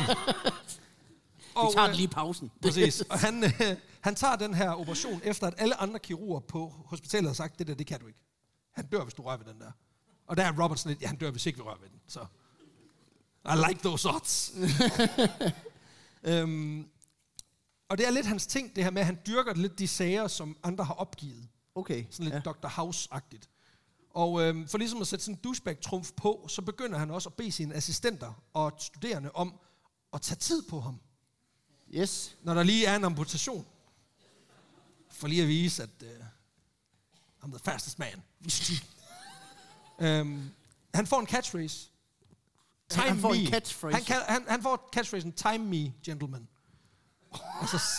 [1.57, 2.51] Vi tager øh, lige pausen.
[2.63, 3.01] Præcis.
[3.01, 7.29] Og han, øh, han tager den her operation, efter at alle andre kirurger på hospitalet
[7.29, 8.19] har sagt, det der, det kan du ikke.
[8.73, 9.71] Han dør, hvis du rører ved den der.
[10.27, 12.01] Og der er Robert sådan lidt, ja, han dør, hvis ikke vi rører ved den.
[12.09, 12.21] Så,
[13.45, 14.53] I like those odds.
[16.23, 16.89] øhm,
[17.89, 20.29] og det er lidt hans ting, det her med, at han dyrker lidt de sager,
[20.29, 21.49] som andre har opgivet.
[21.75, 22.05] Okay.
[22.11, 22.41] Sådan lidt ja.
[22.41, 22.69] Dr.
[22.69, 23.49] House-agtigt.
[24.11, 27.35] Og øhm, for ligesom at sætte sådan en douchebag-trumf på, så begynder han også at
[27.35, 29.55] bede sine assistenter og studerende om
[30.13, 31.01] at tage tid på ham
[31.95, 32.37] Yes.
[32.43, 33.67] når der lige er en amputation.
[35.11, 36.09] For lige at vise, at uh,
[37.45, 38.23] I'm the fastest man.
[40.21, 40.51] um,
[40.95, 41.91] han får en catchphrase.
[42.89, 43.37] Time Han får me.
[43.37, 43.95] en catchphrase.
[43.97, 46.49] Han, kan, han, han får catchphrasen, time me, gentlemen.
[47.61, 47.79] altså,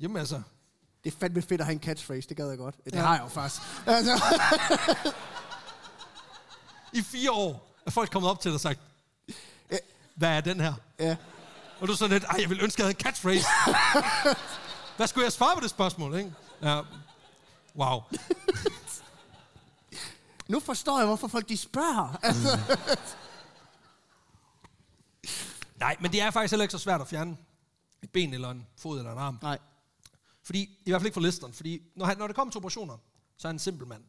[0.00, 0.42] Jamen altså,
[1.04, 2.74] Det er fandme fedt at have en catchphrase, det gad jeg godt.
[2.84, 3.00] Det Ja.
[3.00, 3.62] har jeg jo faktisk.
[3.86, 4.24] Altså,
[6.92, 8.80] i fire år er folk kommet op til dig og sagt,
[10.14, 10.74] hvad er den her?
[10.98, 11.16] ja.
[11.80, 13.46] Og du er sådan lidt, ej, jeg vil ønske, jeg havde en catchphrase.
[14.96, 16.32] Hvad skulle jeg svare på det spørgsmål, ikke?
[16.62, 16.80] Ja.
[17.76, 18.00] Wow.
[20.48, 22.18] Nu forstår jeg, hvorfor folk de spørger.
[22.22, 22.48] Altså,
[25.80, 27.36] Nej, men det er faktisk heller ikke så svært at fjerne
[28.02, 29.38] et ben eller en fod eller en arm.
[29.42, 29.58] nej.
[30.42, 32.96] Fordi, i hvert fald ikke for listeren, fordi når, han, når det kommer til operationer,
[33.36, 34.02] så er han en simpel mand.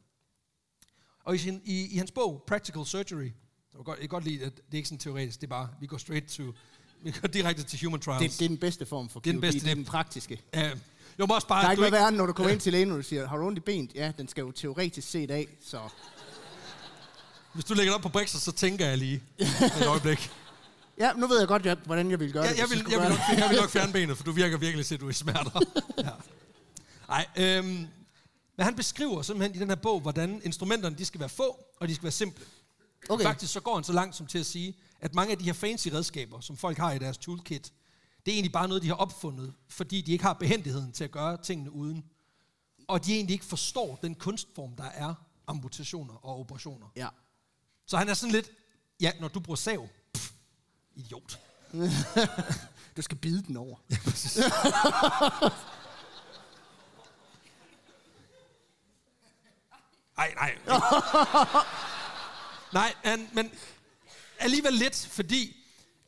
[1.23, 3.31] Og i, sin, i, i hans bog, Practical Surgery,
[3.71, 5.49] så jeg godt, jeg kan godt lide, at det er ikke sådan teoretisk, det er
[5.49, 6.43] bare, vi går straight to,
[7.03, 8.31] vi går direkte til human trials.
[8.31, 9.53] Det, det er den bedste form for Det er den kirurgi.
[9.53, 10.41] bedste, det er den praktiske.
[10.57, 10.61] Uh,
[11.19, 12.91] jo, men også bare, Der er ikke noget værre, når du kommer ind til lægen,
[12.91, 13.95] og du siger, har du ondt i benet?
[13.95, 15.79] Ja, den skal jo teoretisk set af, så...
[17.57, 20.31] hvis du lægger det op på Brexit, så tænker jeg lige et øjeblik.
[20.99, 22.57] Ja, nu ved jeg godt, jeg, hvordan jeg vil gøre Ja, det.
[22.57, 24.95] jeg, vil, jeg, vil nok, jeg vil nok fjerne benet, for du virker virkelig til,
[24.95, 25.61] at du er i smerter.
[25.97, 26.09] ja.
[27.09, 27.67] Ej, øhm,
[28.57, 31.87] men han beskriver simpelthen i den her bog, hvordan instrumenterne de skal være få, og
[31.87, 32.45] de skal være simple.
[33.09, 33.23] Okay.
[33.23, 35.53] Faktisk så går han så langt som til at sige, at mange af de her
[35.53, 37.73] fancy redskaber, som folk har i deres toolkit,
[38.25, 41.11] det er egentlig bare noget, de har opfundet, fordi de ikke har behendigheden til at
[41.11, 42.03] gøre tingene uden.
[42.87, 45.13] Og de egentlig ikke forstår den kunstform, der er
[45.47, 46.87] amputationer og operationer.
[46.95, 47.07] Ja.
[47.88, 48.49] Så han er sådan lidt,
[49.01, 50.31] ja, når du bruger sav, pff,
[50.95, 51.39] idiot.
[52.97, 53.77] Du skal bide den over.
[60.17, 60.57] Nej, nej.
[62.73, 63.51] nej, han, men
[64.39, 65.57] alligevel lidt, fordi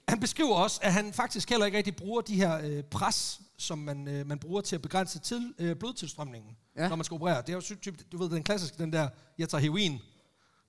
[0.07, 3.77] han beskriver også, at han faktisk heller ikke rigtig bruger de her øh, pres, som
[3.77, 6.81] man, øh, man bruger til at begrænse til, øh, blodtilstrømningen, Ja.
[6.83, 6.89] ja.
[6.89, 7.41] når man skal operere.
[7.41, 9.99] Det er jo sy- typ, du ved, den klassiske, den der, jeg tager heroin,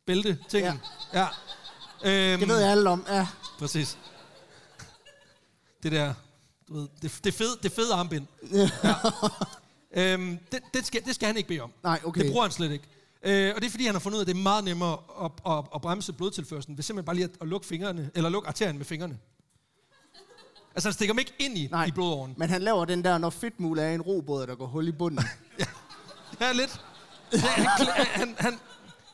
[0.07, 0.81] bælte, tingen.
[1.15, 1.21] Ja.
[2.05, 2.33] ja.
[2.33, 3.05] Øhm, Det ved jeg alle om.
[3.09, 3.27] Ja.
[3.59, 3.99] Præcis.
[5.83, 6.15] Det der,
[6.69, 8.27] du ved, det, det, fede, det fede armbind.
[8.53, 8.69] Ja.
[9.93, 11.73] øhm, det, det, skal, det skal han ikke bede om.
[11.83, 12.21] Nej, okay.
[12.23, 12.85] Det bruger han slet ikke.
[13.23, 14.99] Øh, og det er fordi, han har fundet ud af, at det er meget nemmere
[15.25, 18.31] at, at, at, at bremse blodtilførselen, ved simpelthen bare lige at, at lukke fingrene, eller
[18.31, 19.19] lukke arterien med fingrene.
[20.75, 21.85] Altså han stikker dem ikke ind i, Nej.
[21.85, 22.35] i blodåren.
[22.37, 25.25] Men han laver den der, når fedtmul er en robåd, der går hul i bunden.
[26.41, 26.81] Ja, lidt.
[27.33, 28.59] Ja, han, han, han,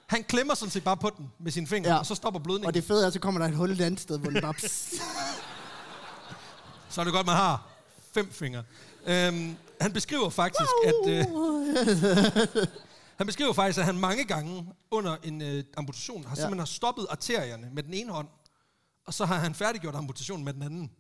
[0.07, 1.99] han klemmer sådan set bare på den med sine fingre, ja.
[1.99, 2.67] Og så stopper blødningen.
[2.67, 4.55] og det fede er, så kommer der et hul et andet sted, hvor den bare...
[6.91, 7.69] Så er det godt, man har
[8.15, 8.63] fem fingre.
[9.07, 11.09] Øhm, han beskriver faktisk, at...
[11.09, 11.25] Øh,
[13.19, 16.35] han beskriver faktisk, at han mange gange under en øh, amputation har Ja.
[16.35, 18.29] simpelthen har stoppet arterierne med den ene hånd,
[19.07, 20.91] og så har han færdiggjort amputationen med den anden.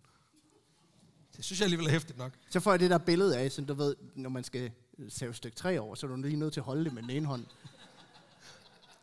[1.36, 2.32] Det synes jeg alligevel er hæftigt nok.
[2.50, 4.70] Så får jeg det der billede af, sådan du ved, når man skal
[5.08, 7.02] save et stykke træ over, så er du lige nødt til at holde det med
[7.02, 7.44] den ene hånd.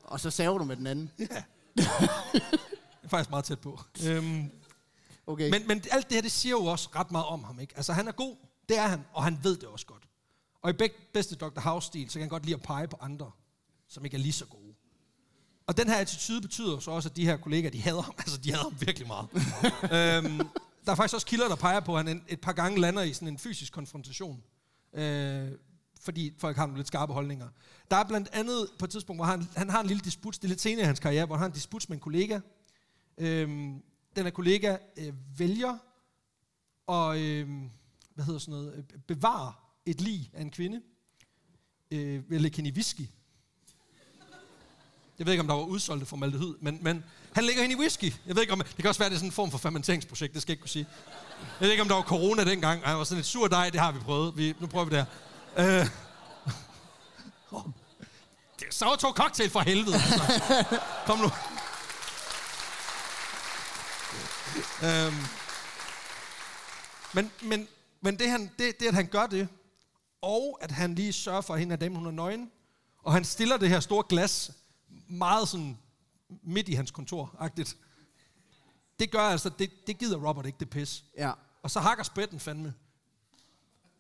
[0.04, 1.12] Og så saver du med den anden.
[1.18, 1.88] Det
[3.04, 3.80] er faktisk meget tæt på.
[4.08, 4.52] Øhm,
[5.28, 5.50] Okay.
[5.50, 7.74] Men, men alt det her, det siger jo også ret meget om ham, ikke?
[7.78, 8.36] Altså, han er god,
[8.70, 10.04] det er han, og han ved det også godt.
[10.62, 11.60] Og i bedste Dr.
[11.60, 13.32] House-stil, så kan han godt lide at pege på andre,
[13.88, 14.74] som ikke er lige så gode.
[15.68, 18.14] Og den her attitude betyder så også, at de her kollegaer, de hader ham.
[18.20, 19.28] Altså, de hader ham virkelig meget.
[20.26, 20.38] øhm,
[20.86, 23.14] der er faktisk også kilder, der peger på, at han et par gange lander i
[23.14, 24.44] sådan en fysisk konfrontation.
[24.94, 25.52] Øh,
[26.04, 27.48] fordi folk har nogle lidt skarpe holdninger.
[27.92, 30.44] Der er blandt andet på et tidspunkt, hvor han, han har en lille disput, det
[30.44, 32.40] er lidt senere i hans karriere, hvor han har en disput med en kollega.
[33.18, 33.84] Øhm,
[34.16, 35.78] den her kollega øh, vælger
[36.90, 37.48] at øh,
[38.16, 39.54] hvad hedder sådan noget, øh, bevarer bevare
[39.86, 40.82] et lig af en kvinde
[41.92, 43.08] øh, ved at lægge hende i whisky.
[45.20, 48.14] Jeg ved ikke, om der var udsolgte formaldehyd, men, men han lægger hende i whisky.
[48.28, 50.34] Jeg ved ikke, om, det kan også være, det er sådan en form for fermenteringsprojekt,
[50.34, 50.88] det skal jeg ikke kunne sige.
[51.40, 52.84] Jeg ved ikke, om der var corona dengang.
[52.86, 54.38] Han var sådan et sur dej, det har vi prøvet.
[54.38, 55.06] Vi, nu prøver vi det her.
[55.58, 55.66] Øh,
[58.60, 59.96] det er så to cocktail for helvede.
[59.96, 60.80] Altså.
[61.06, 61.30] Kom nu.
[64.84, 65.14] Øhm,
[67.14, 67.68] men, men,
[68.02, 69.48] men det, han, det, det, at han gør det,
[70.22, 72.52] og at han lige sørger for, at hende er dame, hun er nøgen,
[73.04, 74.52] og han stiller det her store glas
[75.08, 75.78] meget sådan
[76.44, 77.78] midt i hans kontor-agtigt.
[79.00, 81.04] Det gør altså, det, det gider Robert ikke, det pis.
[81.18, 81.32] Ja.
[81.64, 82.74] Og så hakker spætten fandme.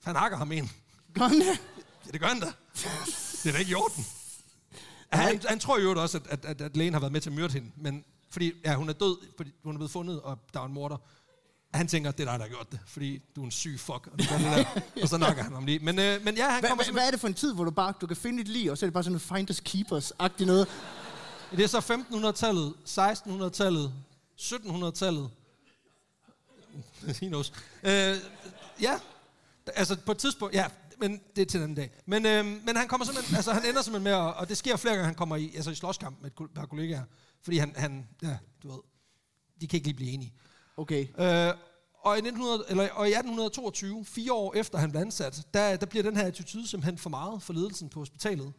[0.04, 0.72] Han hakker ham en.
[1.14, 1.60] Gør han det?
[2.06, 2.52] Ja, det gør han da.
[3.44, 4.06] Det er da ikke i orden.
[5.10, 7.36] Han, han tror jo også, at, at, at, at lægen har været med til at
[7.36, 10.60] myrde hende, men fordi ja, hun er død, fordi hun er blevet fundet, og der
[10.60, 10.98] er en morder.
[11.74, 14.08] Han tænker, det er dig, der har gjort det, fordi du er en syg fuck.
[14.12, 14.66] Og, det der.
[15.02, 15.80] og så nakker han ham lige.
[15.80, 17.64] Men, øh, men ja, han Hva, kommer hva, hvad er det for en tid, hvor
[17.64, 19.60] du bare du kan finde et lig, og så er det bare sådan en finders
[19.60, 20.68] keepers-agtigt noget?
[21.52, 23.94] Det er så 1500-tallet, 1600-tallet,
[24.40, 25.30] 1700-tallet.
[27.20, 27.54] He knows.
[27.84, 28.18] Øh,
[28.82, 29.00] ja,
[29.76, 30.66] altså på et tidspunkt, ja,
[31.04, 31.92] men det er til den anden dag.
[32.06, 34.76] Men, øh, men han kommer simpelthen, altså han ender simpelthen med, at, og det sker
[34.76, 37.04] flere gange, han kommer i, altså i slåskamp med et par kollegaer,
[37.44, 38.80] fordi han, han, ja, du ved,
[39.62, 40.34] de kan ikke lige blive enige.
[40.78, 41.02] Okay.
[41.02, 41.54] Øh,
[42.04, 45.86] og, i 1900, eller, og i 1822, fire år efter han blev ansat, der, der
[45.86, 48.54] bliver den her attitude simpelthen for meget for ledelsen på hospitalet.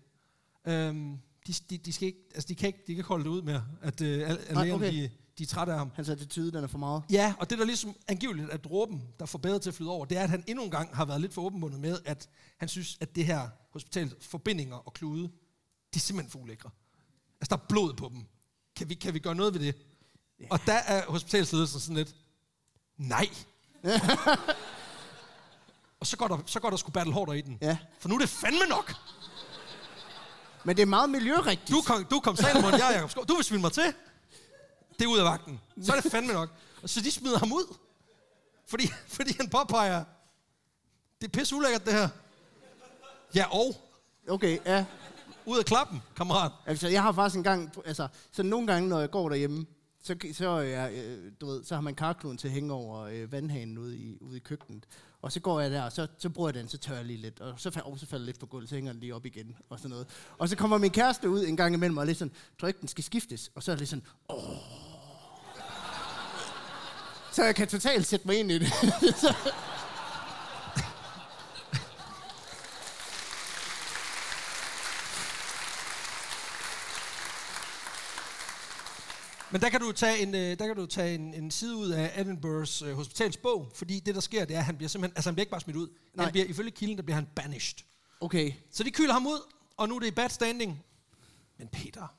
[0.67, 3.31] Øhm, de, de, de, skal ikke, altså de, kan ikke, de kan ikke holde det
[3.31, 4.93] ud mere, at, øh, at Nej, okay.
[4.93, 5.91] de, de er trætte af ham.
[5.95, 7.03] Hans attitude, den er for meget.
[7.11, 10.05] Ja, og det der ligesom angiveligt er dråben, der får bedre til at flyde over,
[10.05, 12.69] det er, at han endnu en gang har været lidt for åbenbundet med, at han
[12.69, 15.23] synes, at det her hospitals forbindinger og klude,
[15.95, 16.71] de er simpelthen for ulækre.
[17.41, 18.25] Altså, der er blod på dem.
[18.77, 19.77] Kan vi, kan vi gøre noget ved det?
[20.41, 20.49] Yeah.
[20.51, 22.15] Og der er hospitalsledelsen sådan lidt,
[22.97, 23.29] nej.
[26.01, 27.59] og så går der, så går der sgu battle hårdere i den.
[27.61, 27.79] Ja.
[27.99, 28.95] For nu er det fandme nok.
[30.65, 31.71] Men det er meget miljørigtigt.
[31.71, 33.27] Du kom, du kom Salomon, jeg er Jacob Skov.
[33.27, 33.93] Du vil svine mig til.
[34.99, 35.61] Det er ud af vagten.
[35.83, 36.49] Så er det fandme nok.
[36.83, 37.75] Og så de smider ham ud.
[38.67, 40.05] Fordi, fordi han påpeger,
[41.21, 42.09] det er pisse ulækkert det her.
[43.35, 43.77] Ja, og
[44.29, 44.85] Okay, ja.
[45.47, 46.53] ud af klappen, kammerat.
[46.67, 49.67] Altså, jeg har faktisk en gang, altså, så nogle gange, når jeg går derhjemme,
[50.05, 53.01] så, så, øh, ja, øh, du ved, så har man karkloden til at hænge over
[53.01, 54.85] øh, vandhanen ude i, ude i køkkenet.
[55.23, 57.21] Og så går jeg der, og så, så bruger jeg den, så tør jeg lige
[57.21, 57.41] lidt.
[57.41, 59.57] Og så, fal- så falder jeg lidt på gulvet, så hænger den lige op igen,
[59.71, 60.07] og sådan noget.
[60.39, 62.89] Og så kommer min kæreste ud en gang imellem, og lidt sådan, tror ikke, den
[62.89, 63.51] skal skiftes?
[63.55, 64.57] Og så er det lidt sådan, åh.
[67.33, 68.73] Så jeg kan totalt sætte mig ind i det.
[79.55, 81.89] Men der kan du tage en, øh, der kan du tage en, en side ud
[81.89, 85.31] af Edinburghs øh, hospitalsbog, fordi det, der sker, det er, at han bliver simpelthen, altså
[85.31, 85.89] han bliver ikke bare smidt ud.
[86.15, 86.25] Nej.
[86.25, 87.79] Han bliver, ifølge kilden, der bliver han banished.
[88.21, 88.53] Okay.
[88.71, 89.41] Så de kyler ham ud,
[89.77, 90.85] og nu er det i bad standing.
[91.59, 92.15] Men Peter,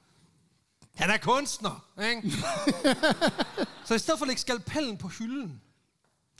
[0.93, 2.31] han er kunstner, ikke?
[3.87, 5.61] så i stedet for at lægge skalpellen på hylden,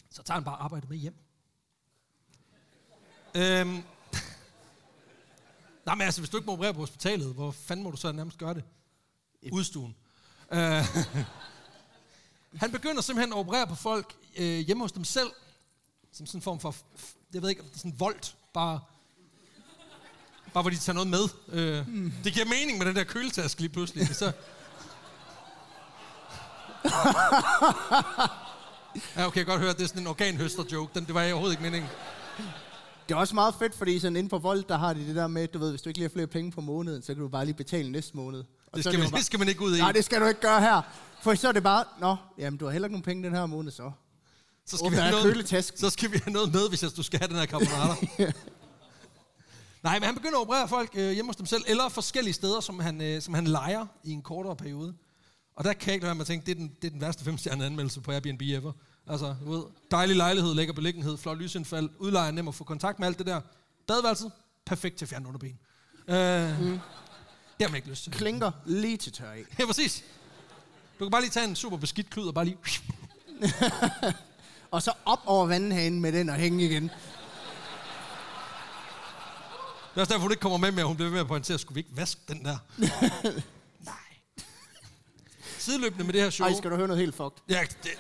[0.10, 1.16] så tager han bare arbejdet med hjem.
[3.36, 3.70] Øhm.
[5.86, 8.12] Nej, men altså, hvis du ikke må operere på hospitalet, hvor fanden må du så
[8.12, 8.64] nærmest gøre det?
[9.52, 9.96] Udstuen.
[10.52, 10.60] Øh.
[12.64, 15.32] han begynder simpelthen at operere på folk øh, hjemme hos dem selv,
[16.12, 16.76] som sådan en form for,
[17.34, 18.80] jeg ved ikke, er sådan en voldt, bare
[20.56, 21.30] Bare hvor de tager noget med.
[21.52, 22.14] Øh, mm.
[22.24, 24.16] Det giver mening med den der køletaske lige pludselig.
[24.16, 24.32] Så...
[29.16, 30.92] Ja, okay, jeg kan godt høre, at det er sådan en organhøster-joke.
[30.96, 31.90] Den, det var overhovedet ikke meningen.
[33.08, 35.28] Det er også meget fedt, fordi sådan inden for vold, der har de det der
[35.28, 37.28] med, du ved, hvis du ikke lige har flere penge på måneden, så kan du
[37.28, 38.44] bare lige betale næste måned.
[38.76, 39.80] Det skal, man, bare, det skal man ikke ud i.
[39.80, 40.82] Nej, det skal du ikke gøre her.
[41.22, 43.46] For så er det bare, nå, jamen du har heller ikke nogen penge den her
[43.46, 43.92] måned, så.
[44.66, 47.20] så, skal vi åbner have noget, så skal vi have noget med, hvis du skal
[47.20, 47.96] have den her carbonara.
[49.84, 52.60] Nej, men han begynder at operere folk øh, hjemme hos dem selv, eller forskellige steder,
[52.60, 54.94] som han, øh, som han leger i en kortere periode.
[55.56, 57.02] Og der kan jeg ikke lade med at tænke, det er den, det er den
[57.02, 58.72] værste femstjernede anmeldelse på Airbnb ever.
[59.08, 63.08] Altså, du ved, dejlig lejlighed, lækker beliggenhed, flot lysindfald, udlejer nem at få kontakt med
[63.08, 63.42] alt det der.
[63.88, 64.32] Badeværelset,
[64.66, 65.60] perfekt til at fjerne underben.
[66.08, 66.80] Øh, mm.
[67.58, 68.12] Det har man ikke lyst til.
[68.14, 69.44] Klinker lige til tør af.
[69.60, 70.04] Ja, præcis.
[71.00, 72.58] Du kan bare lige tage en super beskidt klud og bare lige...
[74.72, 76.84] Og så op over vandhanen med den og hænge igen.
[76.84, 76.92] Det
[79.96, 80.86] er også derfor, hun ikke kommer med mere.
[80.86, 82.58] Hun bliver ved med at pointere, skulle vi ikke vaske den der?
[83.86, 83.94] Nej.
[85.58, 86.48] Sideløbende med det her show...
[86.48, 87.38] Ej, skal du høre noget helt fucked?
[87.50, 87.92] Ja, det...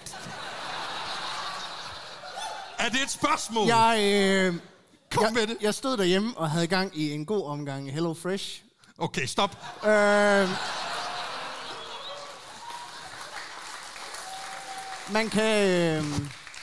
[2.77, 3.67] Er det et spørgsmål?
[3.67, 4.55] Jeg, øh,
[5.11, 5.57] Kom jeg, med det.
[5.61, 8.61] jeg stod derhjemme og havde gang i en god omgang Hello Fresh.
[8.97, 9.57] Okay, stop.
[9.83, 10.49] Øh,
[15.13, 15.69] man kan...
[15.69, 16.03] Øh,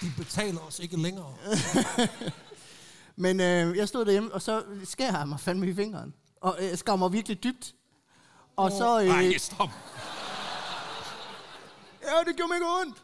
[0.01, 1.35] De betaler os ikke længere.
[3.17, 6.15] men øh, jeg stod derhjemme, og så skærer jeg mig fandme i fingeren.
[6.41, 7.73] Og øh, skar mig virkelig dybt.
[8.57, 9.01] Og så...
[9.01, 9.69] Øh, Nej, stop.
[12.05, 12.97] Ja, det gjorde mig ikke ondt.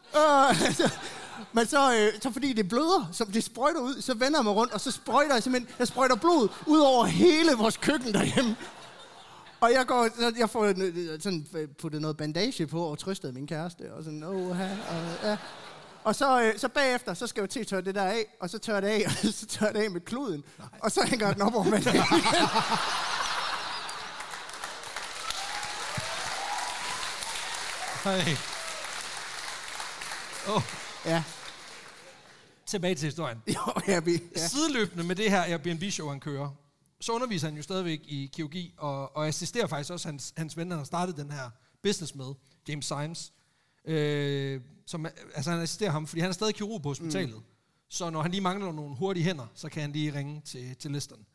[0.77, 0.91] Så,
[1.53, 4.53] men så, øh, så fordi det bløder, så det sprøjter ud, så vender jeg mig
[4.55, 8.55] rundt, og så sprøjter jeg simpelthen, jeg sprøjter blod ud over hele vores køkken derhjemme.
[9.61, 10.75] Og jeg går, så jeg får øh,
[11.21, 14.57] sådan øh, puttet noget bandage på og trøstet min kæreste, og sådan, åh, og,
[15.23, 15.37] ja.
[16.03, 18.49] Og så, øh, så bagefter, så skal jeg til at tørre det der af, og
[18.49, 20.43] så tørre det af, og så tørre det af med kluden.
[20.59, 20.67] Nej.
[20.79, 21.79] Og så hænger jeg den op over med
[28.03, 28.35] Hey.
[30.47, 30.61] Oh,
[31.05, 31.23] Ja,
[32.65, 33.37] tilbage til historien.
[33.47, 34.01] jo, Ja.
[34.35, 34.47] ja.
[34.47, 36.49] Sideløbende med det her Airbnb-show, han kører,
[37.01, 40.71] så underviser han jo stadigvæk i kirurgi, og, og assisterer faktisk også hans, hans ven,
[40.71, 41.49] han har startet den her
[41.83, 42.33] business med,
[42.67, 43.33] James Symes.
[43.85, 45.05] Øh, som,
[45.35, 47.35] altså han assisterer ham, fordi han er stadig kirurg på hospitalet.
[47.35, 47.43] Mm.
[47.89, 50.91] Så når han lige mangler nogle hurtige hænder, så kan han lige ringe til, til
[50.91, 51.25] listeren.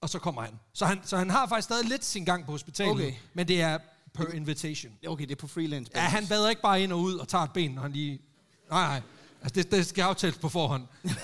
[0.00, 0.54] Og så kommer han.
[0.72, 1.00] Så, han.
[1.04, 3.12] så han har faktisk stadig lidt sin gang på hospitalet, Okay.
[3.34, 3.78] men det er
[4.14, 4.92] per invitation.
[5.06, 5.92] Okay, det er på freelance.
[5.94, 8.20] Ja, han vader ikke bare ind og ud og tager et ben, når han lige...
[8.70, 9.02] Nej, nej.
[9.42, 10.86] Altså, det, det skal aftales på forhånd.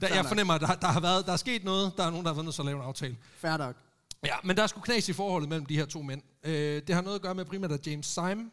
[0.00, 1.92] der, jeg fornemmer, at der, der, har været, der er sket noget.
[1.96, 3.16] Der er nogen, der har været nødt til at lave en aftale.
[3.36, 3.76] Fair nok.
[4.24, 6.22] Ja, men der er sgu knas i forholdet mellem de her to mænd.
[6.44, 8.50] Øh, det har noget at gøre med primært, at James Syme,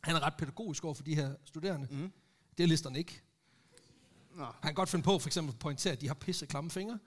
[0.00, 1.88] han er ret pædagogisk over for de her studerende.
[1.90, 2.12] Mm.
[2.58, 3.22] Det er listerne ikke.
[4.36, 4.44] Nå.
[4.44, 6.98] Han kan godt finde på for eksempel at pointere, at de har pisse klamme fingre.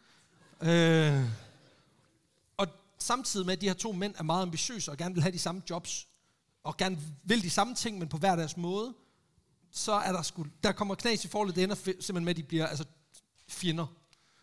[0.61, 1.23] Øh,
[2.57, 2.67] og
[2.99, 5.39] samtidig med, at de her to mænd er meget ambitiøse og gerne vil have de
[5.39, 6.07] samme jobs,
[6.63, 8.93] og gerne vil de samme ting, men på hver deres måde,
[9.71, 12.43] så er der sgu, der kommer knas i forholdet, det ender simpelthen med, at de
[12.43, 12.85] bliver altså,
[13.49, 13.85] fjender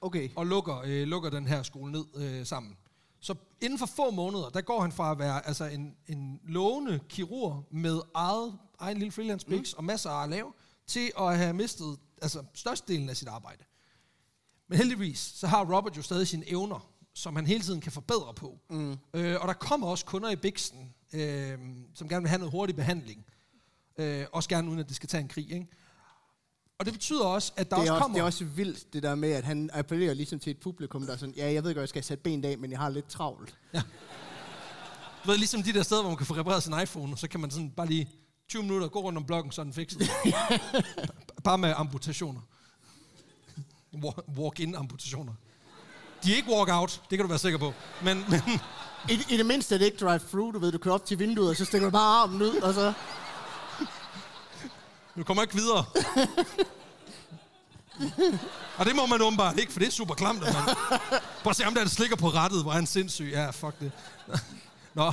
[0.00, 0.30] Okay.
[0.36, 2.76] og lukker, øh, lukker den her skole ned øh, sammen.
[3.20, 7.00] Så inden for få måneder, der går han fra at være altså en, en lovende
[7.08, 9.64] kirurg med eget, egen lille freelance mm.
[9.76, 10.52] og masser af at lave,
[10.86, 13.64] til at have mistet altså, størstedelen af sit arbejde.
[14.68, 18.34] Men heldigvis, så har Robert jo stadig sine evner, som han hele tiden kan forbedre
[18.34, 18.58] på.
[18.70, 18.98] Mm.
[19.14, 21.58] Øh, og der kommer også kunder i Bixen, øh,
[21.94, 23.26] som gerne vil have noget hurtig behandling.
[23.98, 25.52] Øh, også gerne uden, at det skal tage en krig.
[25.52, 25.66] Ikke?
[26.78, 28.14] Og det betyder også, at der det, også også, kommer...
[28.16, 31.12] det er også vildt, det der med, at han appellerer ligesom til et publikum, der
[31.12, 33.08] er sådan, ja, jeg ved godt, jeg skal sætte ben af, men jeg har lidt
[33.08, 33.54] travlt.
[35.24, 37.28] Du ved, ligesom de der steder, hvor man kan få repareret sin iPhone, og så
[37.28, 38.08] kan man sådan bare lige
[38.48, 40.10] 20 minutter gå rundt om blokken, så er den fikset.
[41.44, 42.40] bare med amputationer.
[43.94, 45.32] Wa- Walk-in amputationer.
[46.24, 47.72] De er ikke walk-out, det kan du være sikker på.
[48.04, 48.40] Men, men
[49.10, 51.50] I, I det mindste er det ikke drive-thru, du ved, du kører op til vinduet,
[51.50, 52.92] og så stikker du bare armen ud, og så...
[55.16, 55.84] du kommer ikke videre.
[58.78, 60.76] og det må man åbenbart ikke, for det er super klamt, at man...
[61.42, 63.30] Prøv at se ham der, der slikker på rettet, hvor er han sindssyg.
[63.32, 63.92] Ja, fuck det.
[64.94, 65.12] Nå.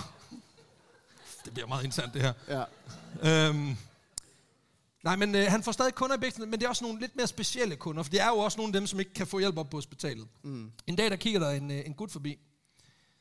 [1.45, 2.33] Det bliver meget interessant, det her.
[2.47, 2.63] Ja.
[3.47, 3.77] Øhm,
[5.03, 7.15] nej, men øh, han får stadig kunder i Bixen, men det er også nogle lidt
[7.15, 9.39] mere specielle kunder, for det er jo også nogle af dem, som ikke kan få
[9.39, 10.27] hjælp op på hospitalet.
[10.43, 10.71] Mm.
[10.87, 12.39] En dag, der kigger der en, øh, en gut forbi.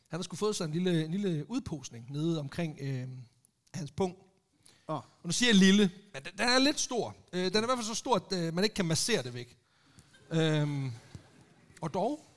[0.08, 3.08] Han har sgu fået sig en lille, en lille udposning nede omkring øh,
[3.74, 4.18] hans punkt.
[4.88, 4.96] Åh.
[4.96, 7.14] Og nu siger jeg lille, men den, den er lidt stor.
[7.32, 9.34] Øh, den er i hvert fald så stor, at øh, man ikke kan massere det
[9.34, 9.56] væk.
[10.30, 10.92] Øhm,
[11.80, 12.28] og dog...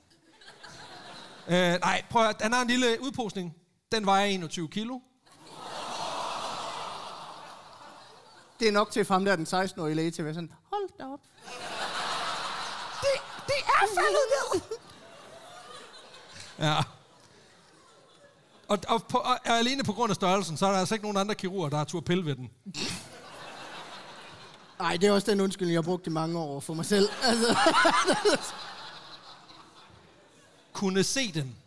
[1.48, 3.56] Øh, nej, prøv at, han har en lille udposning.
[3.92, 5.00] Den vejer 21 kilo.
[8.60, 11.04] Det er nok til ham der, den 16-årige læge, til at være sådan, hold da
[11.04, 11.20] op.
[13.00, 14.60] Det, det er faldet ned!
[16.58, 16.76] Ja.
[18.68, 21.16] Og, og, på, og alene på grund af størrelsen, så er der altså ikke nogen
[21.16, 22.50] andre kirurger, der har tur pille ved den.
[24.80, 27.08] Nej, det er også den undskyldning, jeg har brugt i mange år for mig selv.
[27.22, 27.56] Altså,
[30.72, 31.56] kunne se den.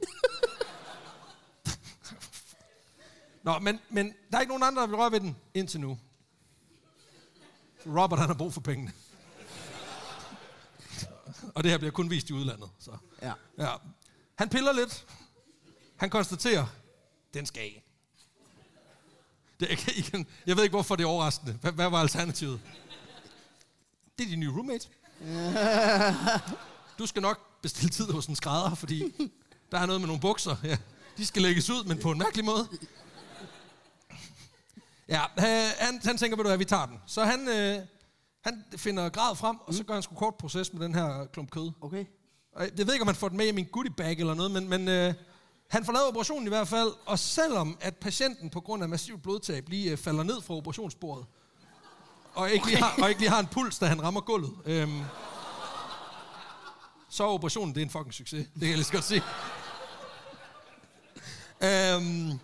[3.44, 6.00] Nå, men, men der er ikke nogen andre, der vil røre ved den indtil nu.
[7.86, 8.92] Robert, han har brug for pengene.
[11.56, 12.70] Og det her bliver kun vist i udlandet.
[12.80, 12.92] Så.
[13.22, 13.34] ja.
[13.58, 13.76] Ja.
[14.36, 15.06] Han piller lidt.
[15.98, 16.66] Han konstaterer,
[17.34, 17.84] den skal af.
[19.60, 21.54] Det, jeg, kan, igen, jeg ved ikke, hvorfor det er overraskende.
[21.62, 22.62] Hvad, hvad var alternativet?
[24.18, 24.88] Det er din nye roommate.
[27.00, 29.04] Du skal nok bestille tid hos en skrædder, fordi
[29.72, 30.56] der er noget med nogle bukser.
[30.64, 30.78] Ja,
[31.18, 32.68] de skal lægges ud, men på en mærkelig måde.
[35.08, 36.98] Ja, øh, han, han tænker, ved du hvad, vi tager den.
[37.08, 37.80] Så han, øh,
[38.42, 41.52] han finder grad frem, og så gør han sgu kort proces med den her klump
[41.52, 41.72] kød.
[41.82, 42.06] Okay.
[42.60, 44.70] Jeg ved ikke, om han får den med i min goodie bag eller noget, men,
[44.70, 45.14] men øh,
[45.70, 49.20] han får lavet operationen i hvert fald, og selvom at patienten på grund af massiv
[49.20, 51.26] blodtab lige øh, falder ned fra operationsbordet,
[52.34, 52.72] og ikke, okay.
[52.72, 55.02] lige har, og ikke lige har en puls, da han rammer gulvet, øhm,
[57.10, 58.48] så er operationen det er en fucking succes.
[58.54, 59.24] Det kan jeg lige så godt sige.
[61.64, 62.40] Øhm,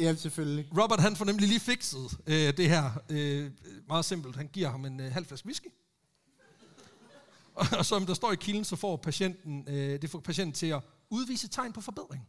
[0.00, 0.68] Ja, selvfølgelig.
[0.82, 3.50] Robert han får nemlig lige fikset øh, det her øh,
[3.88, 4.36] meget simpelt.
[4.36, 5.66] Han giver ham en øh, halv flaske whisky.
[7.54, 10.66] Og, og som der står i kilden, så får patienten, øh, det får patienten til
[10.66, 12.28] at udvise tegn på forbedring.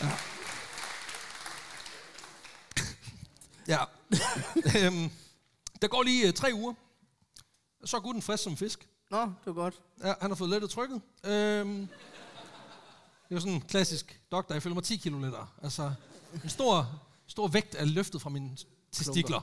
[0.00, 0.10] Ja.
[3.68, 3.78] Ja.
[4.86, 5.10] øhm,
[5.82, 6.74] der går lige øh, tre uger.
[7.84, 8.88] Så er gutten frisk som fisk.
[9.10, 9.74] Nå, det var godt.
[10.04, 11.00] Ja, han har fået lettet trykket.
[11.24, 11.88] Øhm,
[13.28, 14.54] det er jo sådan en klassisk doktor.
[14.54, 15.46] Jeg føler mig 10 kilo lettere.
[15.62, 15.92] Altså,
[16.44, 18.56] en stor, stor vægt er løftet fra mine
[18.92, 19.40] testikler.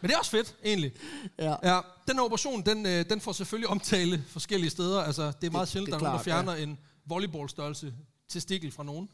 [0.00, 0.92] Men det er også fedt, egentlig.
[1.38, 1.54] Ja.
[1.74, 5.00] Ja, den her operation, den, øh, den får selvfølgelig omtale forskellige steder.
[5.02, 7.94] Altså, det er meget Det- sjældent, er der er fjerner en volleyballstørrelse
[8.28, 9.08] testikel fra nogen.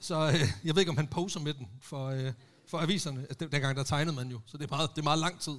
[0.00, 0.34] Så øh,
[0.64, 2.32] jeg ved ikke, om han poser med den for, øh,
[2.68, 3.20] for aviserne.
[3.20, 5.40] Altså, den- dengang der tegnede man jo, så det er meget, det er meget lang
[5.40, 5.52] tid.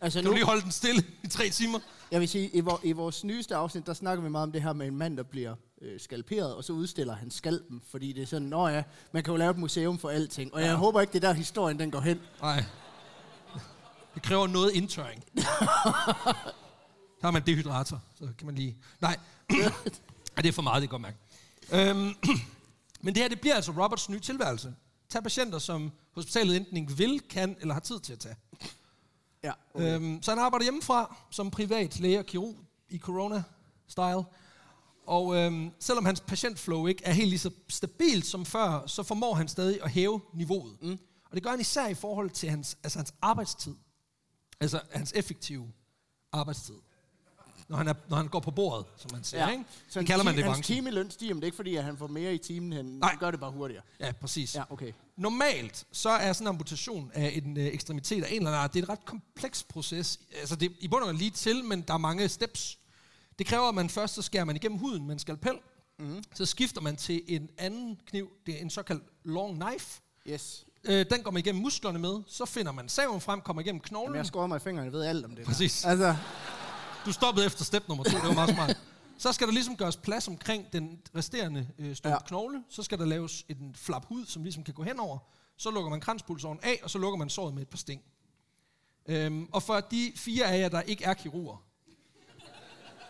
[0.00, 1.78] Altså Kan nu, du lige holde den stille i tre timer?
[2.10, 4.62] jeg vil sige, i, vor, i vores nyeste afsnit, der snakker vi meget om det
[4.62, 8.22] her med en mand, der bliver øh, skalperet, og så udstiller han skalpen, fordi det
[8.22, 8.82] er sådan, nå ja,
[9.12, 10.54] man kan jo lave et museum for alting.
[10.54, 12.20] Og jeg håber ikke, det er der historien, den går hen.
[12.40, 12.64] Nej.
[14.14, 15.24] Det kræver noget indtørring.
[17.20, 18.76] Der har man dehydrator, så kan man lige...
[19.00, 19.16] Nej,
[20.36, 21.14] Ej, det er for meget, det kan godt
[21.72, 21.90] mærke.
[21.90, 22.14] Øhm,
[23.00, 24.74] men det her, det bliver altså Roberts nye tilværelse.
[25.08, 28.36] Tag patienter, som hospitalet enten ikke vil, kan eller har tid til at tage.
[29.42, 29.94] Ja, Okay.
[29.94, 32.56] Øhm, så han arbejder hjemmefra som privat læge og kirurg
[32.88, 34.24] i corona-style.
[35.06, 39.34] Og øhm, selvom hans patientflow ikke er helt lige så stabilt som før, så formår
[39.34, 40.76] han stadig at hæve niveauet.
[40.82, 40.98] Mm.
[41.30, 43.74] Og det gør han især i forhold til hans, altså hans arbejdstid.
[44.64, 45.72] Altså hans effektive
[46.32, 46.74] arbejdstid.
[47.68, 49.46] Når han, er, når han går på bordet, som man siger.
[49.46, 49.52] ja.
[49.52, 49.64] Ikke?
[49.88, 50.76] Så Det kalder man det i hans branchen.
[50.76, 53.16] timeløn stiger, men det er ikke fordi, at han får mere i timen, han Nej.
[53.20, 53.82] gør det bare hurtigere.
[54.00, 54.54] Ja, præcis.
[54.54, 54.92] Ja, okay.
[55.16, 58.72] Normalt så er sådan en amputation af en øh, ekstremitet af en eller anden art,
[58.74, 60.20] det er et ret kompleks proces.
[60.40, 62.78] Altså det er i bund og grund lige til, men der er mange steps.
[63.38, 65.58] Det kræver, at man først så skærer man igennem huden med en skalpel.
[65.98, 66.22] Mm.
[66.34, 70.00] Så skifter man til en anden kniv, det er en såkaldt long knife.
[70.28, 70.66] Yes.
[70.84, 74.06] Øh, den går man igennem musklerne med, så finder man saven frem, kommer igennem knoglen.
[74.08, 75.38] Jamen, jeg skårer mig i fingrene, jeg ved alt om det.
[75.38, 75.44] der.
[75.44, 75.84] Præcis.
[75.84, 76.16] Altså,
[77.06, 78.76] Du stoppede efter step nummer to, det var meget smart.
[79.18, 82.14] Så skal der ligesom gøres plads omkring den resterende øh, stump Ja.
[82.14, 82.18] ja.
[82.26, 82.62] knogle.
[82.70, 85.18] Så skal der laves en flap hud, som ligesom kan gå henover.
[85.56, 88.02] Så lukker man kranspulsåren af, og så lukker man såret med et par sting.
[89.08, 91.62] Øhm, og for de fire af jer, der ikke er kirurger,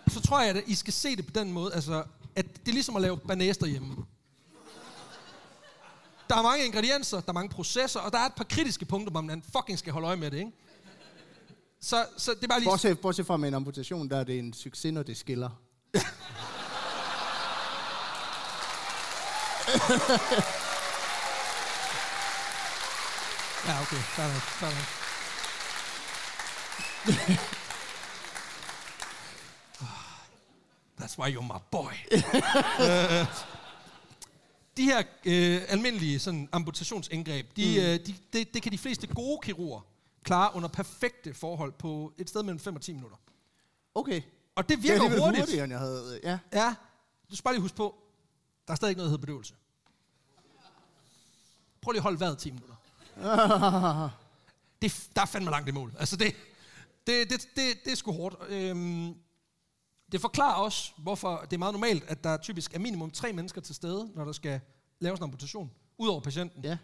[0.08, 2.04] så tror jeg, at I skal se det på den måde, altså,
[2.36, 3.96] at det er ligesom at lave banæs derhjemme.
[6.28, 9.10] Der er mange ingredienser, der er mange processer, og der er et par kritiske punkter,
[9.10, 10.52] hvor man fucking skal holde øje med det, ikke?
[11.80, 12.70] Så, så det er bare lige...
[12.70, 15.50] bortset, bortset fra med en amputation, der er det en succes, når det skiller.
[23.66, 23.96] Ja, okay.
[23.96, 24.86] Fair nok, fair nok.
[30.98, 31.92] That's why you're my boy.
[34.74, 37.84] Øh, de her øh, almindelige sådan, amputationsindgreb, de, mm.
[37.84, 39.80] øh, de, det, det kan de fleste gode kirurger
[40.22, 43.16] klare under perfekte forhold på et sted mellem 5 og 10 minutter.
[43.94, 44.22] Okay.
[44.54, 45.38] Og det Det er virker hurtigt.
[45.40, 46.20] hurtigere, end jeg havde.
[46.22, 46.38] Ja.
[46.52, 46.74] Ja,
[47.30, 47.94] du skal bare lige huske på,
[48.66, 49.54] der er stadig ikke noget, der hedder bedøvelse.
[51.80, 52.74] Prøv lige at holde vejret 10 minutter.
[54.82, 55.94] det, er- der er fandme langt i mål.
[55.98, 56.34] Altså det,
[57.06, 58.36] det, det, det, det er sgu hårdt.
[58.48, 59.14] Øhm,
[60.14, 63.60] det forklarer også, hvorfor det er meget normalt, at der typisk er minimum tre mennesker
[63.60, 64.60] til stede, når der skal
[65.00, 66.64] laves en amputation, udover patienten.
[66.64, 66.78] Ja,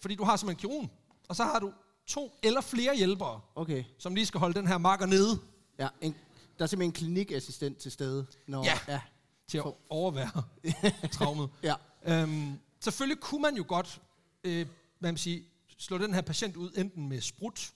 [0.00, 0.90] Fordi du har simpelthen kirurgen,
[1.28, 1.72] og så har du
[2.06, 3.84] to eller flere hjælpere, okay.
[3.98, 5.38] som lige skal holde den her marker nede.
[5.78, 6.14] Ja, en,
[6.58, 8.26] der er simpelthen en klinikassistent til stede.
[8.46, 8.78] Når, Ja.
[8.88, 9.00] ja.
[9.48, 10.42] til at overvære
[11.12, 11.50] traumet.
[11.62, 11.74] Ja.
[12.04, 14.00] Øhm, selvfølgelig kunne man jo godt
[14.44, 14.66] øh,
[14.98, 15.44] hvad man sige,
[15.78, 17.72] slå den her patient ud enten med sprut,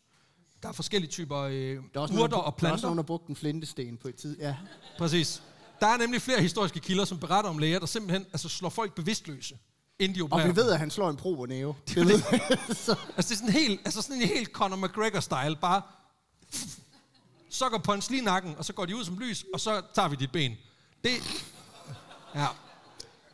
[0.64, 2.82] der er forskellige typer øh, Der er også urter nogen, og Der er også planter.
[2.82, 4.38] nogen, der brugte en flintesten på et tid.
[4.40, 4.56] Ja.
[4.98, 5.42] Præcis.
[5.80, 8.94] Der er nemlig flere historiske kilder, som beretter om læger, der simpelthen altså, slår folk
[8.94, 9.58] bevidstløse,
[9.98, 10.46] inden de Og opererer.
[10.46, 11.74] vi ved, at han slår en pro og næve.
[11.88, 12.18] Det det.
[12.76, 15.60] Så- Altså, det er sådan helt, altså sådan en helt Conor McGregor-style.
[15.60, 15.82] Bare
[17.50, 20.16] sucker punch lige nakken, og så går de ud som lys, og så tager vi
[20.16, 20.56] dit ben.
[21.04, 21.10] Det...
[22.34, 22.46] Ja.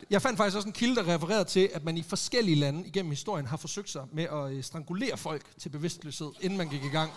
[0.09, 3.11] Jeg fandt faktisk også en kilde, der refererede til, at man i forskellige lande igennem
[3.11, 6.87] historien har forsøgt sig med at øh, strangulere folk til bevidstløshed, inden man gik i
[6.87, 7.11] gang.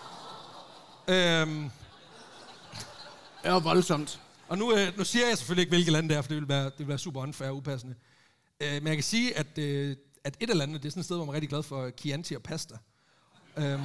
[1.07, 1.69] Øhm,
[3.43, 4.21] Det var voldsomt.
[4.47, 6.47] og nu, øh, nu siger jeg selvfølgelig ikke, hvilke lande det er, for det vil
[6.47, 7.95] være, det vil være super unfair og upassende.
[8.61, 11.05] Øh, men jeg kan sige, at, øh, at et af landene, det er sådan et
[11.05, 12.75] sted, hvor man er rigtig glad for Chianti og pasta.
[13.57, 13.81] Øhm,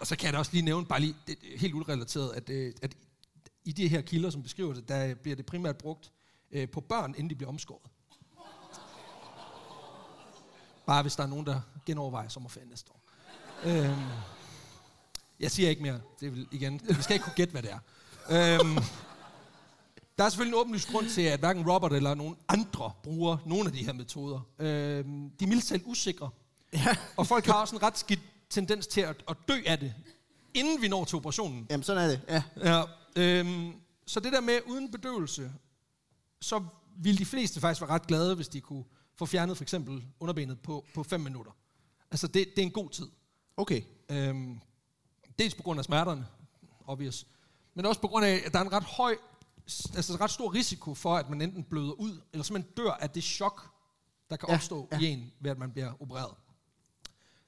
[0.00, 2.72] og så kan jeg da også lige nævne, bare lige det, helt urelateret, at, øh,
[2.82, 2.94] at
[3.64, 6.12] i de her kilder, som beskriver det, der bliver det primært brugt
[6.52, 7.90] øh, på børn, inden de bliver omskåret.
[10.86, 13.00] Bare hvis der er nogen, der genovervejer sommerferien næste år.
[13.64, 14.02] Øhm,
[15.40, 16.00] jeg siger ikke mere.
[16.20, 17.78] Det vel igen, vi skal ikke kunne gætte, hvad det er.
[18.30, 18.76] Øhm,
[20.18, 23.66] der er selvfølgelig en åbenlyst grund til, at hverken Robert eller nogen andre bruger nogle
[23.66, 24.40] af de her metoder.
[24.58, 26.30] Øhm, de er mildt usikre.
[26.72, 26.96] Ja.
[27.16, 28.20] Og folk har også en ret skidt
[28.50, 29.94] tendens til at, at dø af det,
[30.54, 31.66] inden vi når til operationen.
[31.70, 32.20] Jamen, sådan er det.
[32.28, 32.42] Ja.
[32.56, 32.82] Ja,
[33.16, 33.72] øhm,
[34.06, 35.52] så det der med uden bedøvelse,
[36.40, 36.64] så
[36.96, 38.84] ville de fleste faktisk være ret glade, hvis de kunne
[39.16, 41.52] få fjernet for eksempel underbenet på, på 5 minutter.
[42.10, 43.06] Altså, det, det er en god tid.
[43.56, 43.82] Okay.
[44.08, 44.60] Øhm,
[45.38, 46.26] dels på grund af smerterne,
[46.86, 47.26] obvious,
[47.74, 49.16] men også på grund af, at der er en ret høj,
[49.96, 53.24] altså ret stor risiko for, at man enten bløder ud, eller simpelthen dør af det
[53.24, 53.70] chok,
[54.30, 54.98] der kan Ja, opstå ja.
[54.98, 56.34] i en, ved at man bliver opereret.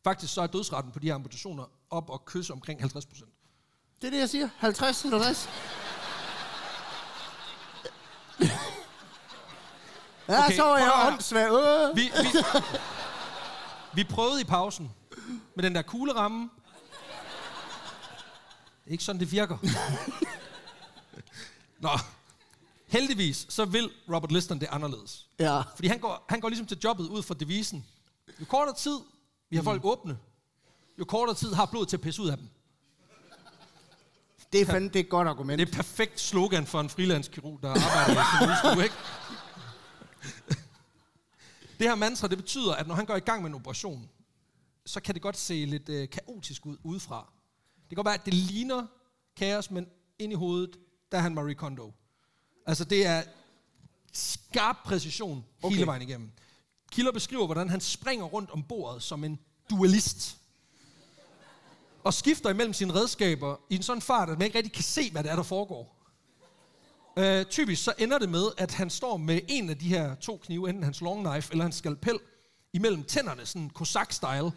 [0.04, 3.30] Faktisk så er dødsretten på de her amputationer op og kysse omkring 50 procent.
[4.00, 4.48] Det er det, jeg siger.
[4.58, 5.48] 50, 50.
[10.30, 11.50] Ja, Okay, så var jeg åndssvag.
[11.52, 11.96] Øh.
[11.96, 12.28] Vi, vi,
[14.02, 14.90] vi prøvede i pausen
[15.56, 16.50] med den der kugleramme.
[18.86, 19.58] Er ikke sådan, det virker.
[21.80, 21.90] Nå,
[22.86, 25.26] heldigvis så vil Robert Liston det anderledes.
[25.38, 25.62] Ja.
[25.74, 27.86] Fordi han går, han går ligesom til jobbet ud fra devisen.
[28.40, 28.98] Jo kortere tid
[29.50, 30.18] vi har folk åbne,
[30.98, 32.48] jo kortere tid har blodet til at pisse ud af dem.
[34.52, 35.58] Det er fandme det er et godt argument.
[35.58, 38.94] Det er et perfekt slogan for en freelance-kirurg, der arbejder i sin udstue, ikke?
[41.78, 44.08] Det her mantra, det betyder, at når han går i gang med en operation,
[44.86, 47.32] så kan det godt se lidt øh, kaotisk ud udefra.
[47.76, 48.86] Det kan godt være, at det ligner
[49.36, 49.86] kaos, men
[50.18, 50.78] ind i hovedet,
[51.12, 51.92] der er han Marie Kondo.
[52.66, 53.22] Altså, det er
[54.12, 55.74] skarp præcision okay.
[55.74, 56.30] Hele vejen igennem.
[56.92, 59.38] Kilder beskriver, hvordan han springer rundt om bordet som en
[59.70, 60.36] duelist.
[62.04, 65.10] Og skifter imellem sine redskaber i en sådan fart, at man ikke rigtig kan se,
[65.10, 65.99] hvad det er, der foregår.
[67.16, 70.40] Øh, typisk så ender det med, at han står med en af de her to
[70.44, 72.18] knive, enten hans long knife eller hans skalpel,
[72.72, 74.50] imellem tænderne, sådan kosak-style.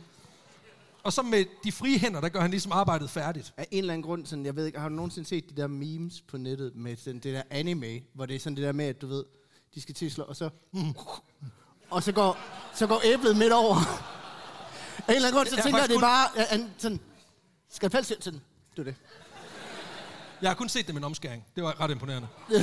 [1.04, 3.54] Og så med de frie hænder, der gør han ligesom arbejdet færdigt.
[3.58, 5.68] Af en eller anden grund, sådan, jeg ved ikke, har du nogensinde set de der
[5.68, 8.86] memes på nettet med sådan, det der anime, hvor det er sådan det der med,
[8.86, 9.24] at du ved,
[9.76, 10.50] de skal til at slå, og så...
[11.90, 12.38] Og så går,
[12.76, 13.76] så går æblet midt over.
[13.76, 17.00] Af en eller anden grund, så Jeg tænker jeg, det er bare ja, sådan...
[17.70, 18.42] Skal jeg sådan,
[18.76, 18.96] det er det.
[20.44, 21.46] Jeg har kun set det med en omskæring.
[21.56, 22.28] Det var ret imponerende.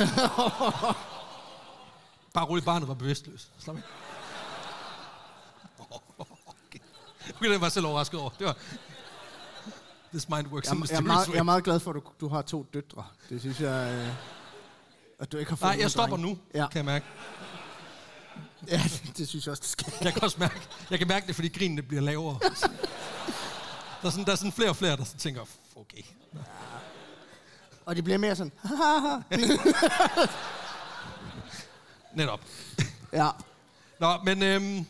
[2.34, 3.50] Bare roligt, barnet var bevidstløs.
[3.58, 3.82] Slap af.
[5.78, 6.78] Okay.
[7.36, 8.30] Okay, det var jeg selv overrasket over.
[8.38, 8.56] Det var...
[10.12, 12.02] This mind works Jeg, in jeg, er meget, jeg er meget glad for, at du,
[12.20, 13.04] du har to døtre.
[13.28, 13.92] Det synes jeg...
[13.94, 14.08] Øh,
[15.18, 16.32] at du ikke har fået Nej, jeg stopper drenge.
[16.32, 17.06] nu, Ja, kan jeg mærke.
[18.70, 19.92] ja det, det synes jeg også, det skal.
[20.00, 22.38] Jeg kan også mærke, jeg kan mærke det, fordi grinene bliver lavere.
[24.02, 25.42] Der er sådan, der er sådan flere og flere, der sådan tænker,
[25.76, 26.02] okay.
[27.90, 28.52] Og det bliver mere sådan...
[32.14, 32.40] Netop.
[33.12, 33.28] ja.
[34.00, 34.86] Nå, men øhm,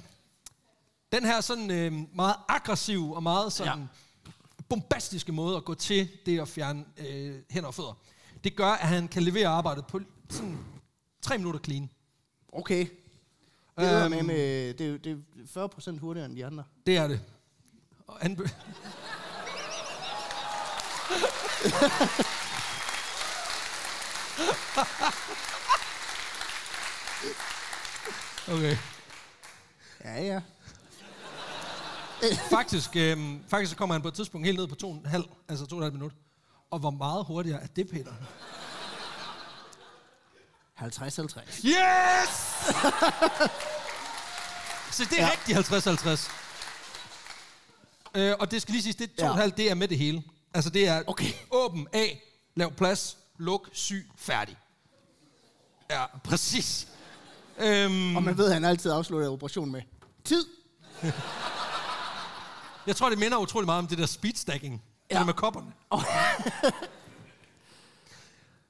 [1.13, 3.89] den her sådan øhm, meget aggressiv og meget sådan
[4.27, 4.31] ja.
[4.69, 7.99] bombastiske måde at gå til det at fjerne øh, hænder og fødder,
[8.45, 10.01] det gør, at han kan levere arbejdet på
[10.31, 10.59] sådan
[11.23, 11.91] tre minutter clean.
[12.53, 12.87] Okay.
[13.79, 14.11] Det er, Øhm.
[14.11, 15.17] med, med, det, er, det er
[15.47, 16.65] 40 procent hurtigere end de andre.
[16.87, 17.21] Det er det.
[18.07, 18.39] Og han
[28.49, 28.77] okay.
[30.05, 30.41] Ja, ja.
[32.51, 34.75] Faktisk, øhm, faktisk så kommer han på et tidspunkt helt ned på
[35.09, 36.13] 2,5, altså 2,5 minut.
[36.71, 38.13] Og hvor meget hurtigere er det, Peter?
[40.81, 41.67] 50-50.
[41.67, 42.31] Yes!
[44.97, 45.31] Så det er ja.
[45.31, 46.31] Rigtig 50-50.
[48.15, 49.43] Øh, og det skal lige siges, det er 2,5, ja.
[49.43, 49.49] Ja.
[49.49, 50.23] det er med det hele.
[50.55, 51.33] Altså det er Okay.
[51.51, 52.23] åben, af,
[52.57, 54.57] lav plads, luk, syg, færdig.
[55.91, 56.89] Ja, præcis.
[57.59, 59.83] Øhm, Og man ved, at han altid afslutter operationen med
[60.25, 60.47] tid.
[62.87, 64.83] jeg tror, det minder utrolig meget om det der speedstacking.
[65.11, 65.19] Ja.
[65.19, 65.73] Det med kopperne.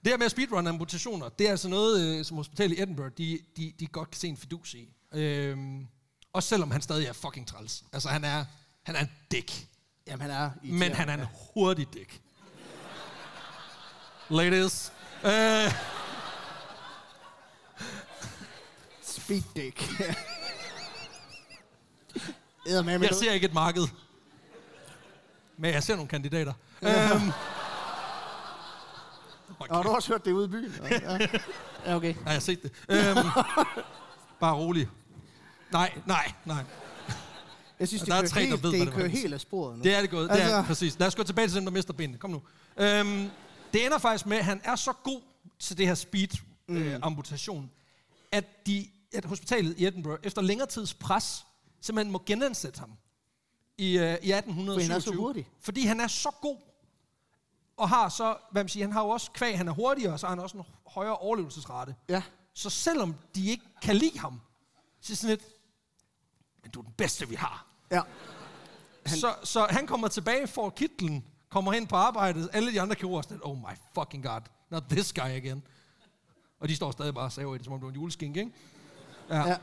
[0.05, 3.39] det her med speedrun amputationer, det er altså noget, øh, som hospitalet i Edinburgh, de,
[3.57, 4.89] de, de godt kan se en fidus i.
[5.13, 5.87] Øhm,
[6.33, 7.85] også selvom han stadig er fucking træls.
[7.93, 8.45] Altså, han er,
[8.83, 9.67] han er en dick.
[10.07, 12.21] Jamen, han er Men han er en hurtig dick.
[14.31, 14.93] Ladies.
[15.25, 15.73] Øh,
[19.03, 20.01] Speed dick.
[22.67, 23.83] Jeg ser ikke et marked.
[25.57, 26.53] Men jeg ser nogle kandidater.
[26.83, 27.31] øhm,
[29.59, 30.75] Og du har også hørt det ude i byen.
[30.91, 31.19] Ja,
[31.87, 32.15] ja okay.
[32.15, 32.73] Nej, jeg har set det.
[32.89, 33.17] Øhm,
[34.41, 34.89] bare rolig.
[35.73, 36.65] Nej, nej, nej.
[37.81, 39.41] Jeg synes, det Der er tre, der helt, ved, hvad det det kører helt af
[39.41, 39.83] sporet nu.
[39.85, 40.31] Det er det gået.
[40.31, 40.99] Altså, det er Altså- præcis.
[40.99, 42.19] Lad os gå tilbage til dem, der mister benene.
[42.19, 42.43] Kom nu.
[42.77, 43.31] Øhm,
[43.73, 45.23] det ender faktisk med, at han er så god
[45.59, 46.29] til det her speed
[46.69, 47.71] øh, amputation,
[48.33, 51.47] at, de, at hospitalet i Edinburgh, efter længere tids pres,
[51.81, 52.93] simpelthen må genansætte ham
[53.79, 54.35] i, øh, i 1827.
[54.41, 55.49] Fordi han er så hurtig.
[55.61, 56.57] Fordi han er så god.
[57.77, 60.27] Og har så, hvad man siger, han har jo også kvæg, han er hurtigere, så
[60.27, 61.95] har han også en højere overlevelsesrate.
[62.09, 62.23] Ja.
[62.55, 64.41] Så selvom de ikke kan lide ham,
[65.01, 65.45] så er sådan lidt,
[66.63, 67.67] men du er den bedste, vi har.
[67.91, 68.03] Ja.
[69.07, 69.19] Han...
[69.19, 72.51] Så, så han kommer tilbage, får kitlen, kommer hen på arbejdet.
[72.53, 74.41] Alle de andre kirurger er sådan, oh my fucking god,
[74.71, 75.63] not this guy again.
[76.61, 78.37] Og de står stadig bare og saver i det, som om det var en juleskink,
[78.37, 78.51] ikke?
[79.31, 79.49] Ja.
[79.49, 79.57] Ja.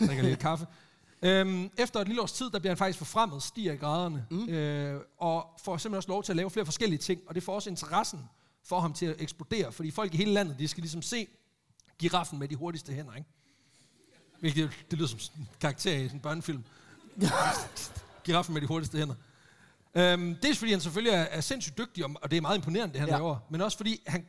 [0.06, 0.66] Drikker lidt kaffe.
[1.22, 4.48] Øhm, efter et lille års tid, der bliver han faktisk forfremmet, stiger i graderne, mm.
[4.48, 7.54] øh, og får simpelthen også lov til at lave flere forskellige ting, og det får
[7.54, 8.20] også interessen
[8.64, 11.26] for ham til at eksplodere, fordi folk i hele landet, de skal ligesom se
[11.98, 13.28] giraffen med de hurtigste hænder, ikke?
[14.40, 16.64] Hvilket det lyder som en karakter i en børnefilm.
[18.24, 19.14] Giraffen med de hurtigste hænder.
[19.96, 23.00] Øhm, dels fordi han selvfølgelig er, er sindssygt dygtig, og det er meget imponerende, det
[23.00, 23.16] han ja.
[23.16, 24.26] Laver, men også fordi han,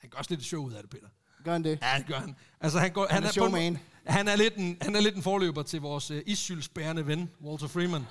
[0.00, 1.06] han gør også lidt show ud af det, Peter.
[1.44, 1.78] Gør han det?
[1.82, 2.36] Ja, det gør han.
[2.60, 3.72] Altså, han, går, Han er på en showman.
[3.72, 7.30] måde- Han er lidt en, han er lidt en forløber til vores uh, isyldsbærende ven,
[7.44, 8.06] Walter Freeman.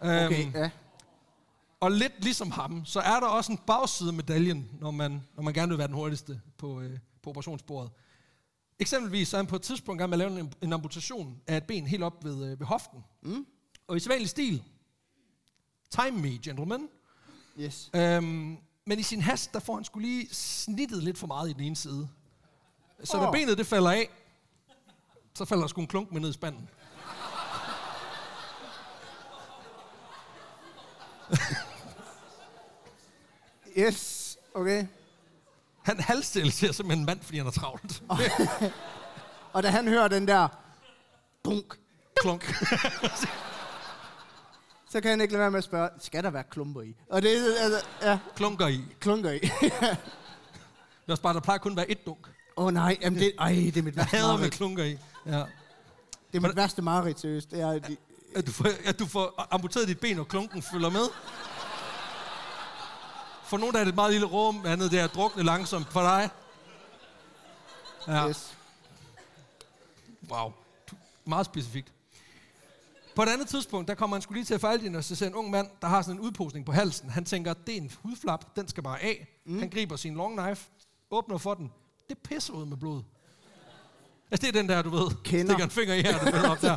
[0.00, 0.70] Okay, Øhm, ja.
[1.80, 5.42] og lidt ligesom ham, så er der også en bagside af medaljen, når man, når
[5.42, 7.90] man gerne vil være den hurtigste på, øh, på operationsbordet.
[8.78, 11.56] Eksempelvis så er han på et tidspunkt gang med at lave en, en amputation af
[11.56, 13.04] et ben helt op ved, øh, ved hoften.
[13.22, 13.46] Mm.
[13.88, 14.62] Og i sædvanlig stil,
[15.94, 16.88] time me, gentlemen.
[17.60, 17.90] Yes.
[17.94, 21.52] Øhm, men i sin hast, der får han skulle lige snittet lidt for meget i
[21.52, 22.08] den ene side.
[23.04, 23.32] Så når Åh.
[23.32, 24.10] benet det falder af,
[25.34, 26.68] så falder der sgu en klunk med ned i spanden.
[33.78, 34.38] Yes.
[34.54, 34.86] Okay.
[35.82, 38.02] Han halvstiller simpelthen en mand, fordi han er travlt.
[39.52, 40.48] Og da han hører den der
[41.44, 41.78] dunk,
[42.16, 42.44] Klunk.
[44.94, 46.96] så kan han ikke lade være med at spørge, skal der være klumper i?
[47.10, 48.80] Og det er altså, ja, Klunker i.
[49.00, 49.38] klunker i.
[49.38, 49.52] Det
[51.08, 52.26] er også bare, der plejer kun at være et dunk.
[52.56, 54.54] Åh oh, nej, jamen det, ej, det er mit Jeg værste hader med mareridt.
[54.54, 54.98] klunker i.
[55.26, 55.38] Ja.
[56.32, 57.50] Det er mit værste mareridt, seriøst.
[57.50, 57.96] Det er, de,
[58.36, 61.04] At du, får, at du får amputeret dit ben, og klunken følger med.
[63.44, 65.86] For nogen der er det et meget lille rum, andet det er at drukne langsomt.
[65.92, 66.30] For dig?
[68.08, 68.28] Ja.
[68.28, 68.54] yes.
[70.30, 70.52] Wow.
[71.24, 71.92] Meget specifikt.
[73.16, 75.26] På et andet tidspunkt, der kommer han skulle lige til at fejle og så ser
[75.26, 77.10] en ung mand, der har sådan en udposning på halsen.
[77.10, 79.40] Han tænker, det er en hudflap, den skal bare af.
[79.46, 79.58] Mm.
[79.58, 80.68] Han griber sin long knife,
[81.10, 81.72] åbner for den.
[82.08, 83.02] Det pisser ud med blod.
[84.30, 85.44] Altså, det er den der, du ved, Kender.
[85.44, 86.76] stikker en finger i her, der op der.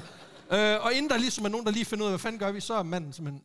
[0.51, 2.51] Øh, og inden der ligesom er nogen, der lige finder ud af, hvad fanden gør
[2.51, 3.43] vi, så er manden simpelthen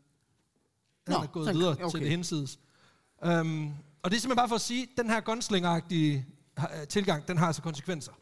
[1.06, 1.90] han Nå, er gået videre okay.
[1.90, 2.59] til det hinsides.
[3.27, 6.27] Um, og det er simpelthen bare for at sige, at den her gunslinger-agtige
[6.59, 8.12] øh, tilgang, den har altså konsekvenser.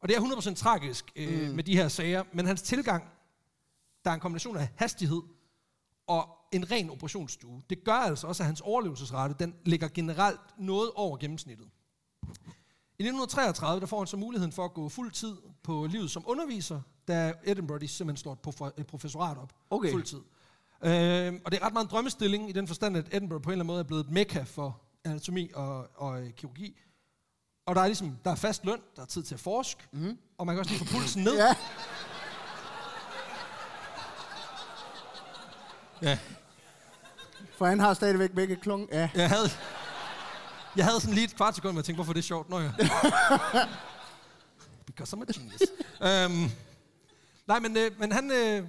[0.00, 1.54] Og det er 100% tragisk øh, mm.
[1.54, 3.04] med de her sager, men hans tilgang,
[4.06, 5.22] der er en kombination af hastighed
[6.06, 10.90] og en ren operationsstue, det gør altså også, at hans overlevelsesrate, den ligger generelt noget
[10.94, 11.66] over gennemsnittet.
[12.98, 16.24] I 1933 der får han så muligheden for at gå fuld tid på livet som
[16.26, 19.90] underviser, da Edinburgh de simpelthen slår et prof- et professorat op Okay.
[19.90, 20.18] fuld tid.
[20.82, 23.52] Øh, og det er ret meget en drømmestilling i den forstand, at Edinburgh på en
[23.52, 26.80] eller anden måde er blevet et mekka for anatomi og, og øh, kirurgi.
[27.66, 30.18] Og der er ligesom, der er fast løn, der er tid til at forske, mm.
[30.38, 31.36] og man kan også lige få pulsen ned.
[31.36, 31.56] Ja.
[36.02, 36.18] Ja.
[37.58, 38.88] For han har stadigvæk begge klung.
[38.92, 39.08] Ja.
[39.14, 39.50] Jeg havde,
[40.76, 42.50] jeg havde sådan lige et kvart sekund, hvor jeg tænkte, hvorfor er det sjovt?
[42.50, 42.70] Nå ja.
[44.86, 45.62] Because I'm a genius.
[46.30, 46.50] um,
[47.46, 48.30] nej, men, øh, men han...
[48.30, 48.64] Øh,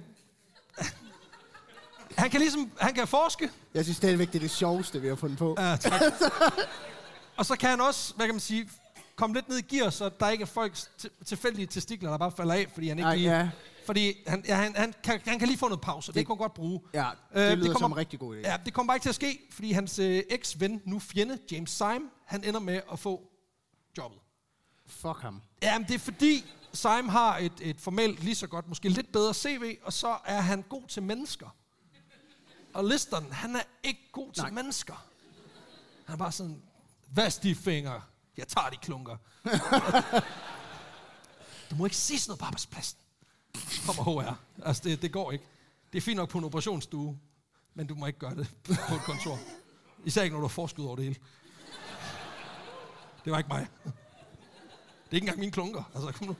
[2.16, 5.14] han kan ligesom, han kan forske, Jeg synes stadigvæk, det er det sjoveste, vi har
[5.14, 5.56] fundet på.
[5.58, 6.00] Ja, tak.
[7.36, 8.70] og så kan han også, hvad kan man sige,
[9.16, 12.32] komme lidt ned i gear, så der ikke er folks til- tilfældige testikler, der bare
[12.36, 13.36] falder af, fordi han ikke Ej, lige...
[13.38, 13.48] ja.
[13.88, 16.26] Fordi han, ja, han, han, kan, han kan lige få noget pause, det, det Det-
[16.26, 16.80] kan han godt bruge.
[16.94, 18.40] Ja, det Øh, lyder kommer- som en rigtig god idé.
[18.40, 21.70] Ja, det kommer bare ikke til at ske, fordi hans øh, eks-ven, nu fjende, James
[21.70, 23.30] Syme, han ender med at få
[23.98, 24.20] jobbet.
[24.86, 25.42] Fuck ham.
[25.62, 29.34] Jamen, det er fordi, Simon har et, et formelt lige så godt, måske lidt bedre
[29.34, 31.56] CV, og så er han god til mennesker.
[32.74, 34.50] Og Liston, han er ikke god til Nej.
[34.52, 35.06] Mennesker.
[36.06, 36.62] Han er bare sådan,
[37.12, 38.02] hvad de fingre?
[38.36, 39.16] Jeg tager de klunker.
[41.70, 42.98] du må ikke sige sådan noget på arbejdspladsen.
[43.86, 44.38] Kommer HR.
[44.64, 45.44] Altså, det, det går ikke.
[45.92, 47.18] Det er fint nok på en operationsstue,
[47.74, 49.38] men du må ikke gøre det på et kontor.
[50.04, 51.16] Især ikke, når du har forskud over det hele.
[53.24, 53.66] Det var ikke mig.
[53.84, 53.92] Det
[55.10, 55.90] er ikke engang mine klunker.
[55.94, 56.36] Altså, kom nu.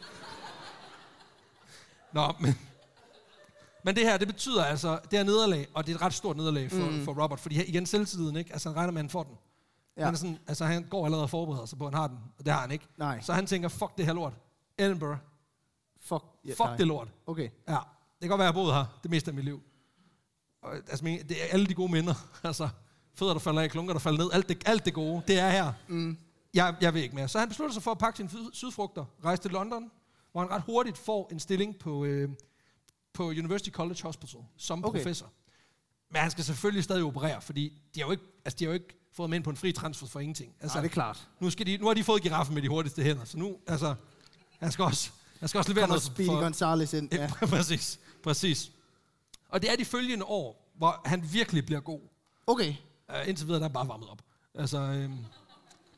[2.13, 2.59] Nå, men...
[3.83, 6.37] Men det her, det betyder altså, det er nederlag, og det er et ret stort
[6.37, 7.05] nederlag for, mm.
[7.05, 8.53] for Robert, fordi her, igen selvtilliden, ikke?
[8.53, 9.39] Altså, han regner med, at han får den.
[9.97, 10.05] Ja.
[10.05, 12.19] Han, er sådan, altså, han går allerede og forbereder sig på, at han har den,
[12.39, 12.87] og det har han ikke.
[12.97, 13.21] Nej.
[13.21, 14.33] Så han tænker, fuck det her lort.
[14.79, 15.19] Edinburgh,
[16.01, 16.25] Fuck.
[16.45, 16.77] Ja, fuck nej.
[16.77, 17.09] det lort.
[17.27, 17.49] Okay.
[17.69, 19.63] Ja, det kan godt være, at jeg har boet her det meste af mit liv.
[20.63, 22.15] Og, altså, det er alle de gode minder.
[22.45, 22.69] Altså,
[23.15, 24.31] fødder, der falder af, klunker, der falder ned.
[24.33, 25.73] Alt det, alt det gode, det er her.
[25.89, 26.19] Mm.
[26.55, 27.29] Jeg, jeg vil ikke mere.
[27.29, 29.91] Så han beslutter sig for at pakke sine sydfrugter, rejse til London,
[30.33, 32.29] hvor han ret hurtigt får en stilling på, øh,
[33.13, 34.99] på University College Hospital som okay.
[34.99, 35.33] professor.
[36.11, 38.75] Men han skal selvfølgelig stadig operere, fordi de har jo ikke, altså, de har jo
[38.75, 40.55] ikke fået ham ind på en fri transfer for ingenting.
[40.61, 41.29] Altså, Nej, det er klart.
[41.41, 43.95] nu, skal de, nu har de fået giraffen med de hurtigste hænder, så nu, altså,
[44.59, 47.15] han skal også, han skal også levere noget Speedy for, Gonzales ind.
[47.15, 47.31] Ja.
[47.47, 48.73] Præcis, præcis.
[49.49, 52.01] Og det er de følgende år, hvor han virkelig bliver god.
[52.47, 52.75] Okay.
[53.09, 54.23] Uh, indtil videre der er bare varmet op.
[54.55, 55.19] Altså, øhm,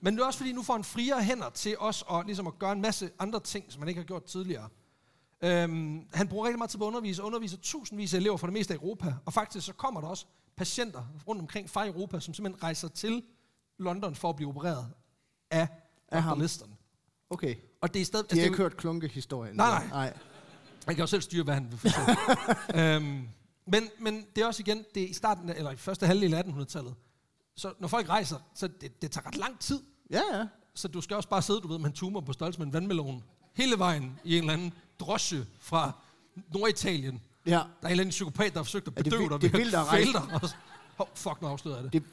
[0.01, 2.59] men det er også fordi, nu får han friere hænder til os at, ligesom at
[2.59, 4.69] gøre en masse andre ting, som han ikke har gjort tidligere.
[5.43, 8.47] Øhm, han bruger rigtig meget tid på at undervise, og underviser tusindvis af elever fra
[8.47, 9.15] det meste af Europa.
[9.25, 10.27] Og faktisk så kommer der også
[10.57, 13.23] patienter rundt omkring fra Europa, som simpelthen rejser til
[13.79, 14.87] London for at blive opereret
[15.51, 15.69] af,
[16.09, 16.23] Af.
[16.23, 16.39] Dr.
[16.39, 16.77] Liston.
[17.31, 17.55] Okay.
[17.81, 18.31] Og det er stadig...
[18.31, 19.57] De har det er ikke hørt klunkehistorien.
[19.57, 19.89] Nej, nej.
[19.89, 20.17] nej.
[20.87, 22.01] Han kan jo selv styre, hvad han vil forstå.
[22.81, 23.29] øhm,
[23.67, 26.43] men, men det er også igen, det er i starten, eller i første halvdel af
[26.43, 26.95] 1800-tallet.
[27.57, 29.81] Så når folk rejser, så det, det tager ret lang tid.
[30.11, 30.47] Ja, ja.
[30.75, 32.73] Så du skal også bare sidde, du ved, med en tumor på størrelse med en
[32.73, 33.25] vandmelon.
[33.55, 35.93] Hele vejen i en eller anden drosje fra
[36.55, 37.21] Norditalien.
[37.47, 37.51] Ja.
[37.51, 39.75] Der er en eller anden psykopat, der har forsøgt at Ja, det bedøve dig det
[39.75, 40.13] er rejse.
[40.13, 40.23] dig.
[40.43, 40.55] Og så-
[40.97, 41.93] Hov, fuck, nu afslører jeg det.
[41.93, 42.11] Det, det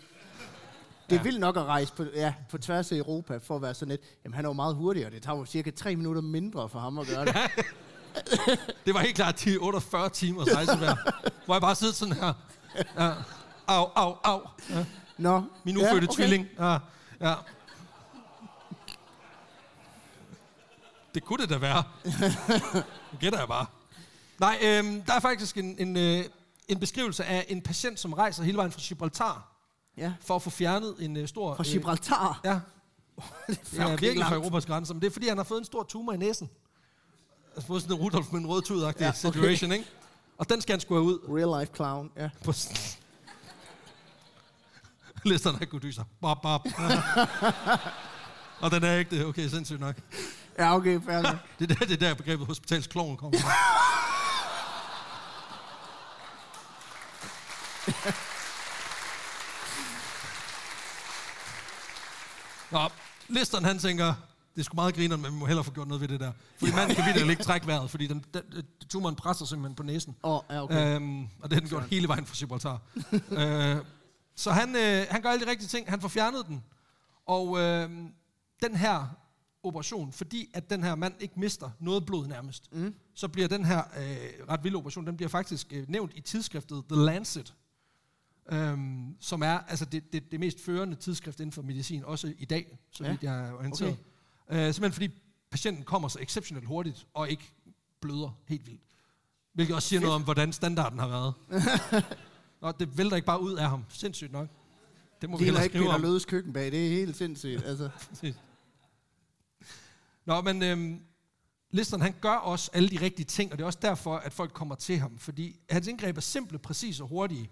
[1.16, 1.24] er Ja.
[1.24, 4.02] vildt nok at rejse på, ja, på tværs af Europa for at være sådan lidt.
[4.24, 5.10] Jamen, han er jo meget hurtigere.
[5.12, 7.36] Det tager jo cirka tre minutter mindre for ham at gøre det.
[8.86, 10.96] Det var helt klart de 48 timers rejse hver.
[11.46, 12.34] hvor jeg bare sidder sådan her.
[13.00, 13.12] Ja.
[13.68, 14.42] Au, au, au.
[14.70, 14.86] Ja.
[15.18, 15.44] Nå.
[15.64, 16.14] Min ufødte ja, okay.
[16.16, 16.48] tvilling.
[16.60, 16.78] Ja,
[17.22, 17.34] ja.
[21.16, 21.84] Det kunne det da være.
[23.12, 23.66] Det gætter jeg bare.
[24.40, 26.26] Nej, øhm, der er faktisk en, en, øh,
[26.68, 29.48] en beskrivelse af en patient, som rejser hele vejen fra Gibraltar
[29.98, 30.14] Ja.
[30.22, 31.56] for at få fjernet en øh, stor...
[31.56, 32.42] Fra Gibraltar.
[32.46, 32.60] Øh, ja,
[33.72, 34.94] det ja, virkelig fra Europas grænser.
[34.94, 36.50] Men det er, fordi han har fået en stor tumor i næsen.
[37.56, 39.12] Altså fået sådan en Rudolf med en rød tud Ja, okay.
[39.14, 39.86] situation, ikke?
[40.38, 41.20] Og den skal han sgu have ud.
[41.30, 42.12] Real life clown.
[42.18, 42.30] Ja.
[42.46, 42.54] På
[45.26, 46.04] Listerne af Godyser.
[46.22, 46.68] Bop, bop.
[48.62, 49.26] Og den er ikke det.
[49.26, 49.96] Okay, sindssygt nok.
[50.60, 51.26] Ja, okay, nok.
[51.60, 53.77] Det er der, det er der begrebet hospitalskloven kommer fra.
[62.72, 62.80] Nå,
[63.30, 64.14] Listeren han tænker,
[64.56, 66.32] det er sgu meget griner, men vi må hellere få gjort noget ved det der.
[66.58, 69.84] Fordi manden kan videre ikke trække vejret, fordi den, den, den, tumoren presser simpelthen på
[69.84, 70.16] næsen.
[70.24, 70.96] Åh, oh, ja, okay.
[70.96, 72.82] Øhm, og det har den gjort hele vejen fra Gibraltar.
[73.42, 73.78] øh,
[74.36, 75.90] så han, øh, han gør alle de rigtige ting.
[75.90, 76.64] Han får fjernet den.
[77.26, 77.90] Og øh,
[78.64, 79.08] den her
[79.64, 82.96] operation, fordi at den her mand ikke mister noget blod nærmest, mm.
[83.16, 86.84] så bliver den her øh, ret vilde operation, den bliver faktisk øh, nævnt i tidsskriftet
[86.90, 87.54] The Lancet,
[88.52, 92.46] øhm, som er altså det, det, det mest førende tidsskrift inden for medicin, også i
[92.46, 93.98] dag, så Ja, vidt jeg er orienteret.
[94.48, 94.68] Okay.
[94.68, 95.10] Øh, simpelthen fordi
[95.52, 97.54] patienten kommer så exceptionelt hurtigt, og ikke
[98.02, 98.82] bløder helt vildt.
[99.54, 101.34] Hvilket også siger noget om, hvordan standarden har været.
[102.62, 103.84] Nå, det vælter ikke bare ud af ham.
[103.90, 104.48] Sindssygt nok.
[105.22, 105.98] Det må vi Det er hellere ikke skrive Peter.
[105.98, 106.72] Lødes køkken bag.
[106.72, 107.64] Det er helt sindssygt.
[107.66, 107.90] Altså.
[110.26, 111.02] Nå, men øhm,
[111.72, 114.54] Listeren, han gør også alle de rigtige ting, og det er også derfor, at folk
[114.54, 115.18] kommer til ham.
[115.18, 117.50] Fordi hans indgreb er simple, præcise og hurtige.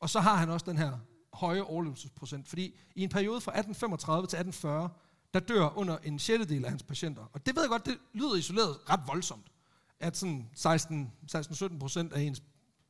[0.00, 0.98] Og så har han også den her
[1.32, 2.48] høje overlevelsesprocent.
[2.48, 4.88] Fordi i en periode fra 1835 til 1840,
[5.34, 7.30] der dør under en sjettedel af hans patienter.
[7.32, 9.46] Og det ved jeg godt, det lyder isoleret ret voldsomt,
[10.00, 12.42] at sådan 16-17 procent af ens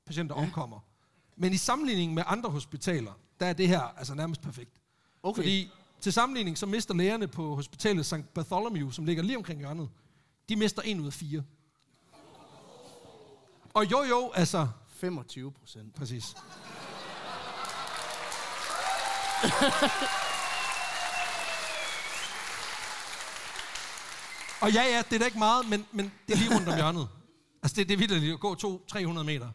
[0.07, 0.43] patienter ja.
[0.43, 0.81] omkommer.
[1.37, 4.81] Men i sammenligning med andre hospitaler, der er det her altså nærmest perfekt.
[5.23, 5.43] Okay.
[5.43, 5.71] Fordi
[6.01, 8.35] til sammenligning, så mister lægerne på hospitalet St.
[8.35, 9.89] Bartholomew, som ligger lige omkring hjørnet,
[10.49, 11.43] de mister en ud af fire.
[13.75, 15.95] Og jo jo, altså, 25 procent.
[15.95, 16.37] præcis.
[24.61, 26.75] Og ja, ja, det er da ikke meget, men, men det er lige rundt om
[26.75, 27.09] hjørnet.
[27.63, 28.55] Altså, det, det er vildt at gå
[28.93, 29.51] 200-300 meter.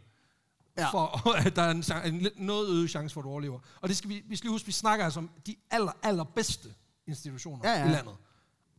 [0.78, 0.90] Ja.
[0.90, 1.72] For at der er
[2.03, 3.60] en, en noget øget chance for, at du overlever.
[3.82, 6.70] Og det skal vi, vi skal lige huske, vi snakker altså om de aller, allerbedste
[7.08, 8.16] institutioner Ja, ja, i landet.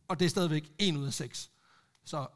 [0.07, 1.49] og det er stadigvæk 1 ud af 6.
[2.05, 2.27] Så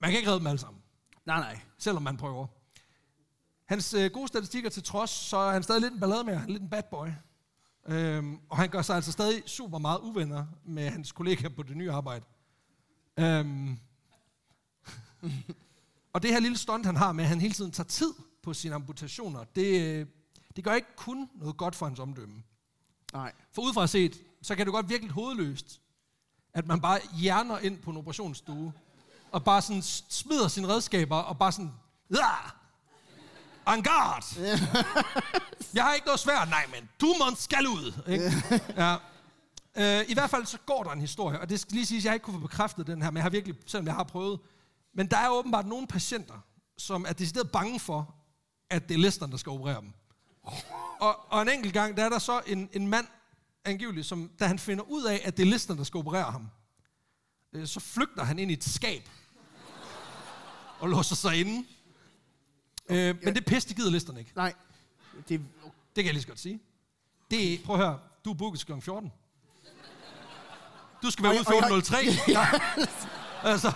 [0.00, 0.82] man kan ikke redde dem alle sammen,
[1.26, 1.60] Nej, nej.
[1.78, 2.46] selvom man prøver.
[3.68, 6.62] Hans øh, gode statistikker til trods, så er han stadig lidt en ballade med, lidt
[6.62, 7.08] en bad boy.
[7.86, 11.76] Øhm, og han gør sig altså stadig super meget uvenner med hans kollegaer på det
[11.76, 12.24] nye arbejde.
[13.16, 13.78] Øhm,
[16.12, 18.12] og det her lille stunt, han har med, at han hele tiden tager tid
[18.42, 20.08] på sine amputationer, det,
[20.56, 22.42] det gør ikke kun noget godt for hans omdømme.
[23.12, 23.32] Nej.
[23.52, 25.80] For udefra set, så kan det godt virkelig hovedløst,
[26.54, 28.72] at man bare hjerner ind på en operationsstue,
[29.32, 31.72] og bare sådan smider sine redskaber, og bare sådan,
[32.10, 32.34] ja,
[33.72, 34.24] en guard.
[35.74, 38.02] Jeg har ikke noget svært, nej, men du må skal ud.
[38.08, 38.32] Ikke?
[38.76, 38.96] Ja.
[39.76, 42.04] Øh, I hvert fald så går der en historie, og det skal lige sige, at
[42.04, 44.40] jeg ikke kunne få bekræftet den her, men jeg har virkelig, selvom jeg har prøvet.
[44.94, 46.44] Men der er åbenbart nogle patienter,
[46.78, 48.14] som er decideret bange for,
[48.70, 49.92] at det er listeren, der skal operere dem.
[51.00, 53.06] Og, og en enkelt gang, der er der så en, en mand,
[53.64, 56.48] angiveligt, som, da han finder ud af, at det er listeren, der skal operere ham,
[57.52, 59.08] øh, så flygter han ind i et skab
[60.80, 61.66] og låser sig inde.
[62.88, 64.32] Øh, men det pisse, det gider listerne ikke.
[64.36, 64.52] Nej.
[65.28, 65.40] Det, Det
[65.96, 66.60] kan jeg lige så godt sige.
[67.30, 68.72] Det prøv at høre, du er booket kl.
[68.80, 69.12] 14.
[71.02, 72.32] Du skal være ude og jeg- 14.03.
[72.32, 72.46] Ja.
[73.50, 73.72] altså,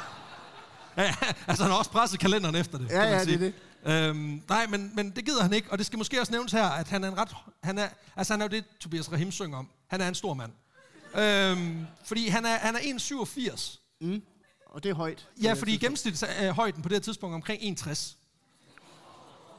[0.97, 1.15] ja,
[1.49, 2.85] altså, han har også presset kalenderen efter det.
[2.85, 4.09] Ja, kan man ja, det er sige.
[4.09, 6.65] Øhm, nej, men, men det gider han ikke, og det skal måske også nævnes her,
[6.65, 7.35] at han er en ret...
[7.63, 9.69] Han er, altså, han er jo det, Tobias Rahim synger om.
[9.87, 10.53] Han er en stor mand.
[11.15, 13.79] Øhm, fordi han er, han er 1,87.
[14.67, 15.29] og det er højt.
[15.43, 18.15] Ja, fordi i gennemsnit er højden på det her tidspunkt omkring 1,60.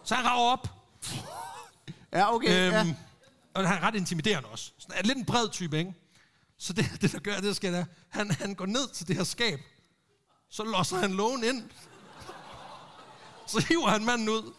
[0.10, 0.68] Så han rager op.
[2.14, 2.48] Ja, okay.
[2.48, 2.95] Øhm, ja.
[3.53, 4.72] Og han er ret intimiderende også.
[4.77, 5.94] Sådan er lidt en bred type, ikke?
[6.57, 7.86] Så det, det der gør, det skal der.
[8.10, 9.60] Han, han går ned til det her skab.
[10.49, 11.69] Så låser han lågen ind.
[13.48, 14.53] Så hiver han manden ud.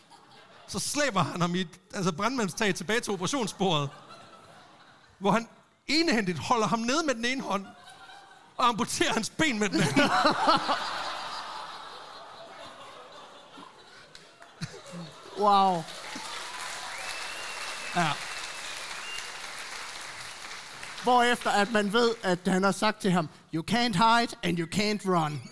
[0.69, 3.91] Så slæber han ham i et altså brandmandstag tilbage til operationsbordet.
[5.19, 5.49] Hvor han
[5.87, 7.67] enehændigt holder ham ned med den ene hånd.
[8.57, 10.11] Og amputerer hans ben med den anden.
[15.41, 15.83] Wow.
[17.97, 18.13] Ja.
[21.03, 24.67] Hvorefter at man ved, at han har sagt til ham, you can't hide and you
[24.75, 25.43] can't run.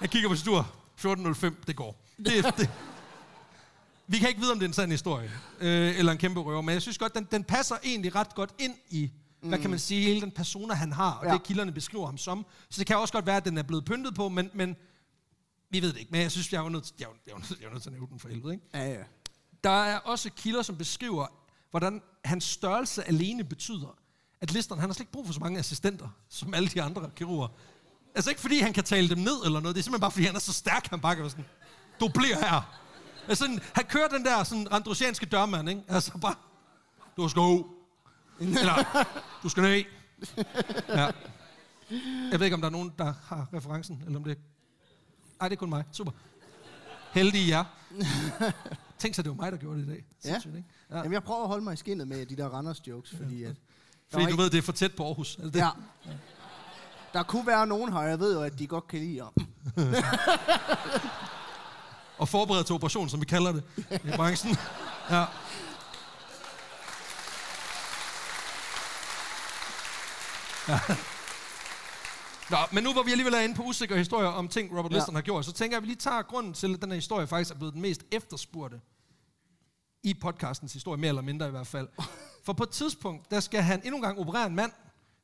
[0.00, 0.72] Han kigger på sit ur.
[1.04, 2.02] 14.05, det går.
[2.16, 2.70] Det, det.
[4.06, 5.30] Vi kan ikke vide, om det er en sand historie,
[5.60, 8.50] øh, eller en kæmpe røver, men jeg synes godt, den, den passer egentlig ret godt
[8.58, 9.10] ind i,
[9.42, 9.48] mm.
[9.48, 11.32] hvad kan man sige, hele den persona, han har, og ja.
[11.32, 12.46] det kilderne beskriver ham som.
[12.70, 14.76] Så det kan også godt være, at den er blevet pyntet på, men, men
[15.70, 16.12] vi ved det ikke.
[16.12, 17.82] Men jeg synes, jeg er jo nødt, til- jeg er, jo nødt- jeg er nødt
[17.82, 18.52] til at nævne den for helvede.
[18.54, 18.66] Ikke?
[18.74, 19.02] Ja, ja.
[19.64, 21.26] Der er også kilder, som beskriver,
[21.70, 23.98] hvordan hans størrelse alene betyder,
[24.40, 27.10] at listeren, han har slet ikke brug for så mange assistenter, som alle de andre
[27.16, 27.48] kirurger.
[28.14, 30.26] Altså ikke fordi, han kan tale dem ned eller noget, det er simpelthen bare, fordi
[30.26, 31.44] han er så stærk, han bare kan sådan,
[32.00, 32.80] du bliver her.
[33.28, 35.82] Altså, sådan, han kører den der sådan, randrusianske dørmand, ikke?
[35.88, 36.34] Altså bare,
[37.16, 37.64] du skal ud.
[38.40, 39.04] Eller,
[39.42, 39.84] du skal ned.
[40.88, 41.10] Ja.
[42.30, 44.38] Jeg ved ikke, om der er nogen, der har referencen, eller om det...
[45.40, 45.84] Nej, det er kun mig.
[45.92, 46.12] Super.
[47.12, 47.64] Heldige jer.
[48.98, 50.04] Tænk sig, det var mig, der gjorde det i dag.
[50.24, 50.36] Ja.
[50.36, 50.64] Ikke?
[50.90, 50.96] Ja.
[50.96, 53.56] Jamen, jeg prøver at holde mig i skinnet med de der Randers jokes, fordi at...
[54.10, 55.36] Fordi du var ved, det er for tæt på Aarhus.
[55.36, 55.60] Er det det?
[55.60, 55.68] Ja.
[57.12, 59.32] Der kunne være nogen her, jeg ved jo, at de godt kan lide ham.
[62.18, 63.62] Og forberede til operation, som vi kalder det
[64.04, 64.56] i branchen.
[65.10, 65.24] Ja.
[70.68, 70.78] ja.
[72.50, 74.96] Nå, men nu hvor vi alligevel er inde på usikre historier om ting, Robert Ja.
[74.96, 76.94] Liston har gjort, så tænker jeg, at vi lige tager grunden til, at den her
[76.94, 78.80] historie faktisk er blevet den mest efterspurgte
[80.02, 81.88] i podcastens historie, mere eller mindre i hvert fald.
[82.44, 84.72] For på et tidspunkt, der skal han endnu en gang operere en mand,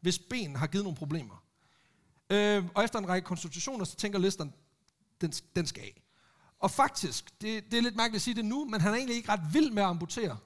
[0.01, 1.45] hvis ben har givet nogle problemer.
[2.31, 4.53] Øh, og efter en række konsultationer, så tænker Liston,
[5.21, 6.03] den, den skal af.
[6.59, 9.17] Og faktisk, det, det er lidt mærkeligt at sige det nu, men han er egentlig
[9.17, 10.39] ikke ret vild med at amputere.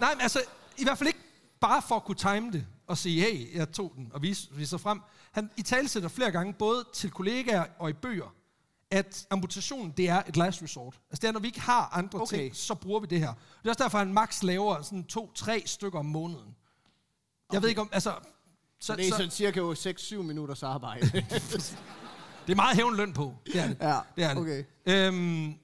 [0.00, 0.42] Nej, men altså,
[0.78, 1.20] i hvert fald ikke
[1.60, 4.70] bare for at kunne time det og sige, hey, jeg tog den og vise, vise
[4.70, 5.00] sig frem.
[5.32, 8.34] Han i talsætter flere gange, både til kollegaer og i bøger,
[8.90, 11.00] at amputationen, det er et last resort.
[11.10, 12.22] Altså det er, når vi ikke har andre Okay.
[12.22, 12.36] okay.
[12.36, 13.32] ting, så bruger vi det her.
[13.32, 16.56] Det er også derfor, han max laver sådan to-tre stykker om måneden.
[17.52, 18.14] Jeg ved ikke om, altså...
[18.80, 21.06] Så, Det er sådan cirka 6-7 minutters arbejde.
[22.46, 23.34] det er meget hævn løn på.
[23.46, 23.76] Det er det.
[23.80, 24.38] Ja, det, er det.
[24.38, 24.64] okay.
[24.86, 25.58] Øhm, men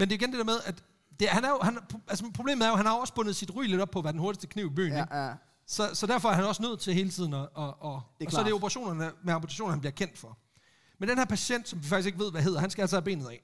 [0.00, 0.84] det er igen det der med, at
[1.20, 1.78] det, han er jo, han,
[2.08, 4.12] altså problemet er jo, at han har også bundet sit ry lidt op på, hvad
[4.12, 4.86] den hurtigste kniv i byen.
[4.86, 5.06] ikke?
[5.10, 5.34] ja, ja.
[5.70, 7.48] Så, så derfor er han også nødt til hele tiden at...
[7.54, 10.38] Og, og, og så er det operationerne med amputationer, han bliver kendt for.
[10.98, 13.02] Men den her patient, som vi faktisk ikke ved, hvad hedder, han skal altså have
[13.02, 13.42] benet af.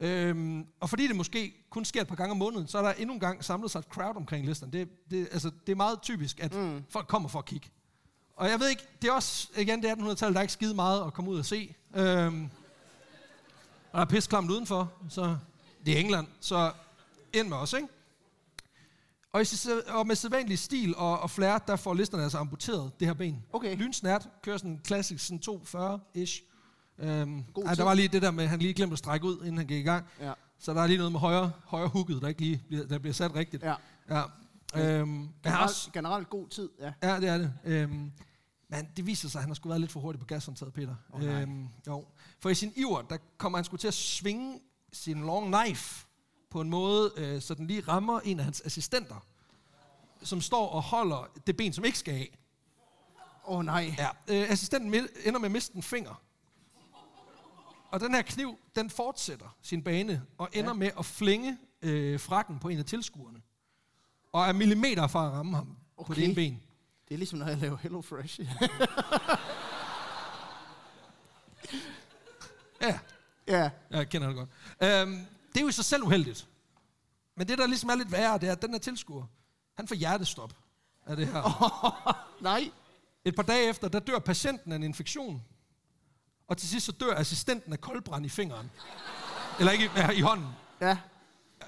[0.00, 2.92] Øhm, og fordi det måske kun sker et par gange om måneden, så er der
[2.92, 4.72] endnu en gang samlet sig et crowd omkring listen.
[4.72, 6.84] Det, det, altså, det er meget typisk, at mm.
[6.90, 7.68] folk kommer for at kigge.
[8.36, 10.74] Og jeg ved ikke, det er også, igen, det er 1800-tallet, der er ikke skide
[10.74, 11.74] meget at komme ud og se.
[11.94, 12.50] Øhm,
[13.92, 15.36] og der er pisklamt udenfor, så
[15.86, 16.72] det er England, så
[17.32, 17.88] ind med os, ikke?
[19.36, 19.46] Og, i,
[19.88, 23.44] og med sædvanlig stil og, og flair, der får listerne altså amputeret det her ben.
[23.52, 23.76] Okay.
[23.76, 26.42] Lynsnært, kører sådan en klassisk sådan 240-ish.
[26.98, 29.38] Øhm, ej, der var lige det der med, at han lige glemte at strække ud,
[29.40, 30.06] inden han gik i gang.
[30.20, 30.32] Ja.
[30.58, 33.14] Så der er lige noget med højre, højre hooket, der ikke lige bliver, der bliver
[33.14, 33.62] sat rigtigt.
[33.62, 33.74] Ja.
[34.10, 34.22] ja.
[34.74, 36.92] Øhm, har også, Generelt, generelt god tid, ja.
[37.02, 37.52] Ja, det er det.
[37.64, 38.12] Øhm,
[38.70, 40.94] men det viser sig, at han har sgu været lidt for hurtig på gashåndtaget, Peter.
[41.12, 41.42] Åh, nej.
[41.42, 42.04] øhm, jo.
[42.40, 44.60] For i sin iver, der kommer han sgu til at svinge
[44.92, 46.06] sin long knife
[46.50, 49.26] på en måde, øh, så den lige rammer en af hans assistenter,
[50.22, 52.38] som står og holder det ben, som ikke skal af.
[53.46, 53.94] Åh oh, nej.
[53.98, 56.22] Ja, øh, assistenten ender med at miste en finger.
[57.90, 60.74] Og den her kniv, den fortsætter sin bane og ender ja.
[60.74, 63.42] med at flinge øh, frakken på en af tilskuerne.
[64.32, 66.06] Og er millimeter fra at ramme ham okay.
[66.06, 66.62] på det ene ben.
[67.08, 68.40] Det er ligesom, når jeg laver Hello Fresh.
[72.80, 72.98] Ja,
[73.48, 73.70] ja.
[73.90, 74.48] jeg kender det godt.
[74.82, 75.26] Øhm,
[75.56, 76.46] det er jo i sig selv uheldigt.
[77.36, 79.24] Men det, der ligesom er lidt værre, det er, at den her tilskuer,
[79.76, 80.52] han får hjertestop
[81.06, 81.42] af det her.
[82.42, 82.70] Nej.
[83.24, 85.42] Et par dage efter, der dør patienten af en infektion.
[86.48, 88.70] Og til sidst så dør assistenten af koldbrand i fingeren.
[89.58, 89.84] Eller ikke
[90.14, 90.46] i, i hånden.
[90.80, 90.96] Ja.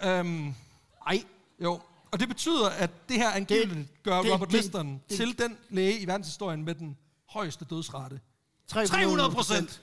[0.04, 0.54] Øhm,
[1.06, 1.24] ej,
[1.62, 1.80] jo.
[2.10, 6.06] Og det betyder, at det her angiveligt gør det- Robert Liston til den læge i
[6.06, 6.98] verdenshistorien med den
[7.28, 8.20] højeste dødsrate.
[8.68, 9.82] 300 procent.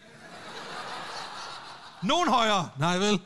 [2.06, 2.70] Nogen højere.
[2.80, 3.14] Nej vel.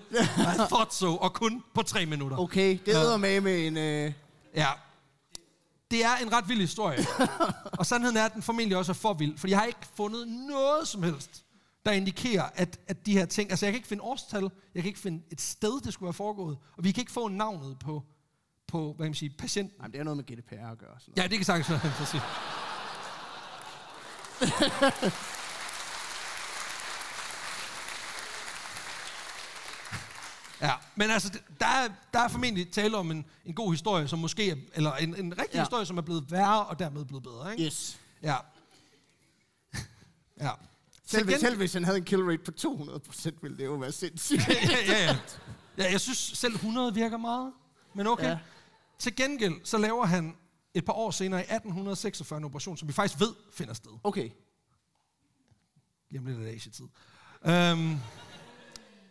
[0.56, 1.16] I thought so.
[1.18, 2.38] Og kun på tre minutter.
[2.38, 2.92] Okay, det Ja.
[3.00, 3.78] æder med med en...
[3.78, 4.14] Øh,
[4.56, 4.68] Ja.
[5.92, 7.06] Det er en ret vild historie.
[7.80, 9.38] og sandheden er, at den formentlig også er for vild.
[9.38, 11.44] For jeg har ikke fundet noget som helst,
[11.86, 13.50] der indikerer, at, at de her ting...
[13.50, 14.44] Altså, jeg kan ikke finde årstal.
[14.76, 16.58] Jeg kan ikke finde et sted, det skulle være foregået.
[16.78, 18.04] Og vi kan ikke få navnet på,
[18.68, 19.76] på hvad kan man sige, patienten.
[19.80, 20.96] nej, det er noget med GDPR at gøre.
[21.00, 21.80] Sådan Ja, det kan sagtens være,
[30.62, 34.20] Ja, men altså, der er, der er formentlig tale om en, en god historie, som
[34.20, 35.62] måske er, eller en, en rigtig ja.
[35.62, 37.64] Historie, som er blevet værre, og dermed blevet bedre, ikke?
[37.66, 38.00] Yes.
[38.24, 38.36] Ja.
[40.42, 40.50] ja.
[41.06, 43.66] Selv, Til hvis, gen- selv hvis han havde en kill rate på 200%, ville det
[43.66, 44.48] jo være sindssygt.
[44.48, 44.54] ja,
[44.88, 45.18] ja, ja.
[45.78, 47.54] ja, jeg synes selv 100 virker meget,
[47.94, 48.30] men okay.
[48.30, 48.38] Ja.
[49.00, 50.36] Til gengæld, så laver han
[50.74, 53.92] et par år senere i 1846 en operation, som vi faktisk ved finder sted.
[54.04, 54.30] Okay.
[56.18, 56.86] Om lidt af Asia-tid.
[57.74, 58.00] Um,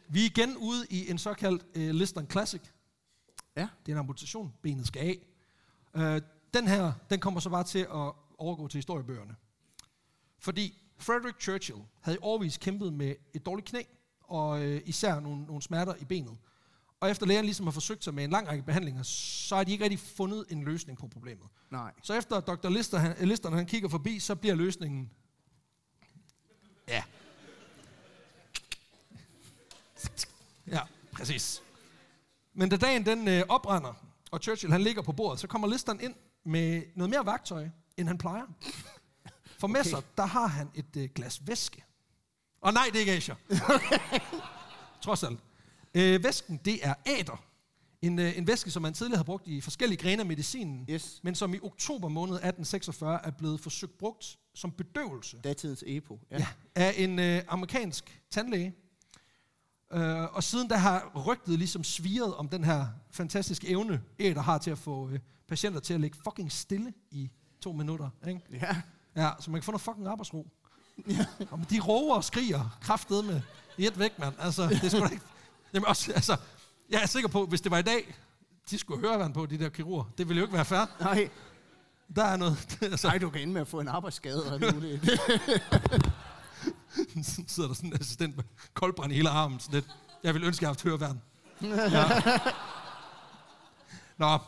[0.09, 2.61] vi er igen ude i en såkaldt uh, Liston Classic.
[3.57, 3.69] Ja.
[3.87, 4.53] Det er en amputation.
[4.63, 5.19] Benet skal af.
[5.95, 6.23] Uh,
[6.55, 9.37] den her, den kommer så bare til at overgå til historiebøgerne.
[10.39, 13.83] Fordi Frederick Churchill havde i årvis kæmpet med et dårligt knæ,
[14.21, 16.37] og øh, især nogle, nogle smerter i benet.
[17.01, 19.73] Og efter lægen ligesom har forsøgt sig med en lang række behandlinger, så har de
[19.73, 21.47] ikke rigtig fundet en løsning på problemet.
[21.71, 21.93] Nej.
[22.03, 22.69] Så efter Dr.
[22.69, 25.11] Lister, han, Lister, når han kigger forbi, så bliver løsningen...
[26.89, 27.03] Ja.
[30.67, 30.81] Ja,
[31.19, 31.63] præcis.
[32.55, 33.95] Men da dagen den øh, oprænder,
[34.31, 36.15] og Churchill han ligger på bordet, så kommer Listeren ind
[36.45, 38.45] med noget mere værktøj, end han plejer.
[39.59, 39.91] For med Okay.
[39.91, 41.85] sig, der har han et øh, glas væske.
[42.61, 43.35] Og nej, det er ikke Asia.
[45.05, 45.39] Trods alt.
[45.95, 47.45] Øh, væsken, det er æder.
[48.03, 51.21] En, øh, en væske, som man tidligere har brugt i forskellige grene af medicinen, Yes.
[51.23, 56.21] men som i oktober måned 1846 er blevet forsøgt brugt som bedøvelse Datidens EPO.
[56.31, 56.37] Ja.
[56.39, 56.47] ja.
[56.75, 58.75] af en øh, amerikansk tandlæge.
[59.93, 64.59] Øh, og siden der har rygtet ligesom sviret om den her fantastiske evne, æder har
[64.59, 68.09] til at få øh, patienter til at ligge fucking stille i to minutter.
[68.29, 68.41] Ikke?
[68.53, 68.77] ja.
[69.17, 70.47] Ja, så man kan få noget fucking arbejdsro.
[71.09, 71.27] Ja.
[71.51, 73.41] Og de råber og skriger kraftet med
[73.79, 74.35] i et væk, mand.
[74.39, 75.25] Altså, det da ikke...
[75.75, 76.37] Jamen også, altså,
[76.91, 78.15] jeg er sikker på, hvis det var i dag,
[78.71, 80.05] de skulle høre vand på, de der kirurger.
[80.19, 80.97] Det ville jo ikke være fair.
[81.01, 81.31] Nej.
[82.17, 82.79] Der er noget...
[82.83, 84.75] Altså, Nej, du kan ende med at få en arbejdsskade og alt
[87.15, 87.51] muligt.
[87.51, 88.45] sidder der sådan en assistent med
[88.75, 89.61] koldbrand i hele armen.
[89.61, 89.87] Sådan lidt.
[90.23, 91.21] Jeg vil ønske, jeg har haft høreværn.
[91.63, 92.05] Ja.
[94.19, 94.39] Nå,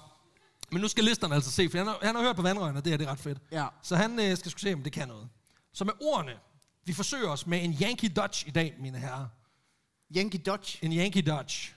[0.73, 2.85] men nu skal listerne altså se, for han har, han har hørt på vandrøren, og
[2.85, 3.39] det er det er ret fedt.
[3.53, 3.67] ja.
[3.83, 5.29] Så han øh, skal sgu se, om det kan noget.
[5.73, 6.33] Så med ordene,
[6.85, 9.27] vi forsøger os med en Yankee Dodge i dag, mine herrer.
[10.17, 10.79] Yankee Dodge.
[10.83, 11.73] En Yankee Dodge.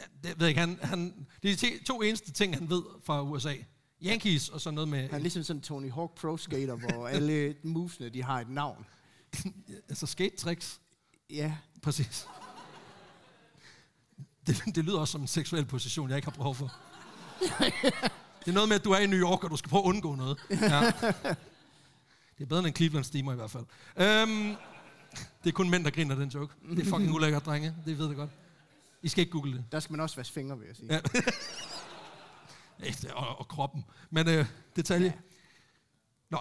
[0.00, 2.82] Ja, Det ved jeg ikke, han, han, det er de to eneste ting, han ved
[3.04, 3.54] fra USA.
[4.02, 7.54] Yankees og så noget med Han er ligesom sådan Tony Hawk Pro Skater, hvor alle
[7.64, 8.86] movesene, de har et navn.
[9.88, 10.80] altså skate tricks.
[11.30, 11.56] Ja.
[11.82, 12.26] Præcis.
[14.46, 16.72] Det, det lyder også som en seksuel position, jeg ikke har behov for.
[18.40, 19.88] Det er noget med, at du er i New York, og du skal prøve at
[19.88, 20.38] undgå noget.
[20.50, 20.92] Ja.
[22.38, 23.64] Det er bedre end en Cleveland steamer i hvert fald.
[23.96, 24.56] Øhm,
[25.44, 26.54] det er kun mænd, der griner den joke.
[26.70, 27.74] Det er fucking ulækkert, drenge.
[27.84, 28.30] Det ved jeg godt.
[29.02, 29.64] I skal ikke google det.
[29.72, 30.94] Der skal man også vaske fingre, vil jeg sige.
[30.94, 31.00] Ja.
[32.88, 33.84] Ægte, og, og kroppen.
[34.10, 34.46] Men øh,
[34.76, 35.14] detalje.
[36.30, 36.38] Nå,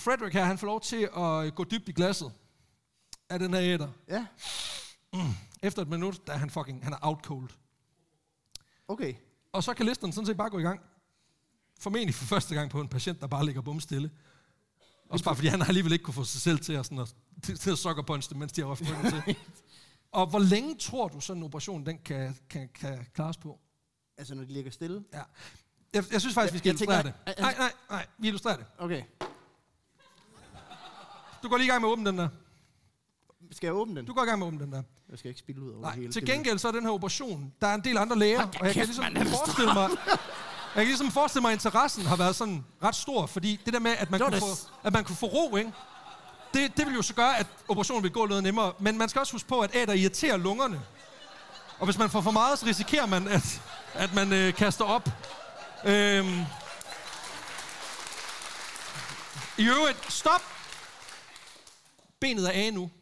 [0.00, 2.32] Frederick her, han får lov til at gå dybt i glasset
[3.28, 3.88] af den her æder.
[4.08, 4.26] Ja.
[5.62, 7.50] Efter et minut, der er han fucking, han er out cold.
[8.88, 9.14] Okay.
[9.52, 10.80] Og så kan listen sådan set bare gå i gang.
[11.80, 14.10] formentlig for første gang på en patient, der bare ligger bumstille.
[15.08, 17.14] Også bare fordi han alligevel ikke kunne få sig selv til at, sådan at,
[17.58, 19.36] til, at sukker punch mens de har ryggen til.
[20.12, 23.60] Og hvor længe tror du, sådan en operation den kan, kan, kan klares på?
[24.18, 25.04] Altså, når de ligger stille.
[25.12, 25.22] Ja.
[25.92, 27.38] Jeg, jeg synes faktisk, vi skal Jeg illustrere tænker, det.
[27.40, 28.66] Nej, nej, nej, vi illustrerer det.
[28.78, 29.02] Okay.
[31.42, 32.28] Du går lige i gang med at åbne den der.
[33.52, 34.06] Skal jeg åbne den?
[34.06, 34.82] Du går i gang med at åbne den der.
[35.10, 36.12] Jeg skal ikke spille ud over Nej, hele.
[36.12, 38.74] til gengæld så er den her operation, der er en del andre læger, og jeg
[38.74, 39.90] kan ligesom er det forestille mig,
[40.74, 43.80] jeg kan ligesom forestille mig, at interessen har været sådan ret stor, fordi det der
[43.80, 44.40] med, at man, kunne det.
[44.40, 45.72] få, at man kunne få ro, ikke?
[46.54, 48.72] Det, det vil jo så gøre, at operationen vil gå noget nemmere.
[48.78, 50.80] Men man skal også huske på, at æder irriterer lungerne.
[51.78, 53.62] Og hvis man får for meget, så risikerer man, at,
[53.94, 55.08] at man øh, kaster op.
[55.84, 56.40] Øhm.
[59.58, 60.42] I øvrigt, stop!
[62.20, 62.90] Benet er af nu.–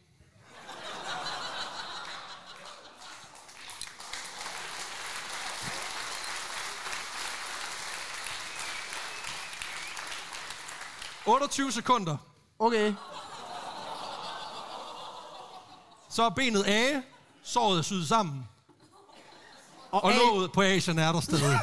[11.25, 12.17] 28 sekunder.
[12.59, 12.93] Okay.
[16.09, 17.01] Så er benet af,
[17.43, 18.47] såret er syet sammen,
[19.91, 21.53] Og, og låget på Asian er der stadig.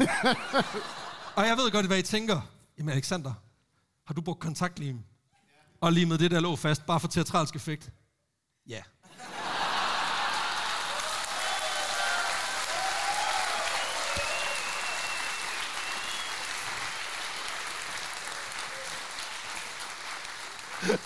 [1.37, 2.41] og jeg ved godt, hvad I tænker.
[2.79, 3.33] Jamen Alexander,
[4.05, 5.01] har du brugt kontaktlim?
[5.87, 7.91] Og limet det der låg fast, bare for teatralsk effekt?
[8.69, 8.83] Ja.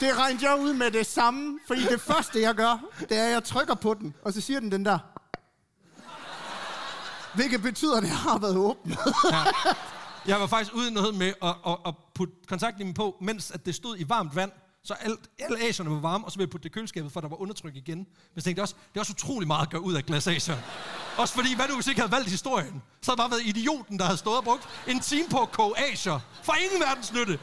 [0.00, 3.32] Det regnede jeg ud med det samme, fordi det første, jeg gør, det er, at
[3.32, 4.98] jeg trykker på den, og så siger den den der.
[7.34, 8.98] Hvilket betyder, at det har været åbnet.
[10.26, 13.66] Jeg var faktisk ude i noget med at, at, at putte kontaktlimen på, mens at
[13.66, 14.52] det stod i varmt vand.
[14.84, 17.20] Så alt, alle asierne var varme, og så ville jeg putte det i køleskabet, for
[17.20, 17.98] der var undertryk igen.
[17.98, 20.56] Men jeg tænkte også, det er også utrolig meget at gøre ud af glas asier.
[21.18, 22.82] Også fordi, hvad nu hvis jeg ikke havde valgt historien?
[23.02, 25.74] Så havde bare været idioten, der havde stået og brugt en time på at koge
[25.92, 26.18] asier.
[26.42, 27.38] For ingen verdens nytte.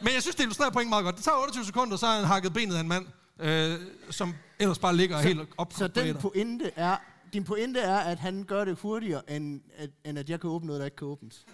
[0.00, 1.16] Men jeg synes, det illustrerer pointen meget godt.
[1.16, 3.06] Det tager 28 sekunder, så har han hakket benet af en mand,
[3.38, 3.80] øh,
[4.10, 6.96] som ellers bare ligger så, helt op Så den pointe er,
[7.32, 10.66] din pointe er, at han gør det hurtigere, end at, end at jeg kan åbne
[10.66, 11.46] noget, der ikke kan åbnes.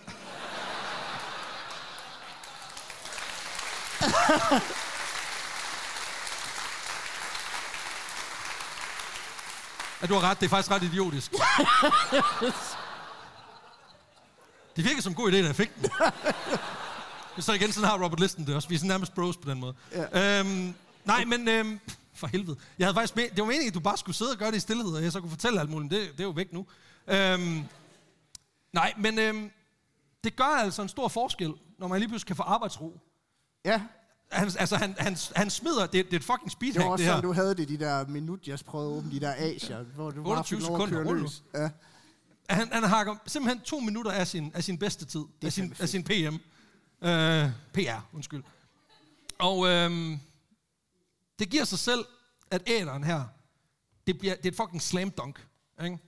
[10.03, 10.41] Ja, du har ret.
[10.41, 11.33] Det er faktisk ret idiotisk.
[14.77, 15.91] det virker som en god idé, da jeg fik den.
[17.39, 18.69] Så igen, sådan har Robert Listen det også.
[18.69, 19.75] Vi er sådan nærmest bros på den måde.
[19.93, 20.39] Ja.
[20.41, 21.81] Øhm, nej, men øhm,
[22.15, 22.57] for helvede.
[22.79, 24.57] Jeg havde faktisk med, det var meningen, at du bare skulle sidde og gøre det
[24.57, 25.91] i stillhed, og jeg så kunne fortælle alt muligt.
[25.91, 26.67] Det, det er jo væk nu.
[27.07, 27.65] Øhm,
[28.73, 29.51] nej, men øhm,
[30.25, 33.01] det gør altså en stor forskel, når man lige pludselig kan få arbejdsro.
[33.65, 33.83] Ja,
[34.33, 37.03] Han, altså, han, han, han smider, det, det er et fucking det speedhack, var også
[37.03, 37.17] det her.
[37.17, 40.11] sådan, du havde det, de der minut, jeg prøvede at åbne de der asier, hvor
[40.11, 41.43] du bare 28 fik lov at sekunder, løs.
[41.55, 41.71] Ja.
[42.51, 45.21] Han, han hakker simpelthen to minutter af sin, af sin bedste tid.
[45.21, 46.37] er Af sin, af sin PM.
[47.03, 48.43] Øh, PR, undskyld.
[49.39, 50.21] Og øhm,
[51.39, 52.05] det giver sig selv,
[52.51, 53.25] at æderen her,
[54.07, 55.47] det, bliver, det er et fucking slam dunk.
[55.85, 55.99] Ikke?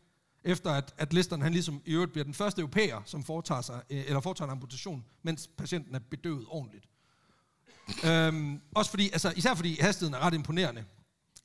[0.44, 3.82] Efter at, at listeren, han ligesom i øvrigt bliver den første europæer, som foretager, sig,
[3.90, 6.85] øh, eller foretager en amputation, mens patienten er bedøvet ordentligt.
[8.05, 10.84] Øhm, også fordi, altså, især fordi hastigheden er ret imponerende.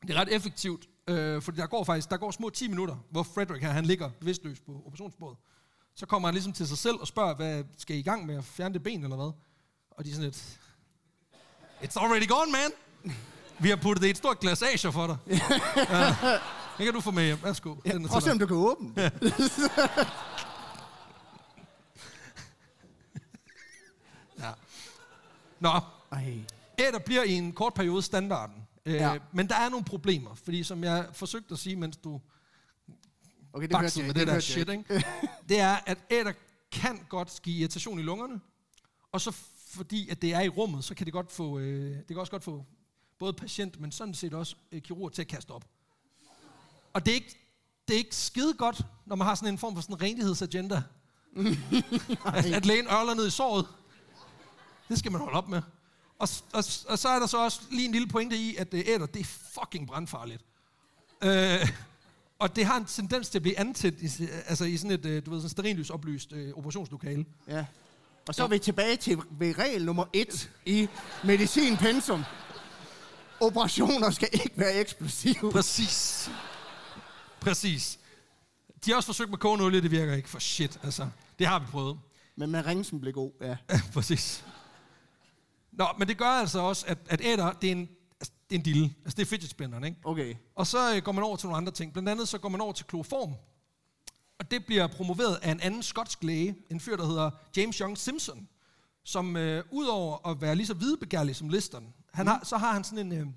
[0.01, 3.23] Det er ret effektivt, øh, fordi der går faktisk der går små 10 minutter, hvor
[3.23, 5.37] Frederik her, han ligger bevidstløs på operationsbordet.
[5.95, 8.35] Så kommer han ligesom til sig selv og spørger, hvad skal I i gang med
[8.37, 9.31] at fjerne det ben eller hvad?
[9.91, 10.59] Og de er sådan lidt,
[11.81, 12.71] It's already gone, man!
[13.59, 15.17] Vi har puttet det i et stort glas asier for dig.
[15.27, 15.37] ja,
[16.77, 17.37] det kan du få med hjem.
[17.43, 17.75] Værsgo.
[17.85, 19.13] Ja, prøv at se, om du kan åbne det.
[25.59, 25.69] Nå,
[26.11, 26.39] Ej.
[26.79, 28.67] æder bliver i en kort periode standarden.
[28.85, 29.17] Øh, Ja.
[29.31, 32.21] Men der er nogle problemer, fordi som jeg forsøgte at sige, mens du
[33.53, 34.19] Okay, det jeg med ikke.
[34.19, 35.03] det der shit, ikke?
[35.49, 36.33] det er, at æder
[36.71, 38.41] kan godt give irritation i lungerne,
[39.11, 39.31] og så
[39.69, 42.31] fordi, at det er i rummet, så kan det godt få, øh, det kan også
[42.31, 42.65] godt få
[43.19, 45.65] både patient, men sådan set også øh, kirurg til at kaste op.
[46.93, 47.35] Og det er ikke,
[47.87, 50.83] det er ikke skide godt, når man har sådan en form for sådan en renlighedsagenda.
[52.25, 53.67] at, at lægen ørler ned i såret.
[54.89, 55.61] Det skal man holde op med.
[56.19, 58.83] Og, og, og så er der så også lige en lille pointe i, at øh,
[58.87, 59.25] æder, det er
[59.59, 60.45] fucking brandfarligt.
[61.23, 61.69] Øh,
[62.39, 65.05] og det har en tendens til at blive antændt i, s- altså i sådan et,
[65.05, 67.25] øh, du ved, sådan sterillys oplyst øh, operationslokale.
[67.47, 67.65] Ja.
[68.27, 70.87] Og så er vi tilbage til ved regel nummer et i
[71.23, 72.23] medicin pensum.
[73.39, 75.51] Operationer skal ikke være eksplosive.
[75.51, 76.29] Præcis.
[77.39, 77.99] Præcis.
[78.85, 81.07] De har også forsøgt med kogende olie, det virker ikke for shit, altså.
[81.39, 81.99] Det har vi prøvet.
[82.35, 83.31] Men med ringsen blev god.
[83.41, 83.57] Ja,
[83.93, 84.43] præcis.
[85.77, 87.89] Nå, men det gør altså også, at, at æder, det er en,
[88.19, 88.83] altså, det er en dille.
[89.05, 89.97] Altså, det er fidget spinneren, ikke?
[90.03, 90.35] Okay.
[90.55, 91.93] Og så øh, går man over til nogle andre ting.
[91.93, 93.33] Blandt andet så går man over til kloform.
[94.39, 97.97] og det bliver promoveret af en anden skotsk læge, en fyr, der hedder James Young
[97.97, 98.47] Simpson,
[99.03, 102.83] som øh, udover at være lige så videbegærlig som Liston, han har, så har han
[102.83, 103.33] sådan en, øh, han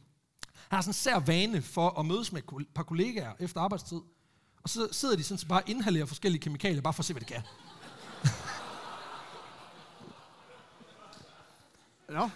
[0.71, 4.01] har sådan en sær vane for at mødes med et par kollegaer efter arbejdstid.
[4.63, 7.13] Og så sidder de sådan så bare og inhalerer forskellige kemikalier, bare for at se,
[7.13, 7.43] hvad det kan.
[12.09, 12.31] Nå.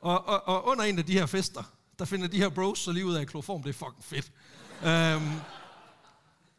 [0.00, 1.62] Og, og, og under en af de her fester,
[1.98, 4.32] der finder de her bros så lige ud af, at kloform, det er fucking fedt.
[4.82, 5.40] Um,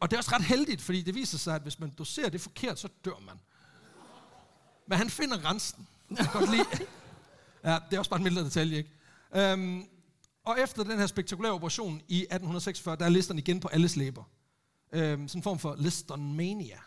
[0.00, 2.40] og det er også ret heldigt, fordi det viser sig, at hvis man doserer det
[2.40, 3.34] forkert, så dør man.
[4.86, 5.86] Men han finder grænsen.
[6.10, 6.64] Jeg kan godt lide.
[7.64, 9.52] Ja, det er også bare en mindre detalje, ikke?
[9.52, 9.86] Um,
[10.44, 14.22] og efter den her spektakulære operation i 1846, der er listeren igen på alles læber.
[14.92, 16.78] Um, sådan en form for listonmania,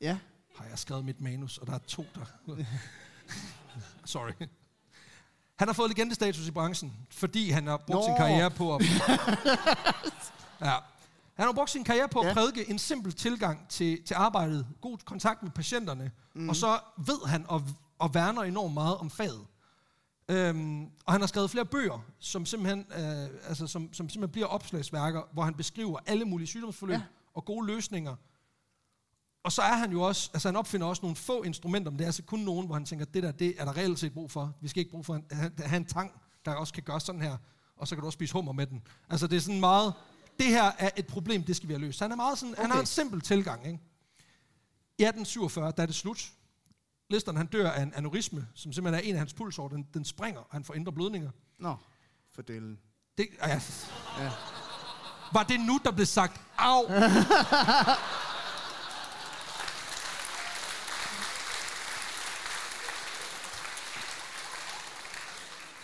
[0.00, 0.18] Ja.
[0.56, 2.54] har jeg skrevet mit manus, og der er to, der...
[4.04, 4.32] Sorry.
[5.58, 8.02] Han har fået legendestatus i branchen, fordi han har brugt Nå.
[8.04, 8.82] sin karriere på at...
[10.60, 10.74] ja.
[11.34, 12.32] Han har brugt sin karriere på at Ja.
[12.34, 16.48] prædike en simpel tilgang til, til arbejdet, god kontakt med patienterne, mm.
[16.48, 17.62] og så ved han og,
[17.98, 19.46] og værner enormt meget om faget.
[20.28, 24.46] Øhm, og han har skrevet flere bøger, som simpelthen, øh, altså, som, som simpelthen bliver
[24.46, 27.02] opslagsværker, hvor han beskriver alle mulige sygdomsforløb Ja.
[27.34, 28.14] og gode løsninger.
[29.42, 32.04] Og så er han jo også, altså han opfinder også nogle få instrumenter, men det
[32.04, 34.30] er altså kun nogen, hvor han tænker, det der, det er der reelt set brug
[34.30, 34.52] for.
[34.60, 35.36] Vi skal ikke bruge for at
[35.66, 36.12] have- en tang,
[36.44, 37.36] der også kan gøre sådan her,
[37.76, 38.82] og så kan du også spise hummer med den.
[39.08, 39.94] Altså det er sådan meget,
[40.38, 41.98] det her er et problem, det skal vi have løst.
[41.98, 42.62] Så han er meget sådan, okay.
[42.62, 43.78] han har en simpel tilgang, ikke?
[44.98, 46.32] I 1847, der er det slut.
[47.10, 49.68] Listeren, han dør af en aneurisme, som simpelthen er en af hans pulsår.
[49.68, 51.30] Den, den springer, og han får indre blødninger.
[51.58, 51.76] Nå,
[52.34, 52.78] for delen.
[53.18, 53.60] Det, ja.
[54.18, 54.30] Ja.
[55.32, 56.82] Var det nu, der blev sagt, au?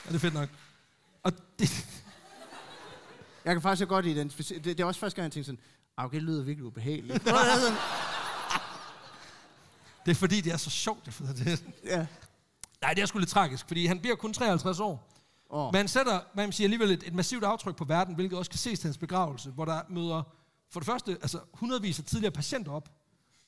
[0.05, 0.49] ja, det er fedt nok.
[1.23, 1.87] Og det,
[3.45, 4.59] Jeg kan faktisk så godt identificere...
[4.59, 5.61] Det, det er også første gang, jeg tænkte sådan,
[5.97, 7.25] ah, okay, det lyder virkelig ubehageligt.
[10.05, 11.07] det er fordi, det er så sjovt.
[11.07, 11.65] Det, det.
[11.85, 12.07] ja.
[12.81, 15.09] Nej, det er sgu lidt tragisk, fordi han bliver kun 53 år.
[15.51, 15.67] Åh.
[15.67, 18.59] Men han sætter, man siger, alligevel et, et massivt aftryk på verden, hvilket også kan
[18.59, 20.23] ses til hans begravelse, hvor der møder
[20.71, 22.89] for det første altså hundredvis af tidligere patienter op.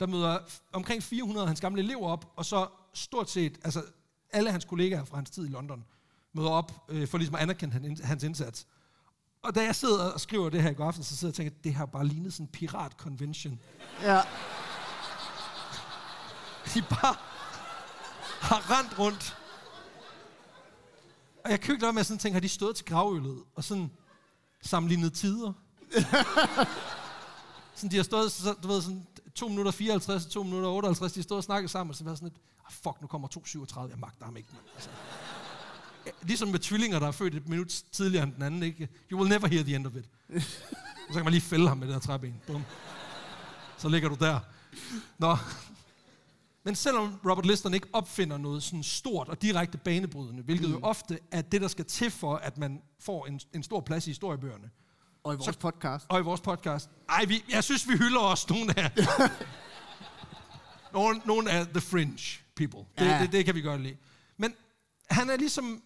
[0.00, 0.38] Der møder
[0.72, 3.82] omkring 400 af hans gamle elever op, og så stort set altså
[4.32, 5.84] alle hans kollegaer fra hans tid i London
[6.36, 8.66] møder op øh, for ligesom at anerkende han, hans indsats.
[9.42, 11.36] Og da jeg sidder og skriver det her i går aften, så sidder jeg og
[11.36, 13.60] tænker, at det har bare lignet sådan en pirat-convention.
[14.02, 14.16] Ja.
[16.74, 17.16] De bare
[18.40, 19.36] har rendt rundt.
[21.44, 23.42] Og jeg kan jo ikke lade med at sådan tænke, har de stået til gravøllet
[23.54, 23.90] og sådan
[24.62, 25.52] sammenlignet tider?
[27.74, 31.20] sådan, de har stået, så, du ved, sådan 2 minutter 54, 2 minutter 58, de
[31.20, 33.80] har stået og snakket sammen, og så været sådan lidt, ah, fuck, nu kommer 2.37,
[33.90, 34.64] jeg magter ham ikke, mand.
[34.74, 34.90] Altså,
[36.22, 38.88] ligesom med tvillinger, der er født et minut tidligere end den anden, ikke?
[39.12, 40.04] You will never hear the end of it.
[41.10, 42.34] så kan man lige fælde ham med det der træben.
[42.46, 42.64] Bum.
[43.78, 44.40] Så ligger du der.
[45.18, 45.36] Nå,
[46.64, 50.74] men selvom Robert Liston ikke opfinder noget sådan stort og direkte banebrydende, hvilket mm.
[50.74, 54.06] jo ofte er det, der skal til for, at man får en, en stor plads
[54.06, 54.70] i historiebøgerne,
[55.24, 56.06] Og i vores Så- podcast.
[56.08, 56.90] og i vores podcast.
[57.08, 58.90] Ej, vi, jeg synes, vi hylder os nogle af...
[60.92, 62.80] nogle, nogle af the fringe people.
[62.98, 63.16] Det, Ja.
[63.16, 63.22] ja.
[63.22, 63.96] det, det kan vi godt lide.
[64.36, 64.54] Men
[65.10, 65.82] han er ligesom...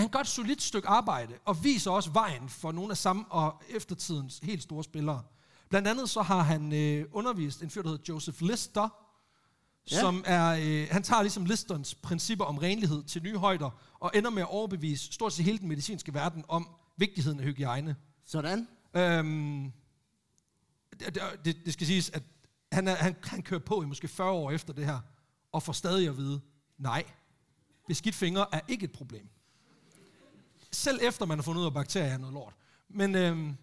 [0.00, 3.62] Han gør et solidt stykke arbejde, og viser også vejen for nogle af samme og
[3.68, 5.22] eftertidens helt store spillere.
[5.68, 8.88] Blandt andet så har han øh, undervist en fyr, der hedder Joseph Lister,
[9.90, 10.00] Ja.
[10.00, 13.70] som er, øh, han tager ligesom Listons principper om renlighed til nye højder,
[14.00, 17.96] og ender med at overbevise stort set hele den medicinske verden om vigtigheden af hygiejne.
[18.24, 18.68] Sådan.
[18.94, 19.72] Øhm,
[21.00, 22.22] det, det, det skal siges, at
[22.72, 24.98] han, er, han, han kører på i måske 40 år efter det her,
[25.52, 26.40] og får stadig at vide,
[26.78, 27.04] nej,
[27.88, 29.28] beskidt fingre er ikke et problem.
[30.72, 32.54] Selv efter man har fundet ud af, at bakterier er noget lort.
[32.88, 33.56] Men, øhm,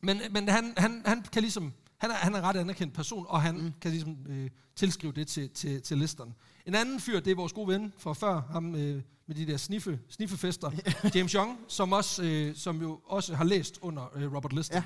[0.00, 3.26] men, men han, han, han kan ligesom, han er, han er en ret anerkendt person,
[3.28, 3.72] og han mm.
[3.80, 6.34] kan ligesom øh, tilskrive det til, til, til listeren.
[6.66, 9.56] En anden fyr, det er vores gode ven fra før, ham øh, med de der
[9.56, 10.70] sniffe, sniffefester,
[11.14, 14.76] James Young, som, også, øh, som jo også har læst under øh, Robert Lister.
[14.76, 14.82] Ja.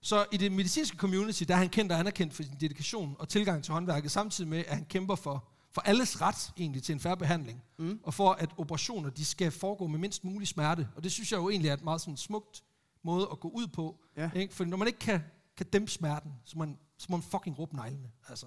[0.00, 3.28] Så i det medicinske community, der er han kendt og anerkendt for sin dedikation og
[3.28, 7.00] tilgang til håndværket, samtidig med, at han kæmper for, for alles ret egentlig til en
[7.00, 8.00] færre behandling, mm.
[8.02, 10.88] og for at operationer de skal foregå med mindst mulig smerte.
[10.96, 12.64] Og det synes jeg jo egentlig er et meget sådan smukt
[13.02, 13.96] måde at gå ud på.
[14.16, 14.30] Ja.
[14.34, 14.54] Ikke?
[14.54, 15.20] For når man ikke kan,
[15.56, 18.10] kan dæmpe smerten, så må man, så må man fucking råbe neglene.
[18.28, 18.46] Altså.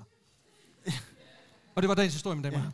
[1.76, 2.72] og det var dagens historie, mine damer og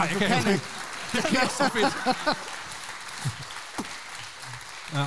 [0.00, 0.64] Ej, jeg kan, kan ikke.
[1.12, 2.16] Det er så fedt.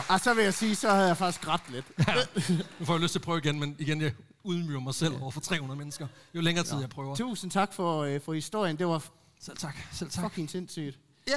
[0.09, 1.85] Og så vil jeg sige, så havde jeg faktisk grædt lidt.
[2.07, 2.13] Ja.
[2.79, 4.11] Nu får jeg lyst til at prøve igen, men igen, jeg,
[4.43, 7.15] udmyre mig selv over for 300 mennesker, jo længere tid jeg prøver.
[7.15, 8.77] Tusind tak for, øh, for historien.
[8.79, 9.03] Det var
[9.41, 10.23] Selv tak, selv tak.
[10.23, 10.99] fucking sindssygt.
[11.27, 11.33] Ja,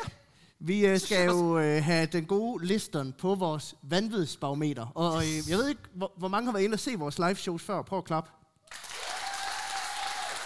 [0.58, 4.86] Vi øh, skal jo øh, have den gode listeren på vores vanvidsbarometer.
[4.94, 7.34] Og øh, jeg ved ikke, hvor, hvor mange har været inde og se vores live
[7.36, 7.82] shows før.
[7.82, 8.30] Prøv at klappe.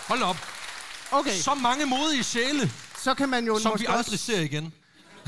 [0.09, 0.37] hold op.
[1.13, 2.71] Okay, Så mange modige sjæle,
[3.03, 4.73] så kan man jo som vi måske aldrig også, ser igen.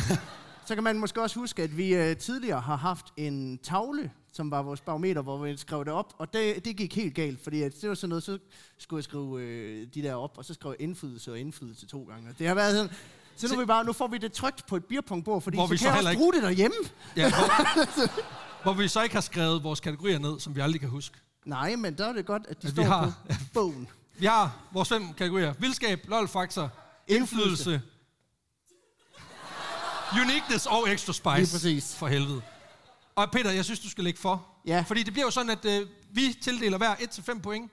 [0.69, 4.51] så kan man måske også huske, at vi øh, tidligere har haft en tavle, som
[4.51, 6.15] var vores barometer, hvor vi skrev det op.
[6.19, 8.39] Og det, det gik helt galt, fordi at det var sådan noget, så
[8.78, 12.03] skulle jeg skrive øh, de der op, og så skrev jeg indflydelse og indflydelse to
[12.11, 12.28] gange.
[12.31, 12.90] Og Det har været sådan,
[13.36, 15.70] så nu, vi bare, nu får vi det trygt på et beerpongbord, fordi Hvor så
[15.73, 16.77] vi kan så jeg også ikke- bruge det derhjemme.
[17.16, 18.12] Ja, hvor,
[18.62, 21.16] hvor vi så ikke har skrevet vores kategorier ned, som vi aldrig kan huske.
[21.44, 23.89] Nej, men der er det godt, at de At vi står har- på bogen.
[24.19, 25.55] Vi har vores fem kategorier.
[25.59, 26.70] Vildskab, lol-faktor,
[27.16, 27.82] indflydelse,
[30.24, 31.36] uniqueness og extra spice.
[31.36, 31.97] Lige præcis.
[31.97, 32.43] For helvede.
[33.14, 34.47] Og Peter, jeg synes, du skal lægge for.
[34.66, 34.84] Ja.
[34.89, 37.72] Fordi det bliver jo sådan, at øh, vi tildeler hver 1-5 point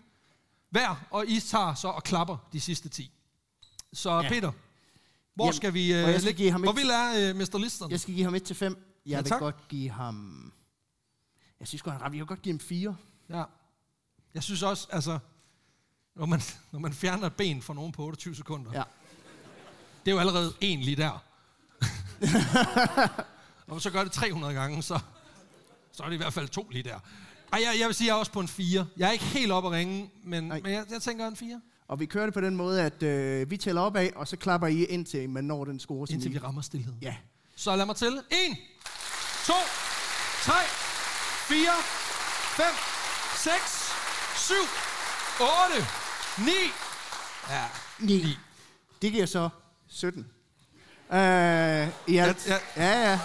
[0.69, 3.11] hver, og I tager så og klapper de sidste 10.
[3.93, 4.29] Så Ja.
[4.29, 4.51] Peter,
[5.35, 6.37] hvor Jamen, skal vi øh, jeg skal lægge?
[6.37, 7.57] give ham Hvor vil er øh, Mr.
[7.57, 7.91] Listeren?
[7.91, 8.73] Jeg skal give ham 1 til 5.
[9.05, 9.39] Jeg Ja, vil tak.
[9.39, 10.53] godt give ham...
[11.59, 12.11] Jeg synes godt, han ret.
[12.11, 12.95] Jeg vil godt give ham 4.
[13.29, 13.43] Ja.
[14.33, 15.19] Jeg synes også, altså,
[16.15, 16.41] når man,
[16.71, 18.83] når man fjerner et ben fra nogen på 28 sekunder, Ja.
[20.05, 21.23] Det er jo allerede en lige der.
[23.67, 24.99] Man så gør det 300 gange, så,
[25.91, 26.99] så er det i hvert fald to lige der.
[27.53, 28.87] Ej, jeg, jeg vil sige, jeg er også på en 4.
[28.97, 30.61] Jeg er ikke helt oppe at ringe, men, Nej.
[30.63, 31.61] men jeg, jeg tænker en 4.
[31.87, 34.37] Og vi kører det på den måde, at øh, vi tæller op af, og så
[34.37, 36.07] klapper I indtil man når den score.
[36.09, 36.93] Indtil vi rammer stillhed.
[37.01, 37.15] Ja.
[37.55, 38.17] Så lad mig tælle.
[38.17, 38.25] 1,
[39.45, 39.53] 2,
[40.43, 40.53] 3,
[41.47, 41.57] 4,
[42.57, 42.65] 5,
[43.35, 43.53] 6,
[44.35, 44.53] 7,
[45.41, 45.87] 8,
[46.45, 46.51] 9.
[47.49, 47.63] Ja,
[47.99, 48.37] 9.
[49.01, 49.49] Det giver så
[49.89, 50.19] 17.
[51.11, 51.17] Øh,
[52.07, 52.47] I alt.
[52.47, 53.09] Ja, Ja, ja.
[53.09, 53.19] ja.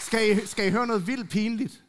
[0.00, 1.82] Skal I, skal I høre noget vildt pinligt?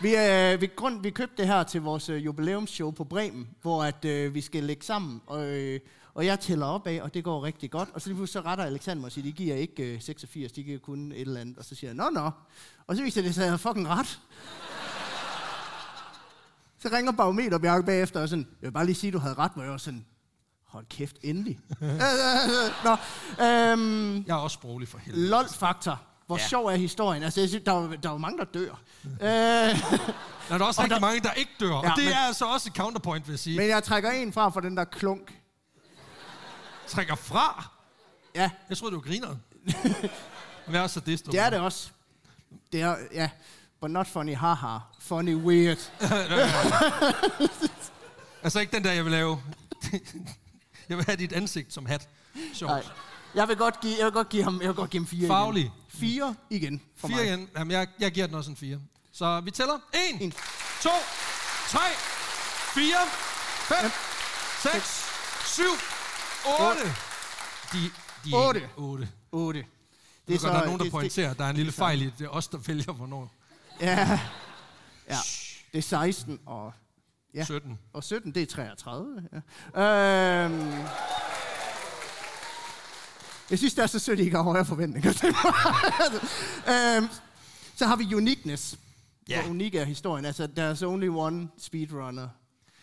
[0.00, 3.84] Vi, øh, vi, grund, vi købte det her til vores øh, jubilæumsshow på Bremen, hvor
[3.84, 5.80] at, øh, vi skal lægge sammen, og, øh,
[6.14, 7.88] og jeg tæller op af, og det går rigtig godt.
[7.94, 10.52] Og så lige pludselig så retter Alexander mig og siger, de giver ikke øh, 86,
[10.52, 11.58] de giver kun et eller andet.
[11.58, 12.30] Og så siger jeg, nå nå.
[12.86, 14.20] Og så viser det sig, at jeg havde fucking ret.
[16.78, 19.34] Så ringer barometer Bjarke bagefter og sådan, jeg vil bare lige sige, at du havde
[19.34, 20.06] ret, hvor jeg var sådan,
[20.74, 21.58] hold kæft, endelig.
[22.84, 22.96] Nå,
[23.44, 25.28] øhm, jeg er også sproglig for helvede.
[25.28, 26.00] LOL-faktor.
[26.26, 26.48] Hvor Ja.
[26.48, 27.22] sjov er historien?
[27.22, 28.70] Altså, jeg synes, der, er, der er jo mange, der dør.
[29.04, 29.74] øh, Der
[30.50, 31.72] er også Og rigtig der- mange, der ikke dør.
[31.72, 33.56] Og Ja, det men- er altså også et counterpoint, vil jeg sige.
[33.58, 35.38] men jeg trækker en fra for den der klunk.
[36.88, 37.70] Trækker fra.
[38.34, 39.42] Ja, Jeg troede, det var grineren.
[40.66, 41.26] Men jeg er også sadist.
[41.26, 41.88] det er det også.
[42.72, 43.30] Det er, ja.
[43.80, 44.78] But not funny, haha.
[45.00, 45.90] Funny, weird.
[48.42, 49.42] Altså ikke den der, jeg vil lave.
[50.88, 52.08] jeg vil have dit ansigt som hat.
[52.54, 52.70] Sjovt.
[52.70, 52.82] Nej.
[53.34, 55.26] Jeg vil godt give, jeg vil godt give ham, jeg vil godt give ham fire
[55.28, 55.62] Faglig.
[55.62, 55.72] igen.
[55.88, 57.26] Fire igen for Fire mig.
[57.26, 57.48] igen.
[57.58, 58.80] Jamen, jeg, jeg giver den også en fire.
[59.12, 59.74] Så vi tæller.
[60.10, 60.30] En, En.
[60.82, 60.90] to,
[61.68, 61.80] tre,
[62.74, 63.00] fire,
[63.60, 63.90] fem,
[64.62, 65.04] seks,
[65.54, 65.70] syv,
[66.60, 66.94] otte.
[67.72, 67.90] De,
[68.24, 68.68] de Otte.
[68.76, 69.08] otte.
[69.32, 69.64] Otte.
[70.28, 72.02] Det er så, der er nogen, der det- pointerer, at der er en lille fejl
[72.02, 72.14] i det.
[72.18, 73.32] Det er os, der vælger, hvornår.
[73.80, 74.20] Ja.
[75.08, 75.16] ja.
[75.72, 76.72] Det er 16 og,
[77.34, 77.44] Ja.
[77.44, 77.78] 17.
[77.92, 79.22] og 17, det er 33.
[79.74, 80.44] Ja.
[80.44, 80.70] Øhm,
[83.50, 85.52] jeg synes, det er så sødt, I ikke har højere forventninger til mig.
[86.96, 87.08] øhm,
[87.76, 88.78] så har vi uniqueness.
[89.28, 89.42] Ja.
[89.42, 90.24] Hvor unik er historien.
[90.24, 92.28] Altså, there's only one speedrunner.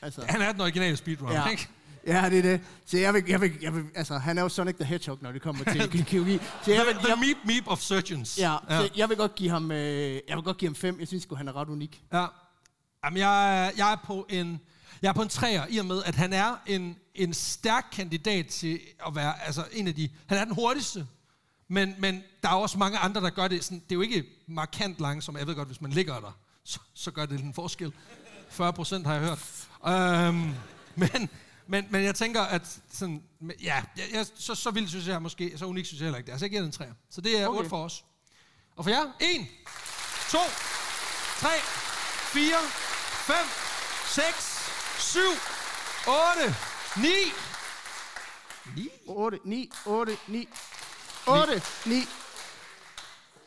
[0.02, 1.48] Altså, Han er den originale speedrunner, ja.
[1.50, 1.70] ikke?
[2.08, 2.62] Ja, det er det.
[2.86, 5.32] Så jeg vil, jeg vil, jeg vil, altså, han er jo Sonic the Hedgehog, når
[5.32, 6.40] det kommer til kirurgi.
[6.66, 8.38] Så jeg vil, The, the jeg, meep meep of surgeons.
[8.40, 9.80] ja, så jeg vil godt give ham, øh,
[10.28, 11.00] jeg vil godt give ham fem.
[11.00, 12.02] Jeg synes sgu, han er ret unik.
[12.14, 12.26] Ja.
[13.06, 14.60] Jamen, jeg, er- jeg er på en...
[15.02, 18.48] Jeg er på en træer, i og med, at han er en, en stærk kandidat
[18.48, 20.10] til at være altså en af de...
[20.28, 21.08] Han er den hurtigste,
[21.68, 23.64] men, men der er også mange andre, der gør det.
[23.64, 25.38] Sådan, det er jo ikke markant langsomt.
[25.40, 27.94] Jeg ved godt, hvis man ligger der, så, så gør det en forskel.
[28.50, 29.68] 40 procent har jeg hørt.
[29.88, 30.54] Øhm,
[30.96, 31.30] men,
[31.68, 33.24] men, men jeg tænker, at sådan,
[33.62, 33.84] ja,
[34.14, 36.34] jeg, så, så vildt synes jeg måske, så unik synes jeg heller ikke det.
[36.34, 36.38] er.
[36.38, 36.94] Så jeg giver den en træer.
[37.10, 37.58] Så det er Okay.
[37.58, 38.06] 8 for os.
[38.76, 39.48] Og for jer, 1,
[40.32, 40.38] 2,
[41.40, 41.48] 3,
[42.34, 42.54] 4,
[43.32, 43.38] 5,
[44.06, 44.26] 6,
[45.00, 45.20] 7,
[46.08, 46.56] 8,
[46.98, 47.08] 9.
[48.76, 48.90] 9?
[49.08, 50.48] 8, 9, 8, 9.
[51.28, 52.08] 8, 9,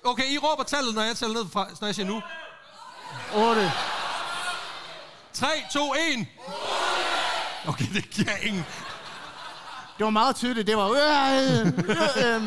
[0.05, 2.23] Okay, I råber tallet, når jeg tæller ned fra, når jeg siger nu.
[3.35, 3.73] 8.
[5.33, 6.27] 3, 2, 1.
[7.69, 8.65] Okay, det giver ingen.
[9.99, 10.67] Det var meget tydeligt.
[10.67, 10.89] Det var...
[10.89, 12.43] Øh, øh, øh,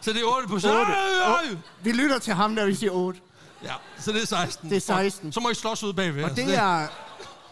[0.00, 0.68] Så det er 8 på 8.
[0.68, 1.62] Otte.
[1.82, 3.20] vi lytter til ham, der vi siger 8.
[3.64, 4.70] Ja, så det er 16.
[4.70, 5.32] Det er 16.
[5.32, 6.22] Så må I slås ud bagved.
[6.22, 6.88] Og altså, det er...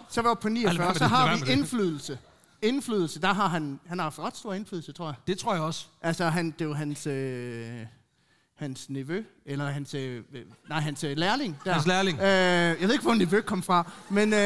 [0.09, 0.75] Så oppe på Ej, 49.
[0.75, 2.19] lad være med Så har vi indflydelse.
[2.63, 3.81] Indflydelse, der har han...
[3.87, 5.15] Han har haft ret stor indflydelse, tror jeg.
[5.27, 5.87] Det tror jeg også.
[6.03, 7.07] Altså, han, det er jo hans...
[7.07, 7.87] Øh,
[8.63, 10.25] hans nevø, eller hans, øh,
[10.69, 11.59] nej, hans øh, lærling.
[11.65, 11.73] Der.
[11.73, 12.19] Hans lærling.
[12.19, 14.39] Øh, jeg ved ikke, hvor nevø kom fra, men øh,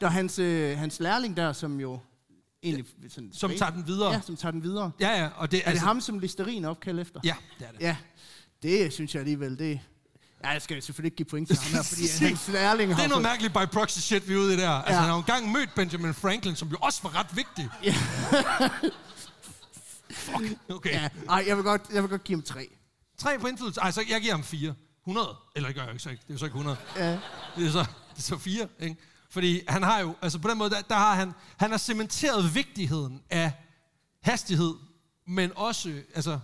[0.00, 1.98] der er hans, øh, hans lærling der, som jo
[2.62, 2.86] egentlig...
[3.08, 4.12] Sådan, Som tager den videre.
[4.12, 4.90] Ja, som tager den videre.
[5.00, 7.20] Ja, ja, og det, Er det ham, som Listerin er opkaldt efter?
[7.24, 7.80] Ja, det er det.
[7.80, 7.96] Ja,
[8.62, 9.80] det synes jeg alligevel, det...
[10.44, 12.96] Ja, jeg skal selvfølgelig ikke give point til ham her, fordi hans lærling har...
[12.96, 14.70] Det er noget mærkeligt by proxy shit, vi er ude i der.
[14.70, 14.98] Altså, Ja.
[14.98, 17.68] han har jo engang mødt Benjamin Franklin, som jo også var ret vigtig.
[17.84, 17.94] Ja.
[20.10, 20.90] Fuck, okay.
[20.92, 22.68] Ja, ej, jeg vil, godt, jeg vil godt give ham tre.
[23.18, 23.80] Tre på indflydelse.
[23.82, 24.74] Altså, jeg giver ham fire.
[25.06, 25.36] 100.
[25.56, 26.22] Eller det gør jeg ikke så ikke.
[26.22, 26.76] Det er jo så ikke 100.
[26.96, 27.10] Ja.
[27.56, 28.96] Det er så, det er så fire, ikke?
[29.30, 32.54] Fordi han har jo, altså på den måde, der, der har han, han har cementeret
[32.54, 33.52] vigtigheden af
[34.22, 34.74] hastighed,
[35.26, 36.38] men også, altså,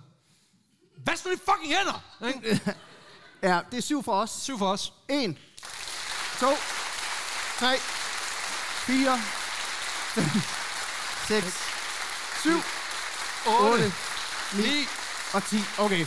[1.05, 2.05] hvad nu de fucking hænder?
[2.27, 2.61] Ikke?
[3.45, 4.31] Ja, det er syv for os.
[4.31, 4.93] Syv for os.
[5.09, 5.39] En,
[6.41, 6.47] to,
[7.59, 7.77] tre,
[8.87, 9.19] fire,
[10.15, 10.41] fem,
[11.29, 11.59] seks,
[12.43, 12.59] syv,
[13.61, 13.93] otte,
[14.57, 14.87] Ni.
[15.35, 15.57] og 10.
[15.79, 16.07] Okay.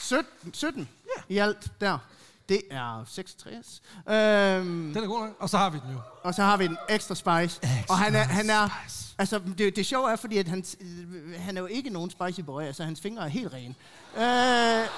[0.00, 0.88] 17, 17
[1.28, 1.98] i alt der.
[2.48, 3.82] Det er 66.
[4.08, 4.14] Øhm,
[4.94, 5.36] Den er god nok.
[5.40, 5.98] Og så har vi den jo.
[6.22, 7.60] og så har vi en extra spice.
[7.88, 9.14] og han er, han er spice.
[9.18, 12.40] altså det, det sjove er, fordi at han, øh, han er jo ikke nogen spicy
[12.40, 13.74] boy, altså hans fingre er helt rene.
[14.16, 14.88] Øh,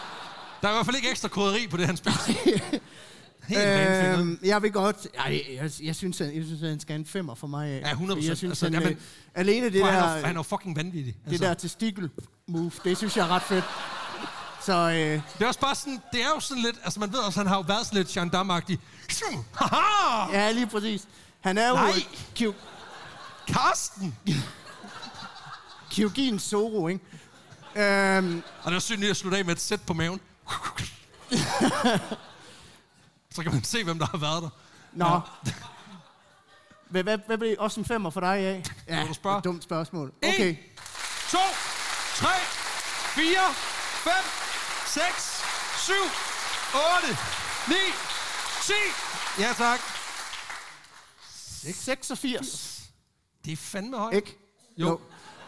[0.63, 2.33] Der er i hvert fald ikke ekstra koderi på det, han spiser.
[3.47, 4.19] Helt.
[4.19, 4.97] Øhm, jeg vil godt...
[5.19, 7.69] Ej, jeg, jeg, synes, at, jeg synes, han skal en femmer for mig.
[7.71, 7.81] af.
[7.81, 8.07] Ja, 100%.
[8.09, 8.97] Fordi Jeg synes, Altså, altså, han, jamen, øh,
[9.35, 11.17] alene det der, han, er, han er fucking vanvittig.
[11.31, 12.11] det der testikel
[12.49, 13.65] move, det synes jeg er ret fedt.
[14.65, 14.97] Så øh,
[15.39, 17.47] Det er også bare sådan, det er jo sådan lidt, altså man ved også, han
[17.47, 18.79] har jo været sådan lidt gendarme-agtig.
[19.55, 20.33] Haha!
[20.33, 21.09] ja, lige præcis.
[21.41, 21.93] Han er jo Nej.
[22.37, 22.53] Kyo,
[23.49, 24.17] Karsten!
[25.91, 27.01] Kyogin Zoro, ikke?
[27.77, 30.21] Øhm, Og det er synd lige at slutte af med et sæt på maven.
[33.35, 34.49] Så kan man se, hvem der har været der.
[34.93, 35.07] nå.
[35.07, 35.21] Ja.
[36.89, 38.63] Hvad, hvad, hvad blev også en femmer for dig af?
[38.89, 39.39] Ja, du spørge?
[39.39, 40.13] et dumt spørgsmål.
[40.23, 40.57] Okay.
[41.31, 41.39] To,
[42.17, 42.35] tre,
[43.15, 43.55] fire,
[44.05, 44.25] fem,
[44.87, 45.43] seks,
[45.77, 46.03] syv,
[46.75, 47.19] otte,
[47.69, 47.83] ni,
[48.63, 48.73] ti.
[49.43, 49.81] Ja, tak.
[51.65, 52.83] 86.
[53.45, 54.15] Det er fandme højt.
[54.15, 54.39] Ikke?
[54.77, 55.01] Jo.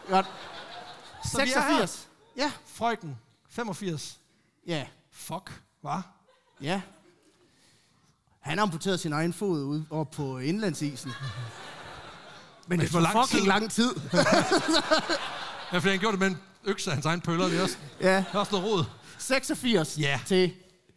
[0.09, 0.25] Godt.
[0.25, 1.45] Er her.
[1.45, 2.07] 86.
[2.37, 2.51] Ja.
[2.65, 3.17] Frøken,
[3.49, 4.19] 85.
[4.67, 4.85] Ja.
[5.11, 6.01] Fuck, hvad?
[6.61, 6.81] Ja.
[8.39, 11.11] Han har amputeret sin egen fod ude op på indlandsisen.
[12.67, 13.47] Men det hvor er lang fucking tid?
[13.47, 13.95] lang tid.
[15.71, 17.45] Ja, fordi han gjorde det med en økse af hans egen pøller.
[17.47, 18.17] Det er også, ja.
[18.17, 18.83] det er også noget rod.
[19.17, 20.19] 86 Ja.
[20.25, 20.53] til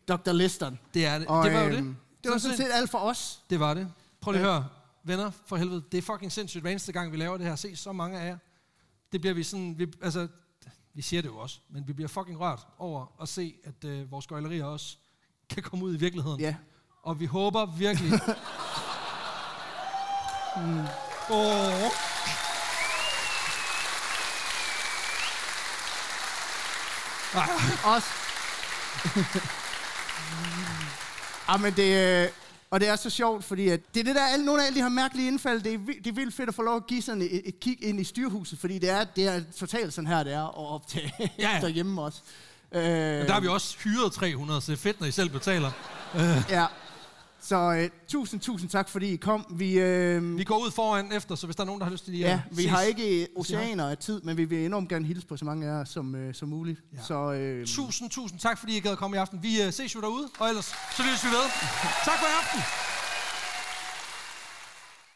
[0.08, 0.32] Dr.
[0.32, 0.78] Liston.
[0.94, 1.26] Det er det.
[1.28, 1.96] Og, det var jo øhm, det.
[2.24, 3.40] Det var sådan set alt for os.
[3.50, 3.92] Det var det.
[4.20, 4.66] Prøv lige at høre.
[5.04, 5.82] Venner, for helvede.
[5.92, 6.62] Det er fucking sindssygt.
[6.62, 8.38] Hver eneste gang, vi laver det her, se så mange af jer.
[9.12, 9.74] Det bliver vi sådan...
[9.78, 10.28] Vi, altså,
[10.94, 14.10] vi siger det jo også, men vi bliver fucking rørt over at se, at øh,
[14.10, 14.96] vores gøjlerier også
[15.50, 16.40] kan komme ud i virkeligheden.
[16.40, 16.56] Ja.
[17.02, 18.10] Og vi håber virkelig...
[20.56, 20.78] mm.
[21.30, 21.90] oh.
[27.84, 28.04] Os.
[31.48, 32.28] ah, men det, øh,
[32.70, 34.76] og det er så sjovt, fordi at det er det der, alle, nogle af alle
[34.76, 37.02] de her mærkelige indfald, det er, det er vildt fedt at få lov at give
[37.02, 40.22] sådan et, et kig ind i styrhuset, fordi det er, det er totalt sådan her,
[40.22, 41.60] det er at optage Ja, ja.
[41.66, 42.18] derhjemme også.
[42.72, 45.28] Øh, Men der har vi også hyret 300, så det er fedt, når I selv
[45.30, 45.70] betaler.
[46.50, 46.66] Ja.
[47.48, 49.46] Så øh, tusind, tusind tak, fordi I kom.
[49.50, 52.04] Vi, øh, Vi går ud foran efter, så hvis der er nogen, der har lyst
[52.04, 52.70] til at ja, vi ses.
[52.70, 55.70] har ikke oceaner af tid, men vi vil enormt gerne hilse på så mange af
[55.78, 56.80] jer som, øh, som muligt.
[56.96, 57.02] Ja.
[57.02, 59.42] Så øh, Tusind, tusind tak, fordi I gad at komme i aften.
[59.42, 60.64] Vi uh, ses jo derude, og ellers
[60.96, 61.44] så lyttes vi ved.
[62.04, 62.97] Tak for i aften.